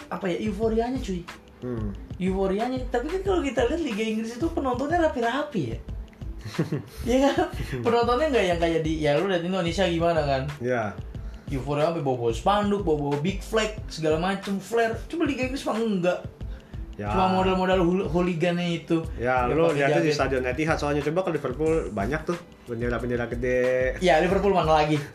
apa 0.08 0.24
ya 0.26 0.36
euforianya 0.40 0.96
cuy 0.96 1.20
Hmm. 1.60 1.90
Euforianya. 2.20 2.78
Tapi 2.92 3.08
kan 3.08 3.20
kalau 3.24 3.40
kita 3.40 3.64
lihat 3.64 3.80
Liga 3.80 4.04
Inggris 4.04 4.36
itu 4.36 4.46
penontonnya 4.52 5.00
rapi-rapi 5.08 5.62
ya. 5.72 5.78
Iya 7.08 7.32
kan? 7.32 7.48
Penontonnya 7.80 8.26
nggak 8.32 8.46
yang 8.46 8.58
kayak 8.60 8.80
di 8.84 8.92
ya 9.00 9.16
lu 9.16 9.28
lihat 9.32 9.44
Indonesia 9.44 9.84
gimana 9.88 10.20
kan? 10.24 10.42
Ya. 10.60 10.92
euforia 11.50 11.90
sampai 11.90 12.06
bawa-bawa 12.06 12.30
spanduk 12.30 12.86
bawa-bawa 12.86 13.18
big 13.18 13.42
flag 13.42 13.74
segala 13.90 14.22
macem 14.22 14.62
flare. 14.62 14.94
Coba 15.10 15.26
Liga 15.26 15.50
Inggris 15.50 15.66
mah 15.66 15.78
enggak. 15.80 16.20
Ya. 17.00 17.16
cuma 17.16 17.32
modal-modal 17.32 17.80
hooligannya 18.12 18.84
itu. 18.84 19.00
Ya, 19.16 19.48
lu 19.48 19.72
lihatnya 19.72 20.04
di 20.04 20.12
stadion 20.12 20.44
Etihad 20.44 20.76
soalnya. 20.76 21.00
Coba 21.00 21.24
ke 21.24 21.32
Liverpool 21.32 21.88
banyak 21.90 22.28
tuh. 22.28 22.36
Bendera-bendera 22.68 23.24
gede. 23.24 23.96
ya 24.04 24.20
Liverpool 24.20 24.52
mana 24.52 24.84
lagi? 24.84 25.00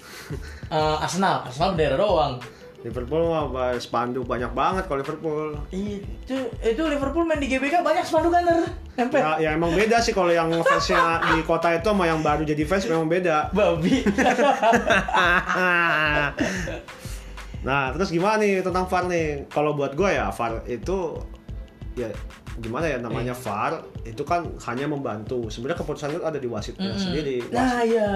Eh, 0.66 0.98
Arsenal. 1.06 1.46
Arsenal 1.46 1.78
bendera 1.78 1.94
doang 1.94 2.42
Liverpool 2.86 3.26
mah 3.26 3.50
spanduk 3.76 4.24
banyak 4.24 4.54
banget 4.54 4.86
kalau 4.86 5.02
Liverpool. 5.02 5.58
itu 5.72 6.38
itu 6.56 6.82
Liverpool 6.86 7.26
main 7.26 7.42
di 7.42 7.50
GBK 7.50 7.82
banyak 7.82 8.06
spanduk 8.06 8.30
kan 8.30 8.46
nempel 8.94 9.18
Ya, 9.18 9.32
ya 9.42 9.50
emang 9.52 9.74
beda 9.74 9.98
sih 9.98 10.14
kalau 10.14 10.30
yang 10.30 10.54
fansnya 10.62 11.02
di 11.28 11.42
kota 11.42 11.74
itu 11.74 11.82
sama 11.84 12.06
yang 12.06 12.22
baru 12.22 12.46
jadi 12.46 12.62
fans 12.62 12.86
memang 12.86 13.10
beda. 13.10 13.50
babi 13.52 14.06
nah 17.66 17.90
terus 17.90 18.14
gimana 18.14 18.38
nih 18.38 18.62
tentang 18.62 18.86
VAR 18.86 19.10
nih? 19.10 19.50
Kalau 19.50 19.74
buat 19.74 19.98
gue 19.98 20.06
ya 20.08 20.30
VAR 20.30 20.62
itu 20.68 21.18
ya 21.96 22.14
gimana 22.56 22.86
ya 22.86 23.02
namanya 23.02 23.34
VAR 23.34 23.82
itu 24.04 24.22
kan 24.22 24.46
hanya 24.64 24.86
membantu. 24.86 25.50
Sebenarnya 25.50 25.82
keputusan 25.82 26.14
itu 26.14 26.22
ada 26.22 26.38
di 26.38 26.46
wasitnya 26.46 26.94
sendiri. 26.94 27.42
Wasit- 27.42 27.52
nah 27.52 27.82
ya 27.82 28.10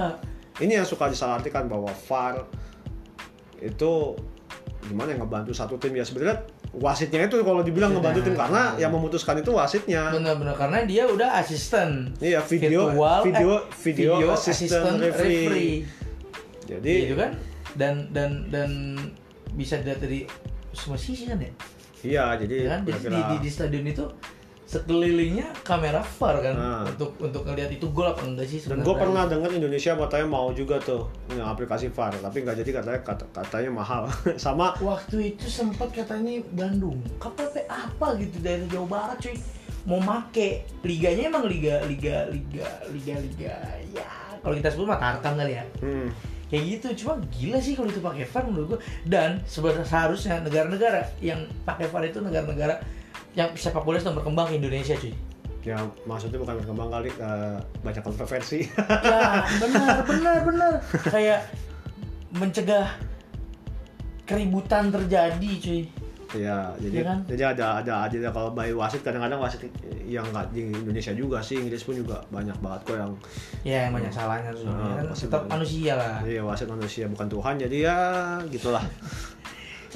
Ini 0.59 0.77
yang 0.77 0.85
suka 0.85 1.09
disalahartikan 1.09 1.65
bahwa 1.65 1.89
VAR 2.05 2.45
itu 3.57 4.13
gimana 4.87 5.11
ya 5.11 5.17
ngebantu 5.19 5.51
satu 5.51 5.75
tim? 5.75 5.91
Ya 5.97 6.05
sebenarnya 6.07 6.45
wasitnya 6.71 7.25
itu 7.25 7.41
kalau 7.41 7.61
dibilang 7.65 7.91
ngebantu 7.91 8.23
tim 8.23 8.35
karena 8.37 8.77
yang 8.79 8.91
memutuskan 8.93 9.41
itu 9.41 9.51
wasitnya. 9.51 10.13
Bener-bener 10.13 10.55
karena 10.55 10.85
dia 10.85 11.03
udah 11.09 11.41
asisten 11.41 12.13
iya 12.23 12.39
video 12.39 12.93
Virtual, 12.93 13.21
video 13.25 13.49
eh, 13.49 13.61
video, 13.83 14.11
assistant, 14.31 14.97
referee. 15.01 15.83
jadi 16.69 16.93
gitu 17.09 17.15
kan? 17.17 17.31
Dan 17.75 17.93
dan 18.13 18.47
dan 18.53 18.69
bisa 19.57 19.81
dilihat 19.81 19.99
dari 19.99 20.29
semua 20.71 20.95
sisi 20.95 21.27
kan 21.27 21.41
ya? 21.41 21.51
Iya 21.99 22.25
jadi 22.45 22.55
Ya 22.63 22.69
kan? 22.77 22.81
Di, 22.87 22.91
di, 22.95 23.19
di, 23.19 23.35
di 23.43 23.49
stadion 23.51 23.83
itu 23.83 24.05
sekelilingnya 24.69 25.49
kamera 25.65 26.05
VAR 26.05 26.35
kan 26.39 26.53
Nah. 26.53 26.85
untuk 26.85 27.17
untuk 27.17 27.41
ngelihat 27.41 27.73
itu 27.73 27.89
gol 27.89 28.05
apa 28.05 28.21
enggak 28.21 28.45
sih 28.45 28.61
dan 28.61 28.79
gue 28.79 28.93
pernah 28.93 29.25
dengar 29.25 29.49
Indonesia 29.49 29.97
katanya 29.97 30.27
mau 30.29 30.53
juga 30.53 30.77
tuh 30.77 31.09
punya 31.25 31.41
aplikasi 31.43 31.89
VAR 31.89 32.13
tapi 32.15 32.45
nggak 32.45 32.57
jadi 32.59 32.71
katanya 32.77 33.01
kata- 33.01 33.31
katanya 33.33 33.71
mahal. 33.73 34.05
Sama 34.37 34.77
waktu 34.77 35.33
itu 35.33 35.49
sempat 35.49 35.89
katanya 35.89 36.37
Bandung 36.51 37.01
KPP 37.17 37.65
apa 37.65 38.13
gitu 38.15 38.37
dari 38.39 38.61
Jawa 38.67 38.85
Barat 38.87 39.17
cuy. 39.19 39.33
Mau 39.83 39.97
make 39.97 40.69
liganya 40.83 41.27
emang 41.27 41.49
liga 41.49 41.81
liga 41.83 42.29
liga 42.29 42.67
liga 42.87 43.15
liga 43.17 43.55
ya. 43.89 44.05
Kalau 44.37 44.53
kita 44.53 44.69
sebut 44.69 44.85
mah 44.85 45.01
tarkam 45.01 45.33
kali 45.33 45.57
ya. 45.57 45.65
Hmm, 45.81 46.13
kayak 46.45 46.63
gitu 46.69 46.87
cuma 47.01 47.17
gila 47.31 47.57
sih 47.57 47.73
kalau 47.73 47.89
itu 47.89 47.97
pakai 47.99 48.21
VAR 48.23 48.43
menurut 48.45 48.67
gua. 48.69 48.79
Dan 49.01 49.41
sebenarnya 49.43 49.81
seharusnya 49.83 50.35
negara-negara 50.39 51.09
yang 51.19 51.41
pakai 51.65 51.89
VAR 51.89 52.05
itu 52.05 52.21
negara-negara 52.21 52.77
yang 53.37 53.49
sepak 53.53 53.83
bola 53.85 53.97
sedang 54.01 54.17
berkembang 54.19 54.49
di 54.51 54.55
Indonesia 54.59 54.95
cuy. 54.97 55.13
Ya 55.59 55.75
maksudnya 56.07 56.39
bukan 56.39 56.55
berkembang 56.63 56.89
kali 56.89 57.09
eh, 57.13 57.57
banyak 57.83 58.03
kontroversi. 58.03 58.63
Ya 58.79 59.43
benar 59.61 60.07
benar 60.07 60.37
benar. 60.47 60.73
Kayak 61.03 61.51
mencegah 62.31 62.87
keributan 64.23 64.93
terjadi 64.93 65.51
cuy. 65.59 65.81
Ya 66.37 66.69
jadi 66.77 67.01
Iya 67.01 67.03
kan? 67.09 67.19
jadi 67.25 67.43
ada 67.57 67.65
ada 67.81 67.93
ada 68.05 68.29
kalau 68.29 68.53
by 68.53 68.69
wasit 68.77 69.01
kadang-kadang 69.01 69.41
wasit 69.41 69.65
yang 70.05 70.21
nggak 70.29 70.53
di 70.53 70.69
Indonesia 70.69 71.09
juga 71.17 71.41
sih 71.41 71.57
Inggris 71.57 71.81
pun 71.81 71.97
juga 71.97 72.21
banyak 72.29 72.53
banget 72.61 72.79
kok 72.85 72.97
yang 73.01 73.13
ya 73.65 73.77
yang 73.89 73.93
banyak 73.97 74.13
salahnya 74.13 74.53
tuh. 74.53 74.69
Nah, 74.69 74.93
kan 75.01 75.05
tetap 75.09 75.43
manusia 75.49 75.97
lah. 75.97 76.21
Iya 76.21 76.45
wasit 76.45 76.69
manusia 76.69 77.09
bukan 77.09 77.25
Tuhan 77.33 77.53
jadi 77.57 77.77
ya 77.81 77.97
gitulah. 78.45 78.85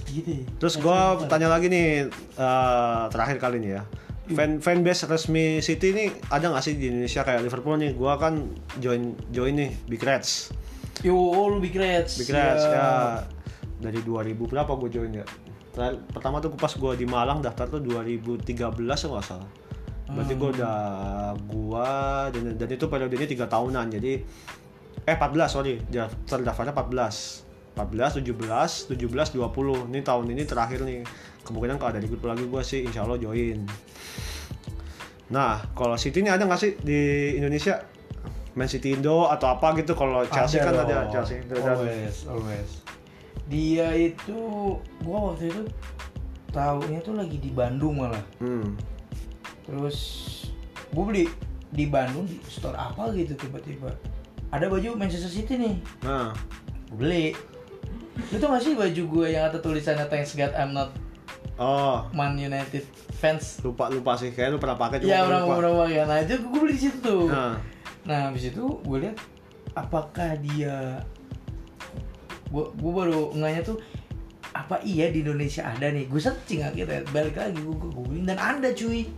gitu 0.08 0.30
ya. 0.30 0.44
Terus 0.58 0.76
gua 0.78 1.16
tanya 1.26 1.48
lagi 1.48 1.68
nih 1.68 2.08
eh, 2.36 3.04
terakhir 3.10 3.38
kali 3.38 3.58
nih 3.60 3.72
ya. 3.78 3.84
Fan 4.24 4.64
fanbase 4.64 5.04
resmi 5.04 5.60
City 5.60 5.91
ini 5.91 6.06
ada 6.32 6.48
nggak 6.48 6.64
sih 6.64 6.80
di 6.80 6.88
Indonesia 6.88 7.22
kayak 7.22 7.44
Liverpool 7.44 7.76
nih? 7.76 7.91
Gua 7.91 8.16
kan 8.16 8.48
join 8.80 9.14
join 9.30 9.54
nih 9.54 9.72
Big 9.86 10.00
Reds. 10.00 10.54
yo 11.02 11.12
oh, 11.12 11.50
lu 11.50 11.60
big 11.60 11.74
reds 11.76 12.16
Big 12.16 12.32
Reds 12.32 12.64
ya 12.64 13.20
dari 13.82 14.00
2000 14.00 14.39
berapa 14.39 14.72
gue 14.78 14.89
join 14.89 15.12
ya? 15.12 15.26
Terakhir- 15.74 16.00
Pertama 16.08 16.39
tuh 16.39 16.54
pas 16.56 16.72
gua 16.78 16.96
di 16.96 17.04
Malang 17.04 17.44
daftar 17.44 17.68
tuh 17.68 17.84
2013 17.84 18.48
ya 18.80 19.08
nggak 19.12 19.26
salah. 19.26 19.50
Berarti 20.08 20.34
gua 20.38 20.50
udah 20.54 20.78
gua 21.44 21.89
dan, 22.32 22.56
dan 22.56 22.70
itu 22.70 22.86
periodenya 22.88 23.28
tiga 23.28 23.46
tahunan 23.50 23.91
jadi 23.91 24.22
eh 25.04 25.16
14 25.20 25.52
sorry 25.52 25.82
daftar 25.84 26.39
daftarnya 26.39 26.72
14 26.72 27.53
14, 27.74 28.21
17, 28.21 28.93
17, 28.93 29.34
20 29.34 29.89
ini 29.89 29.99
tahun 30.05 30.26
ini 30.30 30.43
terakhir 30.45 30.86
nih. 30.86 31.01
Kemungkinan 31.41 31.82
kalau 31.82 31.89
ada 31.97 32.01
di 32.01 32.07
grup 32.07 32.30
lagi 32.30 32.45
gua 32.45 32.61
sih 32.61 32.86
insya 32.86 33.03
Allah 33.03 33.17
join. 33.17 33.65
Nah 35.34 35.65
kalau 35.74 35.97
City 35.97 36.21
ini 36.21 36.30
ada 36.30 36.45
nggak 36.45 36.59
sih 36.61 36.78
di 36.80 37.34
Indonesia? 37.41 37.82
Man 38.53 38.69
City 38.69 38.93
Indo 38.93 39.26
atau 39.26 39.49
apa 39.49 39.74
gitu? 39.82 39.97
Kalau 39.97 40.21
Chelsea 40.30 40.61
kan 40.61 40.78
ada 40.78 41.09
dong. 41.09 41.09
Chelsea 41.09 41.41
itu 41.41 41.53
ada 41.57 41.74
always 41.74 42.15
always. 42.30 42.71
Dia 43.49 43.89
itu 43.97 44.38
gua 45.01 45.34
waktu 45.34 45.49
itu 45.49 45.65
tahunya 46.53 46.99
tuh 47.01 47.17
lagi 47.17 47.41
di 47.41 47.49
Bandung 47.49 48.05
malah. 48.05 48.24
Hmm. 48.38 48.78
terus 49.63 49.97
gue 50.91 51.03
beli 51.07 51.26
di 51.71 51.88
Bandung 51.88 52.28
di 52.28 52.36
store 52.45 52.78
apa 52.78 53.09
gitu 53.17 53.34
tiba-tiba. 53.34 53.89
Ada 54.53 54.69
baju 54.69 54.93
Manchester 54.93 55.34
City 55.34 55.57
nih. 55.57 55.76
Nah. 56.05 56.36
Gue 56.93 56.97
beli 57.01 57.26
lu 58.14 58.36
tau 58.38 58.53
gak 58.53 58.61
sih 58.61 58.74
baju 58.78 59.03
gue 59.09 59.26
yang 59.34 59.49
ada 59.49 59.57
tulisannya 59.57 60.05
Thanks 60.05 60.38
God 60.38 60.53
I'm 60.53 60.74
not 60.74 60.93
oh. 61.57 62.05
Man 62.14 62.38
United 62.38 62.86
fans. 63.18 63.64
Lupa 63.64 63.88
lupa 63.88 64.20
sih. 64.20 64.36
Kayak 64.36 64.55
lu 64.55 64.57
pernah 64.59 64.76
pakai 64.76 64.99
cuma 64.99 65.09
ya 65.09 65.24
gua 65.24 65.30
berapa 65.30 65.45
lupa. 65.47 65.55
berapa 65.64 65.84
ya 65.88 66.03
nah 66.03 66.18
itu 66.20 66.34
gue 66.43 66.59
beli 66.59 66.74
di 66.76 66.82
situ 66.82 66.97
tuh. 66.99 67.26
Nah 67.32 67.55
nah 68.03 68.28
habis 68.28 68.51
itu 68.51 68.64
gue 68.84 68.97
lihat 68.99 69.16
apakah 69.80 70.36
dia 70.43 70.99
gue 72.51 72.66
gue 72.76 72.91
baru 72.91 73.32
nganya 73.34 73.64
tuh 73.64 73.80
apa 74.53 74.78
iya 74.86 75.09
di 75.09 75.26
Indonesia 75.26 75.66
ada 75.66 75.89
nih? 75.89 76.05
Gue 76.05 76.22
searching 76.22 76.61
akhirnya 76.61 77.01
balik 77.09 77.39
lagi 77.39 77.57
gue 77.57 77.78
googling 77.80 78.28
dan 78.28 78.38
ada 78.38 78.70
cuy. 78.76 79.09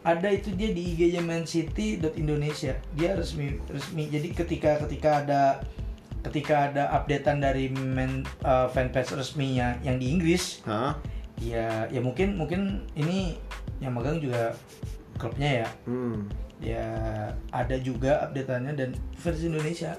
Ada 0.00 0.32
itu 0.32 0.56
dia 0.56 0.72
di 0.72 0.96
IG-nya 0.96 1.20
Man 1.20 1.44
City 1.44 2.00
Indonesia. 2.16 2.72
Dia 2.96 3.18
resmi 3.18 3.60
resmi. 3.68 4.08
Jadi 4.08 4.32
ketika 4.32 4.80
ketika 4.86 5.26
ada 5.26 5.42
ketika 6.20 6.68
ada 6.70 6.84
updatean 6.92 7.40
dari 7.40 7.72
man, 7.72 8.24
uh, 8.44 8.68
fanpage 8.68 9.16
resminya 9.16 9.76
yang 9.80 9.96
di 9.96 10.12
Inggris 10.12 10.60
Hah? 10.68 10.92
ya 11.40 11.88
ya 11.88 12.00
mungkin 12.04 12.36
mungkin 12.36 12.84
ini 12.92 13.40
yang 13.80 13.96
megang 13.96 14.20
juga 14.20 14.52
klubnya 15.16 15.64
ya 15.64 15.68
hmm. 15.88 16.16
ya 16.60 16.86
ada 17.48 17.76
juga 17.80 18.28
updateannya 18.28 18.72
dan 18.76 18.90
versi 19.16 19.48
Indonesia 19.48 19.96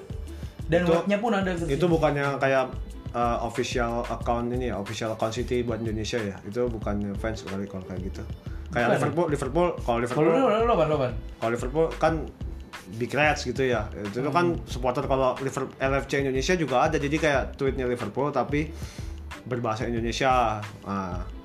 dan 0.70 0.86
Itu- 0.86 0.94
webnya 0.94 1.18
pun 1.18 1.32
ada 1.34 1.52
versi 1.58 1.74
itu 1.74 1.86
bukannya 1.90 2.38
kayak 2.38 2.70
uh, 3.18 3.42
official 3.42 4.06
account 4.06 4.54
ini 4.54 4.70
ya 4.70 4.78
official 4.78 5.18
account 5.18 5.34
City 5.34 5.66
buat 5.66 5.82
Indonesia 5.82 6.22
ya 6.22 6.38
itu 6.46 6.62
bukan 6.70 7.18
fans 7.18 7.42
kali 7.42 7.66
kalau 7.66 7.86
kayak 7.90 8.06
gitu 8.06 8.22
kayak. 8.70 9.02
Liverpool 9.02 9.28
Liverpool 9.34 9.68
kalau 9.82 9.98
Liverpool 10.00 10.30
kalau 11.42 11.52
Liverpool 11.52 11.88
kan 11.98 12.14
Big 12.96 13.12
Reds 13.12 13.44
gitu 13.44 13.64
ya. 13.64 13.88
Itu 13.92 14.20
tuh 14.20 14.32
kan 14.32 14.60
supporter 14.68 15.08
kalau 15.08 15.36
Liverpool 15.40 15.72
LFC 15.78 16.22
Indonesia 16.22 16.54
juga 16.56 16.88
ada. 16.88 16.98
Jadi 17.00 17.16
kayak 17.16 17.56
tweetnya 17.56 17.88
Liverpool 17.88 18.30
tapi 18.30 18.68
berbahasa 19.46 19.88
Indonesia. 19.88 20.60
Nah 20.84 21.42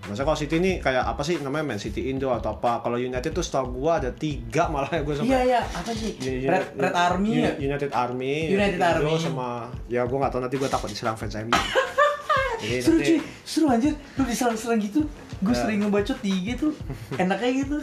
Masa 0.00 0.24
kalau 0.24 0.32
City 0.34 0.56
ini 0.58 0.80
kayak 0.80 1.04
apa 1.04 1.20
sih 1.20 1.36
namanya? 1.44 1.70
Man 1.70 1.78
City 1.78 2.08
Indo 2.08 2.32
atau 2.32 2.56
apa? 2.56 2.80
Kalau 2.80 2.96
United 2.96 3.36
tuh 3.36 3.44
setahu 3.44 3.78
gua 3.78 4.00
ada 4.00 4.08
tiga 4.08 4.72
malah 4.72 4.88
ya 4.88 5.04
gua 5.04 5.12
iya 5.20 5.40
iya. 5.44 5.60
Apa 5.60 5.92
sih? 5.92 6.16
Uni- 6.16 6.48
Red, 6.48 6.72
Red 6.72 6.96
Army 6.96 7.30
Uni- 7.36 7.44
ya? 7.44 7.52
United 7.60 7.92
Army, 7.92 8.34
United 8.48 8.80
Indo 8.80 8.88
Army. 8.88 9.12
sama 9.20 9.48
ya 9.92 10.08
gue 10.08 10.16
nggak 10.16 10.32
tahu. 10.32 10.40
Nanti 10.40 10.56
gue 10.56 10.70
takut 10.72 10.88
diserang 10.88 11.20
fans 11.20 11.36
MU. 11.44 11.52
Seru 12.80 12.96
cuy. 12.96 13.20
Seru 13.44 13.66
anjir. 13.68 13.92
Lu 14.16 14.24
diserang-serang 14.24 14.80
gitu 14.80 15.04
gue 15.40 15.50
Ya. 15.50 15.58
sering 15.58 15.80
ngebacot 15.80 16.18
di 16.20 16.30
IG 16.30 16.46
tuh 16.58 16.72
enaknya 17.16 17.50
gitu 17.64 17.78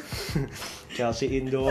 Chelsea 0.95 1.29
Indo, 1.31 1.65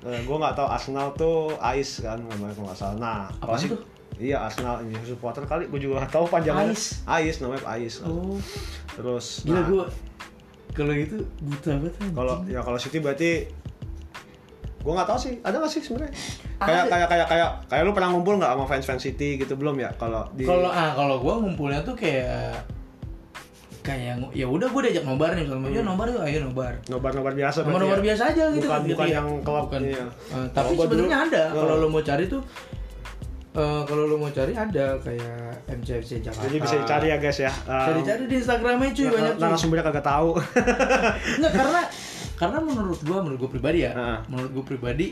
eh, 0.00 0.20
gue 0.22 0.36
nggak 0.38 0.54
tahu 0.54 0.64
Arsenal 0.64 1.12
tuh 1.12 1.56
Ais 1.56 2.00
kan 2.00 2.16
namanya 2.18 2.52
kalau 2.52 2.68
nggak 2.68 2.78
salah. 2.78 2.96
Nah, 2.96 3.20
sih 3.56 3.68
tuh? 3.68 3.80
iya 4.16 4.40
Arsenal 4.40 4.80
ini 4.80 4.96
supporter 5.02 5.44
kali 5.44 5.68
gue 5.68 5.76
juga 5.78 6.00
nggak 6.00 6.12
tahu 6.12 6.24
panjangnya. 6.26 6.72
Ais? 6.72 7.00
Ais 7.04 7.36
namanya 7.40 7.64
Ais. 7.66 8.00
oh 8.00 8.36
Terus 8.92 9.44
gila 9.44 9.56
nah, 9.56 9.64
gue 9.66 9.84
kalau 10.72 10.92
gitu 10.96 11.16
buta 11.40 11.70
banget 11.76 11.94
kalau 12.12 12.34
ya 12.44 12.60
kalau 12.60 12.78
City 12.80 12.96
berarti 12.96 13.30
gue 14.78 14.92
nggak 14.92 15.06
tahu 15.06 15.18
sih 15.20 15.34
ada 15.40 15.56
nggak 15.56 15.68
sih 15.70 15.80
sebenarnya 15.80 16.12
kayak 16.58 16.84
kayak 16.90 17.08
kayak 17.08 17.26
kayak 17.28 17.48
kayak 17.68 17.82
lu 17.84 17.92
pernah 17.92 18.08
ngumpul 18.10 18.34
nggak 18.34 18.50
sama 18.50 18.64
fans 18.64 18.84
fans 18.84 19.02
City 19.02 19.36
gitu 19.36 19.54
belum 19.54 19.76
ya 19.76 19.92
kalau 19.94 20.26
di 20.32 20.42
kalau 20.42 20.66
ah 20.66 20.90
kalau 20.92 21.20
gue 21.20 21.34
ngumpulnya 21.38 21.80
tuh 21.82 21.94
kayak 21.94 22.56
kayak 23.82 24.30
ya 24.30 24.46
udah 24.46 24.68
gue 24.68 24.80
diajak 24.84 25.02
nobar 25.02 25.34
nih 25.34 25.42
misalnya 25.42 25.70
"Yuk, 25.72 25.84
nobar 25.84 26.06
yuk 26.08 26.22
ayo 26.22 26.38
nobar 26.40 26.72
nobar-nobar 26.86 27.32
biasa 27.32 27.58
Nomor 27.60 27.66
berarti 27.68 27.82
nomor 27.84 27.98
ya? 27.98 28.04
biasa 28.04 28.22
aja 28.24 28.44
gitu 28.48 28.62
bukan 28.64 28.80
gitu 28.80 28.92
bukan 28.92 29.06
ya. 29.06 29.12
yang 29.12 29.28
klub 29.40 29.64
Bukan. 29.66 29.80
iya. 29.84 30.04
Eh, 30.06 30.06
Kalau 30.30 30.46
tapi 30.48 30.72
sebenarnya 30.78 31.18
ada 31.20 31.42
Oh. 31.44 31.58
kalau 31.58 31.74
lo 31.76 31.86
mau 31.88 32.00
cari 32.00 32.24
tuh 32.26 32.42
eh, 33.52 33.82
kalau 33.82 34.04
lo 34.04 34.16
mau 34.16 34.30
cari 34.30 34.52
ada 34.54 34.86
kayak 34.96 35.36
MCFC 35.68 36.10
Jakarta 36.20 36.46
jadi 36.46 36.56
bisa 36.58 36.76
dicari 36.78 37.06
ya 37.08 37.16
guys 37.18 37.38
ya 37.40 37.52
bisa 37.52 37.90
Um, 37.90 37.98
dicari 37.98 38.22
di 38.24 38.36
Instagramnya 38.36 38.90
cuy 38.92 39.02
nah- 39.02 39.12
banyak 39.12 39.34
cuy 39.34 39.42
narasumbernya 39.42 39.84
kagak 39.84 40.06
tahu 40.06 40.30
Enggak 41.36 41.52
karena 41.52 41.80
karena 42.34 42.58
menurut 42.60 43.00
gua 43.00 43.18
menurut 43.18 43.38
gua 43.40 43.50
pribadi 43.50 43.78
ya 43.80 43.92
Heeh. 43.92 44.18
menurut 44.26 44.50
gua 44.52 44.64
pribadi 44.64 45.06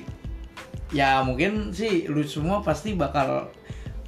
ya 0.91 1.21
mungkin 1.21 1.71
sih 1.71 2.07
lu 2.07 2.23
semua 2.25 2.59
pasti 2.61 2.95
bakal 2.95 3.51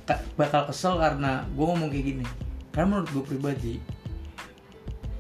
ka- 0.03 0.23
bakal 0.35 0.67
kesel 0.67 0.97
karena 0.97 1.43
gua 1.53 1.67
ngomong 1.69 1.89
kayak 1.89 2.07
gini 2.15 2.27
karena 2.71 2.87
menurut 2.93 3.11
gua 3.11 3.25
pribadi 3.25 3.83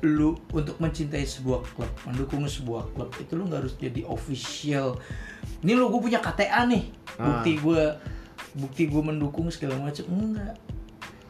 lu 0.03 0.34
untuk 0.50 0.82
mencintai 0.82 1.22
sebuah 1.22 1.62
klub 1.78 1.90
mendukung 2.03 2.42
sebuah 2.42 2.90
klub 2.90 3.14
itu 3.22 3.38
lu 3.38 3.46
nggak 3.46 3.61
harus 3.62 3.74
jadi 3.78 4.03
official. 4.03 4.98
Ini 5.62 5.78
lu 5.78 5.86
gue 5.94 6.11
punya 6.11 6.18
KTA 6.18 6.66
nih. 6.66 6.90
Bukti 7.22 7.53
gua 7.62 7.96
bukti 8.53 8.90
gue 8.90 9.03
mendukung 9.03 9.46
segala 9.55 9.78
macam. 9.78 10.03
Enggak. 10.11 10.59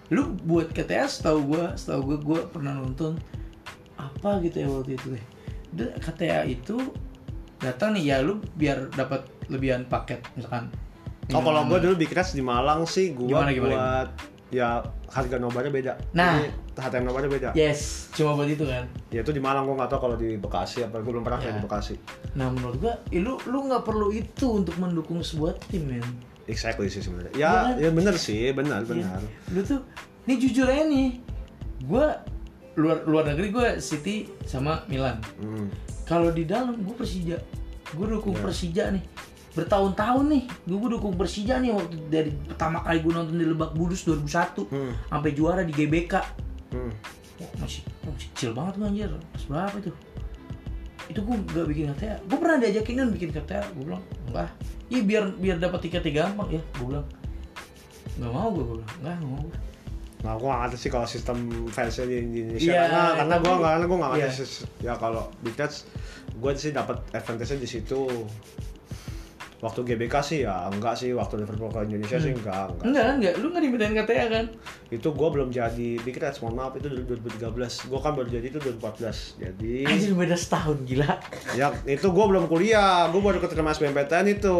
Lu 0.09 0.33
buat 0.49 0.73
KTA 0.73 1.05
setahu 1.05 1.53
gua 1.53 1.77
setahu 1.77 2.17
gua 2.17 2.19
gua 2.25 2.41
pernah 2.49 2.73
nonton 2.73 3.21
apa 4.01 4.41
gitu 4.41 4.65
ya 4.65 4.69
waktu 4.73 4.97
itu 4.97 5.07
deh. 5.21 5.25
KTA 6.01 6.49
itu 6.49 6.81
datang 7.61 7.93
nih 7.93 8.05
ya 8.09 8.17
lu 8.25 8.41
biar 8.57 8.89
dapat 8.97 9.29
lebihan 9.53 9.85
paket 9.85 10.25
misalkan. 10.33 10.73
Oh 11.31 11.45
kalau 11.45 11.65
gue 11.71 11.79
dulu 11.79 11.95
Reds 11.97 12.35
di 12.35 12.43
Malang 12.43 12.89
sih. 12.89 13.15
Gue 13.15 13.31
Gimana, 13.31 13.55
gimana, 13.55 13.73
buat 13.73 14.32
ya 14.53 14.85
harga 15.09 15.41
nobarnya 15.41 15.73
beda. 15.73 15.93
Nah. 16.13 16.37
Jadi, 16.39 16.49
HTM 16.73 17.05
nobarnya 17.05 17.29
beda. 17.29 17.49
Yes, 17.53 18.09
cuma 18.13 18.33
buat 18.33 18.47
itu 18.47 18.65
kan. 18.65 18.85
Ya 19.09 19.21
itu 19.21 19.29
di 19.29 19.41
Malang 19.41 19.65
gue 19.65 19.75
nggak 19.75 19.89
tahu 19.89 20.01
kalau 20.03 20.17
di 20.17 20.37
Bekasi 20.37 20.85
apa 20.85 21.01
gue 21.01 21.09
belum 21.09 21.21
pernah 21.21 21.41
Ya. 21.41 21.53
di 21.53 21.61
Bekasi. 21.61 21.97
Nah 22.33 22.49
menurut 22.49 22.77
gua, 22.79 22.95
eh, 23.09 23.21
lu 23.21 23.37
lu 23.45 23.65
nggak 23.67 23.83
perlu 23.83 24.09
itu 24.09 24.47
untuk 24.53 24.77
mendukung 24.77 25.21
sebuah 25.21 25.57
tim 25.67 25.89
men. 25.89 26.05
Exactly 26.45 26.89
sih 26.89 27.01
sebenarnya. 27.01 27.33
Iya 27.33 27.41
Ya, 27.43 27.53
kan? 27.53 27.75
ya 27.77 27.91
bener 27.91 28.15
sih, 28.15 28.53
benar 28.53 28.81
benar. 28.85 29.21
Iya. 29.21 29.53
Lu 29.53 29.61
tuh, 29.63 29.81
nih 30.25 30.37
jujur 30.39 30.65
aja 30.65 30.85
nih, 30.85 31.21
gua 31.83 32.21
luar 32.75 33.05
luar 33.05 33.25
negeri 33.29 33.49
gua 33.49 33.77
City 33.79 34.29
sama 34.45 34.81
Milan. 34.87 35.21
Hmm. 35.39 35.69
Kalau 36.05 36.29
di 36.29 36.45
dalam 36.45 36.81
gua 36.81 36.97
Persija, 36.99 37.37
gua 37.93 38.07
dukung 38.11 38.33
Persija 38.35 38.91
nih. 38.91 39.05
Bertahun-tahun 39.53 40.25
nih, 40.29 40.43
gua 40.65 40.89
dukung 40.91 41.13
Persija 41.13 41.61
nih 41.61 41.71
waktu 41.71 41.97
dari 42.09 42.31
pertama 42.33 42.81
kali 42.81 42.99
gua 42.99 43.21
nonton 43.21 43.37
di 43.37 43.45
Lebak 43.45 43.73
Bulus 43.73 44.01
2001 44.03 44.65
Hmm. 44.65 44.93
sampai 45.07 45.31
juara 45.33 45.61
di 45.61 45.71
GBK. 45.71 46.15
Hmm. 46.73 46.89
Wah, 47.37 47.51
masih, 47.59 47.85
masih 48.03 48.29
kecil 48.33 48.51
banget 48.53 48.75
gua 48.77 48.89
anjir. 48.89 49.11
Pas 49.13 49.45
berapa 49.45 49.77
itu? 49.79 49.93
Itu 51.07 51.21
gua 51.21 51.37
nggak 51.37 51.67
bikin 51.67 51.85
KTA. 51.93 52.17
Gua 52.25 52.39
pernah 52.39 52.57
diajakin 52.59 52.95
kan 52.97 53.09
bikin 53.11 53.31
KTA. 53.31 53.61
Gua 53.73 53.85
bilang, 53.87 54.05
enggak. 54.25 54.49
Iya 54.89 55.01
biar 55.03 55.25
biar 55.35 55.57
dapat 55.59 55.81
tiketnya 55.83 56.13
gampang 56.19 56.49
ya. 56.51 56.63
Gua 56.75 56.87
bilang, 56.89 57.07
nggak 58.15 58.31
mau 58.31 58.49
gua, 58.49 58.63
gua 58.63 58.75
bilang, 58.75 58.91
enggak, 58.97 59.17
nggak 59.19 59.31
mau. 59.31 59.47
Nah, 60.23 60.39
gue 60.39 60.47
gak 60.47 60.61
ngerti 60.63 60.77
sih 60.79 60.87
kalau 60.87 61.03
sistem 61.03 61.37
fansnya 61.67 62.07
di 62.07 62.23
di 62.23 62.39
Indonesia 62.47 62.71
Iya, 62.71 62.83
karena 62.87 63.03
karena 63.19 63.35
gue 63.37 63.55
karena 63.59 63.85
gue 63.85 63.99
gak 63.99 64.11
ngerti 64.15 64.23
iya. 64.23 64.31
sis- 64.31 64.67
ya 64.79 64.95
kalau 64.95 65.25
di 65.43 65.51
Tats 65.51 65.77
gue 66.31 66.51
sih 66.55 66.71
dapat 66.71 67.03
advantage 67.11 67.59
di 67.59 67.67
situ 67.69 68.07
waktu 69.63 69.81
GBK 69.87 70.15
sih 70.21 70.39
ya 70.43 70.67
enggak 70.67 70.99
sih. 70.99 71.15
Waktu 71.15 71.47
Liverpool 71.47 71.71
ke 71.71 71.87
Indonesia 71.87 72.19
sih 72.19 72.35
enggak 72.35 72.75
enggak 72.75 72.85
Enggak, 72.91 73.07
enggak. 73.15 73.33
Lu 73.39 73.47
nggak 73.55 73.63
dimintain 73.63 73.95
KTA 73.95 74.27
kan? 74.29 74.47
itu 74.93 75.09
gue 75.09 75.29
belum 75.33 75.49
jadi 75.49 75.89
Big 76.05 76.21
Reds 76.21 76.45
mohon 76.45 76.61
maaf 76.61 76.77
itu 76.77 76.85
2013 76.85 77.41
gue 77.89 78.01
kan 78.05 78.13
baru 78.13 78.29
jadi 78.29 78.45
itu 78.45 78.61
2014 78.61 79.41
jadi 79.41 79.75
Anjir 79.89 80.13
beda 80.13 80.37
setahun 80.37 80.85
gila. 80.85 81.17
ya 81.57 81.73
itu 81.89 82.05
gue 82.13 82.25
belum 82.29 82.45
kuliah. 82.51 83.09
Gue 83.09 83.23
baru 83.25 83.41
keterima 83.41 83.73
SBMPTN 83.73 84.27
itu. 84.37 84.59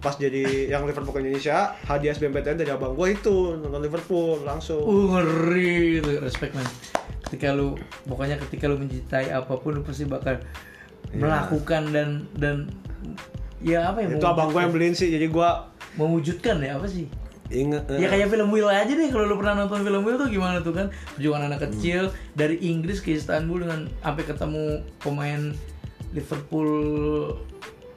Pas 0.00 0.14
jadi 0.14 0.70
yang 0.70 0.86
Liverpool 0.86 1.12
ke 1.12 1.20
Indonesia 1.20 1.74
hadiah 1.84 2.14
SBMPTN 2.14 2.62
dari 2.62 2.70
abang 2.70 2.94
gue 2.94 3.18
itu 3.18 3.58
nonton 3.58 3.82
Liverpool 3.82 4.46
langsung. 4.46 4.80
Uh 4.80 5.12
ngeri 5.12 6.00
itu 6.00 6.22
respect 6.22 6.54
man. 6.54 6.64
Ketika 7.26 7.50
lu 7.52 7.74
pokoknya 8.06 8.38
ketika 8.38 8.70
lu 8.70 8.78
mencintai 8.78 9.34
apa 9.34 9.58
pun 9.58 9.76
lu 9.76 9.82
pasti 9.82 10.06
bakal 10.06 10.38
melakukan 11.12 11.90
dan 11.90 12.08
dan 12.38 12.56
ya 13.66 13.90
apa 13.90 13.98
ya 13.98 14.14
itu 14.14 14.26
abang 14.26 14.54
gue 14.54 14.60
yang 14.62 14.70
beliin 14.70 14.94
sih 14.94 15.10
jadi 15.10 15.26
gue 15.26 15.48
mewujudkan 15.98 16.62
ya 16.62 16.78
apa 16.78 16.86
sih? 16.86 17.10
inget 17.46 17.86
Ya 17.94 18.10
kayak 18.10 18.34
film 18.34 18.50
Will 18.50 18.66
aja 18.66 18.90
deh 18.90 19.06
kalau 19.10 19.26
lu 19.26 19.38
pernah 19.38 19.66
nonton 19.66 19.86
film 19.86 20.02
Will 20.02 20.18
tuh 20.18 20.26
gimana 20.30 20.62
tuh 20.62 20.74
kan? 20.74 20.90
Perjuangan 21.14 21.46
anak 21.50 21.70
kecil 21.70 22.10
dari 22.34 22.58
Inggris 22.58 22.98
ke 22.98 23.14
Istanbul 23.14 23.62
dengan 23.62 23.86
sampai 24.02 24.22
ketemu 24.26 24.82
pemain 24.98 25.54
Liverpool 26.10 26.70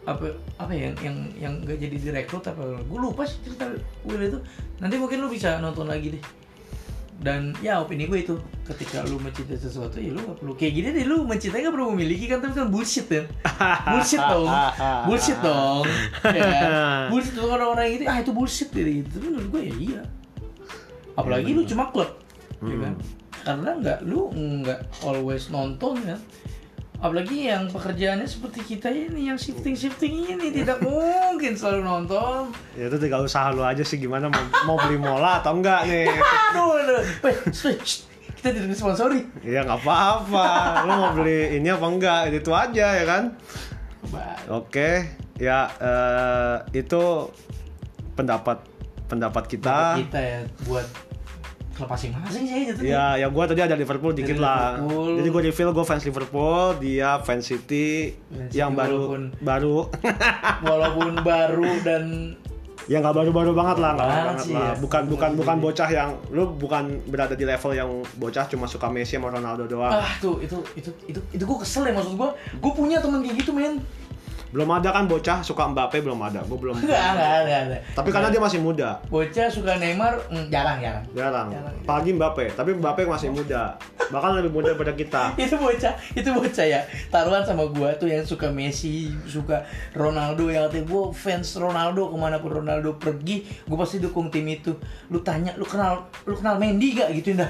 apa 0.05 0.33
apa 0.57 0.71
ya 0.73 0.89
yang 0.89 0.97
yang 1.01 1.17
yang 1.37 1.53
gak 1.65 1.77
jadi 1.77 1.97
direkrut 1.97 2.41
apa 2.45 2.81
gue 2.81 2.99
lupa 3.01 3.25
sih 3.25 3.41
cerita 3.41 3.69
Will 4.05 4.21
itu. 4.21 4.37
Nanti 4.81 4.95
mungkin 5.01 5.21
lu 5.21 5.29
bisa 5.33 5.57
nonton 5.57 5.89
lagi 5.89 6.17
deh 6.17 6.23
dan 7.19 7.51
ya 7.59 7.83
opini 7.83 8.07
gue 8.07 8.19
itu. 8.23 8.35
Ketika 8.63 9.01
lu 9.09 9.17
mencintai 9.17 9.57
sesuatu 9.57 9.97
ya 9.97 10.13
lu 10.13 10.21
gak 10.21 10.37
perlu. 10.39 10.53
Kayak 10.53 10.73
gini 10.77 10.87
deh 10.93 11.05
lu 11.09 11.25
mencintai 11.25 11.65
gak 11.65 11.73
perlu 11.73 11.91
memiliki 11.97 12.29
kan 12.29 12.39
tapi 12.39 12.53
kan 12.53 12.69
bullshit 12.69 13.07
ya. 13.09 13.23
Bullshit 13.89 14.21
dong. 14.21 14.49
Bullshit 15.09 15.39
dong. 15.41 15.83
Ya 16.23 16.41
kan? 16.45 16.69
bullshit 17.09 17.35
orang-orang 17.41 17.85
gitu 17.97 18.03
ah 18.05 18.17
itu 18.21 18.31
bullshit 18.31 18.69
gitu. 18.69 19.09
Tapi 19.09 19.25
menurut 19.25 19.47
gue 19.51 19.61
ya 19.65 19.75
iya. 19.75 20.01
Apalagi 21.17 21.49
lu 21.51 21.65
cuma 21.67 21.91
klub 21.91 22.13
ya 22.63 22.77
kan? 22.77 22.93
Karena 23.39 23.71
nggak 23.79 23.99
lu 24.05 24.29
nggak 24.35 24.79
always 25.03 25.49
nonton 25.49 25.97
kan 26.05 26.19
apalagi 26.99 27.47
yang 27.47 27.71
pekerjaannya 27.71 28.27
seperti 28.27 28.75
kita 28.75 28.91
ini 28.91 29.31
yang 29.31 29.39
shifting 29.39 29.71
shifting 29.71 30.35
ini 30.35 30.51
tidak 30.51 30.83
mungkin 30.85 31.55
selalu 31.55 31.81
nonton. 31.87 32.51
Ya 32.75 32.91
itu 32.91 32.97
tinggal 32.99 33.23
usaha 33.23 33.49
lu 33.55 33.63
aja 33.63 33.83
sih 33.83 33.95
gimana 33.95 34.27
mau, 34.27 34.43
mau 34.67 34.77
beli 34.79 34.99
mola 34.99 35.39
atau 35.39 35.55
enggak 35.55 35.87
nih? 35.87 36.11
Aduh 36.51 36.75
aduh. 36.75 37.01
Shh, 37.55 38.03
kita 38.39 38.51
tidak 38.51 38.69
disponsori. 38.75 39.23
Ya 39.47 39.63
nggak 39.63 39.79
apa-apa. 39.79 40.47
Lu 40.87 40.91
mau 40.95 41.11
beli 41.15 41.55
ini 41.55 41.71
apa 41.71 41.87
enggak? 41.87 42.21
Itu 42.35 42.51
aja 42.51 42.87
ya 42.99 43.05
kan? 43.07 43.23
Oke. 44.51 45.07
Ya 45.39 45.71
eh, 45.79 46.83
itu 46.83 47.31
pendapat 48.19 48.59
pendapat 49.07 49.43
kita. 49.47 50.03
Kita 50.03 50.19
ya 50.19 50.39
buat 50.67 51.08
klub 51.79 51.89
masing-masing 51.89 52.43
sih 52.43 52.59
jatuhnya? 52.67 52.91
Ya 52.91 53.05
ya 53.17 53.27
gue 53.27 53.43
tadi 53.45 53.61
ada 53.61 53.73
Liverpool 53.73 54.11
dikit 54.11 54.35
Dari 54.35 54.43
lah. 54.43 54.75
Liverpool. 54.75 55.11
jadi 55.15 55.27
gue 55.29 55.41
reveal 55.47 55.69
gue 55.71 55.85
fans 55.85 56.03
Liverpool 56.03 56.59
dia 56.77 57.09
fans 57.19 57.43
City 57.45 58.11
Fans 58.27 58.51
yang 58.51 58.69
City 58.69 58.77
baru 58.77 58.97
walaupun- 58.99 59.31
baru. 59.39 59.77
walaupun 60.61 61.09
baru 61.21 61.71
dan 61.81 62.03
ya 62.85 62.97
nggak 62.97 63.13
baru-baru 63.13 63.53
banget 63.53 63.77
lah 63.77 63.91
nggak 63.93 64.07
Banget 64.07 64.25
banget 64.25 64.43
sih 64.43 64.53
lah. 64.53 64.65
ya. 64.65 64.73
bukan 64.75 65.03
bukan 65.07 65.31
bukan 65.35 65.55
bocah 65.59 65.89
yang 65.89 66.09
lu 66.27 66.43
bukan 66.51 66.83
berada 67.05 67.33
di 67.33 67.45
level 67.45 67.71
yang 67.71 67.89
bocah 68.15 68.45
cuma 68.45 68.65
suka 68.65 68.89
Messi 68.89 69.13
sama 69.13 69.29
Ronaldo 69.29 69.63
doang. 69.63 69.93
Ah 69.93 70.09
tuh 70.17 70.41
itu 70.41 70.57
itu 70.73 70.89
itu 71.05 71.19
itu 71.31 71.43
gue 71.43 71.57
kesel 71.59 71.85
ya 71.85 71.93
maksud 71.93 72.13
gue 72.13 72.29
gue 72.57 72.71
punya 72.73 72.97
teman 72.97 73.21
kayak 73.21 73.37
gitu 73.37 73.51
men 73.51 73.77
belum 74.49 74.69
ada 74.81 74.89
kan 74.89 75.05
bocah 75.05 75.45
suka 75.45 75.69
Mbappe 75.69 76.01
belum 76.01 76.19
ada. 76.25 76.41
Gue 76.45 76.57
belum 76.57 76.75
enggak 76.81 77.03
ada. 77.15 77.25
ada 77.45 77.77
tapi 77.93 78.09
karena 78.09 78.33
dia 78.33 78.41
masih 78.41 78.59
muda. 78.61 78.97
Bocah 79.09 79.47
suka 79.49 79.77
Neymar 79.77 80.17
mm, 80.29 80.49
jarang 80.49 80.81
jarang. 80.81 81.05
Jarang. 81.13 81.47
Jarang. 81.53 81.75
apalagi 81.85 82.09
Mbappe 82.17 82.45
tapi 82.57 82.73
Mbappe 82.73 83.05
masih 83.05 83.29
muda. 83.29 83.77
Bahkan 84.09 84.41
lebih 84.41 84.51
muda 84.51 84.73
daripada 84.73 84.93
kita. 84.97 85.23
Itu 85.37 85.61
bocah 85.61 85.93
itu 86.17 86.29
bocah 86.33 86.65
ya. 86.65 86.81
Taruhan 87.13 87.45
sama 87.45 87.69
gua 87.69 87.93
tuh 87.93 88.09
yang 88.09 88.25
suka 88.25 88.49
Messi 88.49 89.13
suka 89.29 89.61
Ronaldo. 89.93 90.49
Yang 90.49 90.73
katanya 90.73 90.85
gua 90.89 91.03
fans 91.13 91.53
Ronaldo 91.61 92.09
ke 92.09 92.17
mana 92.17 92.41
pun 92.41 92.57
Ronaldo 92.57 92.97
pergi 92.97 93.45
gua 93.69 93.85
pasti 93.85 94.01
dukung 94.01 94.33
tim 94.33 94.49
itu. 94.49 94.73
Lu 95.13 95.21
tanya 95.21 95.53
lu 95.61 95.65
kenal 95.65 96.09
lu 96.25 96.33
kenal 96.33 96.57
Mendy 96.57 96.97
gak 96.97 97.13
gitu 97.13 97.37
dah 97.37 97.45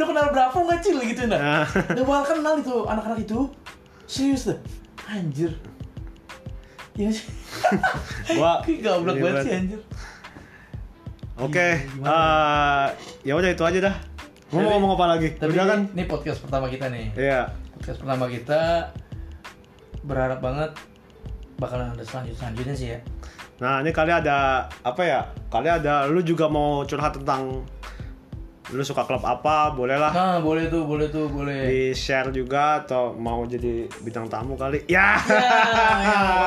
lu 0.00 0.08
kenal 0.08 0.32
berapa 0.32 0.54
nggak 0.54 0.80
cil? 0.80 1.02
Gitu 1.02 1.26
dah 1.26 1.66
gak 1.66 2.06
bakal 2.06 2.38
kenal 2.38 2.54
itu 2.56 2.86
anak-anak 2.86 3.18
itu 3.26 3.50
serius 4.12 4.52
dah 4.52 4.58
anjir. 5.08 5.56
Ya 6.92 7.08
sih. 7.08 7.24
Gua- 8.36 8.60
goblok 8.60 9.16
ini 9.16 9.24
banget 9.24 9.44
sih 9.48 9.52
anjir? 9.56 9.80
Oke 11.40 11.88
Gimana? 11.88 12.12
eh, 12.12 12.86
ya 13.24 13.32
udah 13.40 13.50
itu 13.50 13.64
aja 13.64 13.78
dah. 13.88 13.96
Mau 14.52 14.60
ngomong 14.68 15.00
apa 15.00 15.16
lagi? 15.16 15.32
tapi 15.40 15.56
udah 15.56 15.64
ini, 15.64 15.72
kan? 15.72 15.80
ini 15.96 16.04
podcast 16.04 16.44
pertama 16.44 16.68
kita 16.68 16.92
nih. 16.92 17.08
Iya. 17.16 17.48
Podcast 17.72 17.98
pertama 18.04 18.28
kita 18.28 18.92
berharap 20.04 20.44
banget 20.44 20.76
bakalan 21.56 21.96
ada 21.96 22.04
selanjut 22.04 22.36
selanjutnya 22.36 22.74
sih 22.76 22.88
ya. 22.92 22.98
Nah 23.64 23.80
ini 23.80 23.96
kali 23.96 24.12
ada 24.12 24.68
apa 24.84 25.02
ya? 25.08 25.20
Kali 25.48 25.72
ada 25.72 26.04
lu 26.04 26.20
juga 26.20 26.52
mau 26.52 26.84
curhat 26.84 27.16
tentang 27.16 27.64
lu 28.70 28.80
suka 28.80 29.02
klub 29.02 29.18
apa? 29.20 29.70
Boleh 29.70 29.96
lah. 29.96 30.08
Nah 30.08 30.36
boleh 30.38 30.66
tuh 30.66 30.86
boleh 30.86 31.06
tuh 31.06 31.26
boleh. 31.26 31.66
Di 31.66 31.82
share 31.92 32.30
juga 32.30 32.78
atau 32.78 33.10
mau 33.12 33.42
jadi 33.44 33.90
bintang 33.98 34.26
tamu 34.26 34.54
kali? 34.54 34.86
Ya. 34.86 35.18
Ya, 35.18 35.42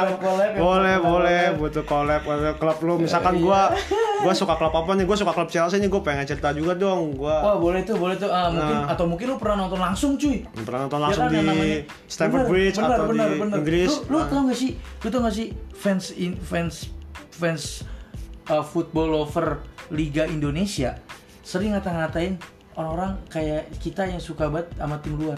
yang 0.07 0.15
collab-collab, 0.15 0.47
yang 0.47 0.63
boleh 0.63 0.95
collab. 0.95 1.11
boleh 1.11 1.41
butuh 1.57 1.83
collab 1.83 2.21
butuh 2.23 2.55
klub 2.55 2.77
lu. 2.81 2.93
Misalkan 2.99 3.35
Iya. 3.35 3.43
gua 3.43 3.61
gua 4.23 4.33
suka 4.33 4.55
klub 4.55 4.71
apa 4.73 4.91
nih? 4.93 5.03
Gua 5.03 5.17
suka 5.17 5.31
klub 5.31 5.49
Chelsea 5.49 5.75
nih. 5.75 5.89
Gua 5.89 6.01
pengen 6.01 6.23
cerita 6.23 6.49
juga 6.49 6.71
dong. 6.73 7.13
Gua 7.13 7.35
wah 7.43 7.57
boleh 7.57 7.83
tuh 7.83 7.95
boleh 7.95 8.15
tuh. 8.15 8.27
Ah, 8.27 8.47
mungkin 8.47 8.77
Nah. 8.77 8.89
atau 8.89 9.05
mungkin 9.05 9.25
lu 9.27 9.35
pernah 9.35 9.55
nonton 9.61 9.77
langsung 9.77 10.15
cuy. 10.15 10.47
Pernah 10.55 10.87
nonton 10.87 10.97
Ya 10.97 11.03
langsung 11.03 11.23
kan, 11.25 11.31
di 11.31 11.39
namanya- 11.41 11.83
Stamford 12.05 12.39
Bener, 12.41 12.49
Bridge 12.49 12.77
bener, 12.77 12.89
atau 12.89 13.05
bener, 13.05 13.27
di 13.27 13.37
bener. 13.37 13.55
Inggris. 13.59 13.91
Lu, 13.91 14.07
lu 14.07 14.17
Nah, 14.17 14.25
tau 14.25 14.41
gak 14.45 14.57
sih? 14.57 14.71
Lu 15.03 15.07
tau 15.09 15.19
gak 15.21 15.35
sih? 15.35 15.47
Fans 15.75 16.05
in, 16.15 16.31
fans 16.39 16.75
fans 17.29 17.83
uh, 18.47 18.63
football 18.63 19.11
lover 19.13 19.59
Liga 19.89 20.23
Indonesia 20.25 20.95
sering 21.45 21.71
ngata-ngatain 21.71 22.41
orang-orang 22.73 23.21
kayak 23.29 23.69
kita 23.77 24.03
yang 24.03 24.17
suka 24.17 24.49
banget 24.49 24.73
sama 24.75 24.97
tim 24.99 25.13
luar. 25.13 25.37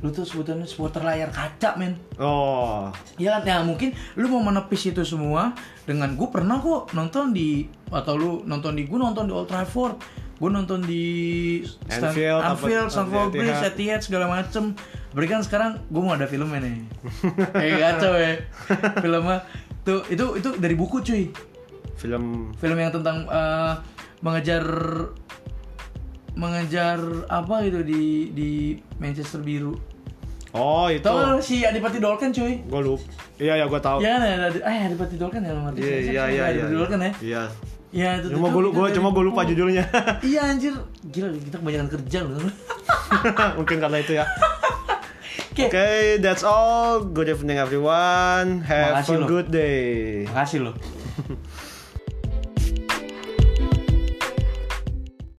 Lu 0.00 0.08
tuh 0.08 0.24
sebutannya 0.24 0.64
supporter 0.64 1.00
layar 1.00 1.28
kaca, 1.28 1.76
men. 1.76 1.92
oh 2.16 2.88
Ya 3.16 3.36
kan, 3.36 3.44
ya 3.44 3.56
mungkin 3.60 3.92
lu 4.16 4.28
mau 4.28 4.40
menepis 4.40 4.88
itu 4.88 5.00
semua 5.02 5.52
dengan 5.84 6.12
gue 6.12 6.28
pernah 6.28 6.56
kok 6.56 6.92
nonton 6.92 7.32
di 7.32 7.68
atau 7.88 8.16
lu 8.16 8.30
nonton 8.44 8.76
di 8.76 8.84
gue 8.84 8.96
nonton 8.96 9.28
di 9.28 9.32
Old 9.32 9.48
Trafford, 9.48 10.00
gue 10.36 10.48
nonton 10.48 10.80
di 10.80 11.04
Stan- 11.84 12.12
Anfield, 12.12 12.40
Anfield, 12.40 12.88
Stamford. 12.88 13.28
Bridge, 13.34 13.60
Etihad 13.60 14.00
segala 14.00 14.24
macem. 14.24 14.72
Tapi 15.10 15.26
kan 15.26 15.44
sekarang 15.44 15.84
gue 15.84 16.00
mau 16.00 16.16
ada 16.16 16.24
filmnya 16.24 16.64
nih, 16.64 16.76
kayak 17.52 17.78
kacau 17.84 18.12
ya 18.14 18.32
filmnya. 19.02 19.44
Tuh 19.82 20.00
itu 20.08 20.24
itu 20.38 20.48
dari 20.56 20.78
buku 20.78 21.02
cuy, 21.02 21.28
film 21.98 22.56
film 22.56 22.78
yang 22.78 22.88
tentang 22.88 23.28
eh, 23.28 23.72
mengejar 24.20 24.64
mengejar 26.32 26.98
apa 27.26 27.66
gitu 27.66 27.80
di 27.82 28.30
di 28.32 28.50
Manchester 28.96 29.42
biru. 29.42 29.74
oh 30.52 30.86
itu 30.88 31.04
lu 31.04 31.38
si 31.38 31.62
Adipati 31.62 31.98
Dolken 31.98 32.30
cuy? 32.30 32.62
gua 32.66 32.80
lupa 32.80 33.06
iya 33.36 33.54
ya 33.54 33.64
gua 33.66 33.78
tahu 33.78 33.98
Ya 34.00 34.18
kan 34.18 34.22
ada 34.22 34.46
eh 34.60 34.78
Adipati 34.86 35.14
Dolken 35.14 35.42
ya 35.42 35.52
nomor 35.52 35.72
iya 35.74 35.86
iya 36.00 36.00
iya 36.02 36.22
iya 36.26 36.42
Adipati 36.50 36.74
Dolken 36.74 37.00
ya. 37.00 37.12
iya 37.20 37.42
Ya, 37.90 38.22
itu 38.22 38.30
Cuma 38.30 38.54
gue 38.54 38.70
dari 38.70 38.94
cuma 38.94 39.10
gue 39.10 39.24
lupa 39.26 39.42
judulnya. 39.42 39.82
Iya 40.22 40.54
anjir, 40.54 40.70
gila 41.10 41.26
kita 41.34 41.58
kebanyakan 41.58 41.90
kerja 41.90 42.22
loh. 42.22 42.38
Mungkin 43.58 43.82
karena 43.82 43.98
itu 43.98 44.14
ya. 44.14 44.22
Oke. 45.50 45.66
Okay, 45.66 46.22
that's 46.22 46.46
all. 46.46 47.02
Good 47.02 47.26
evening 47.26 47.58
everyone. 47.58 48.62
Have 48.62 49.02
Makasih 49.02 49.10
a 49.10 49.18
loh. 49.18 49.26
good 49.26 49.48
day. 49.50 50.22
Makasih 50.22 50.70
loh. 50.70 50.74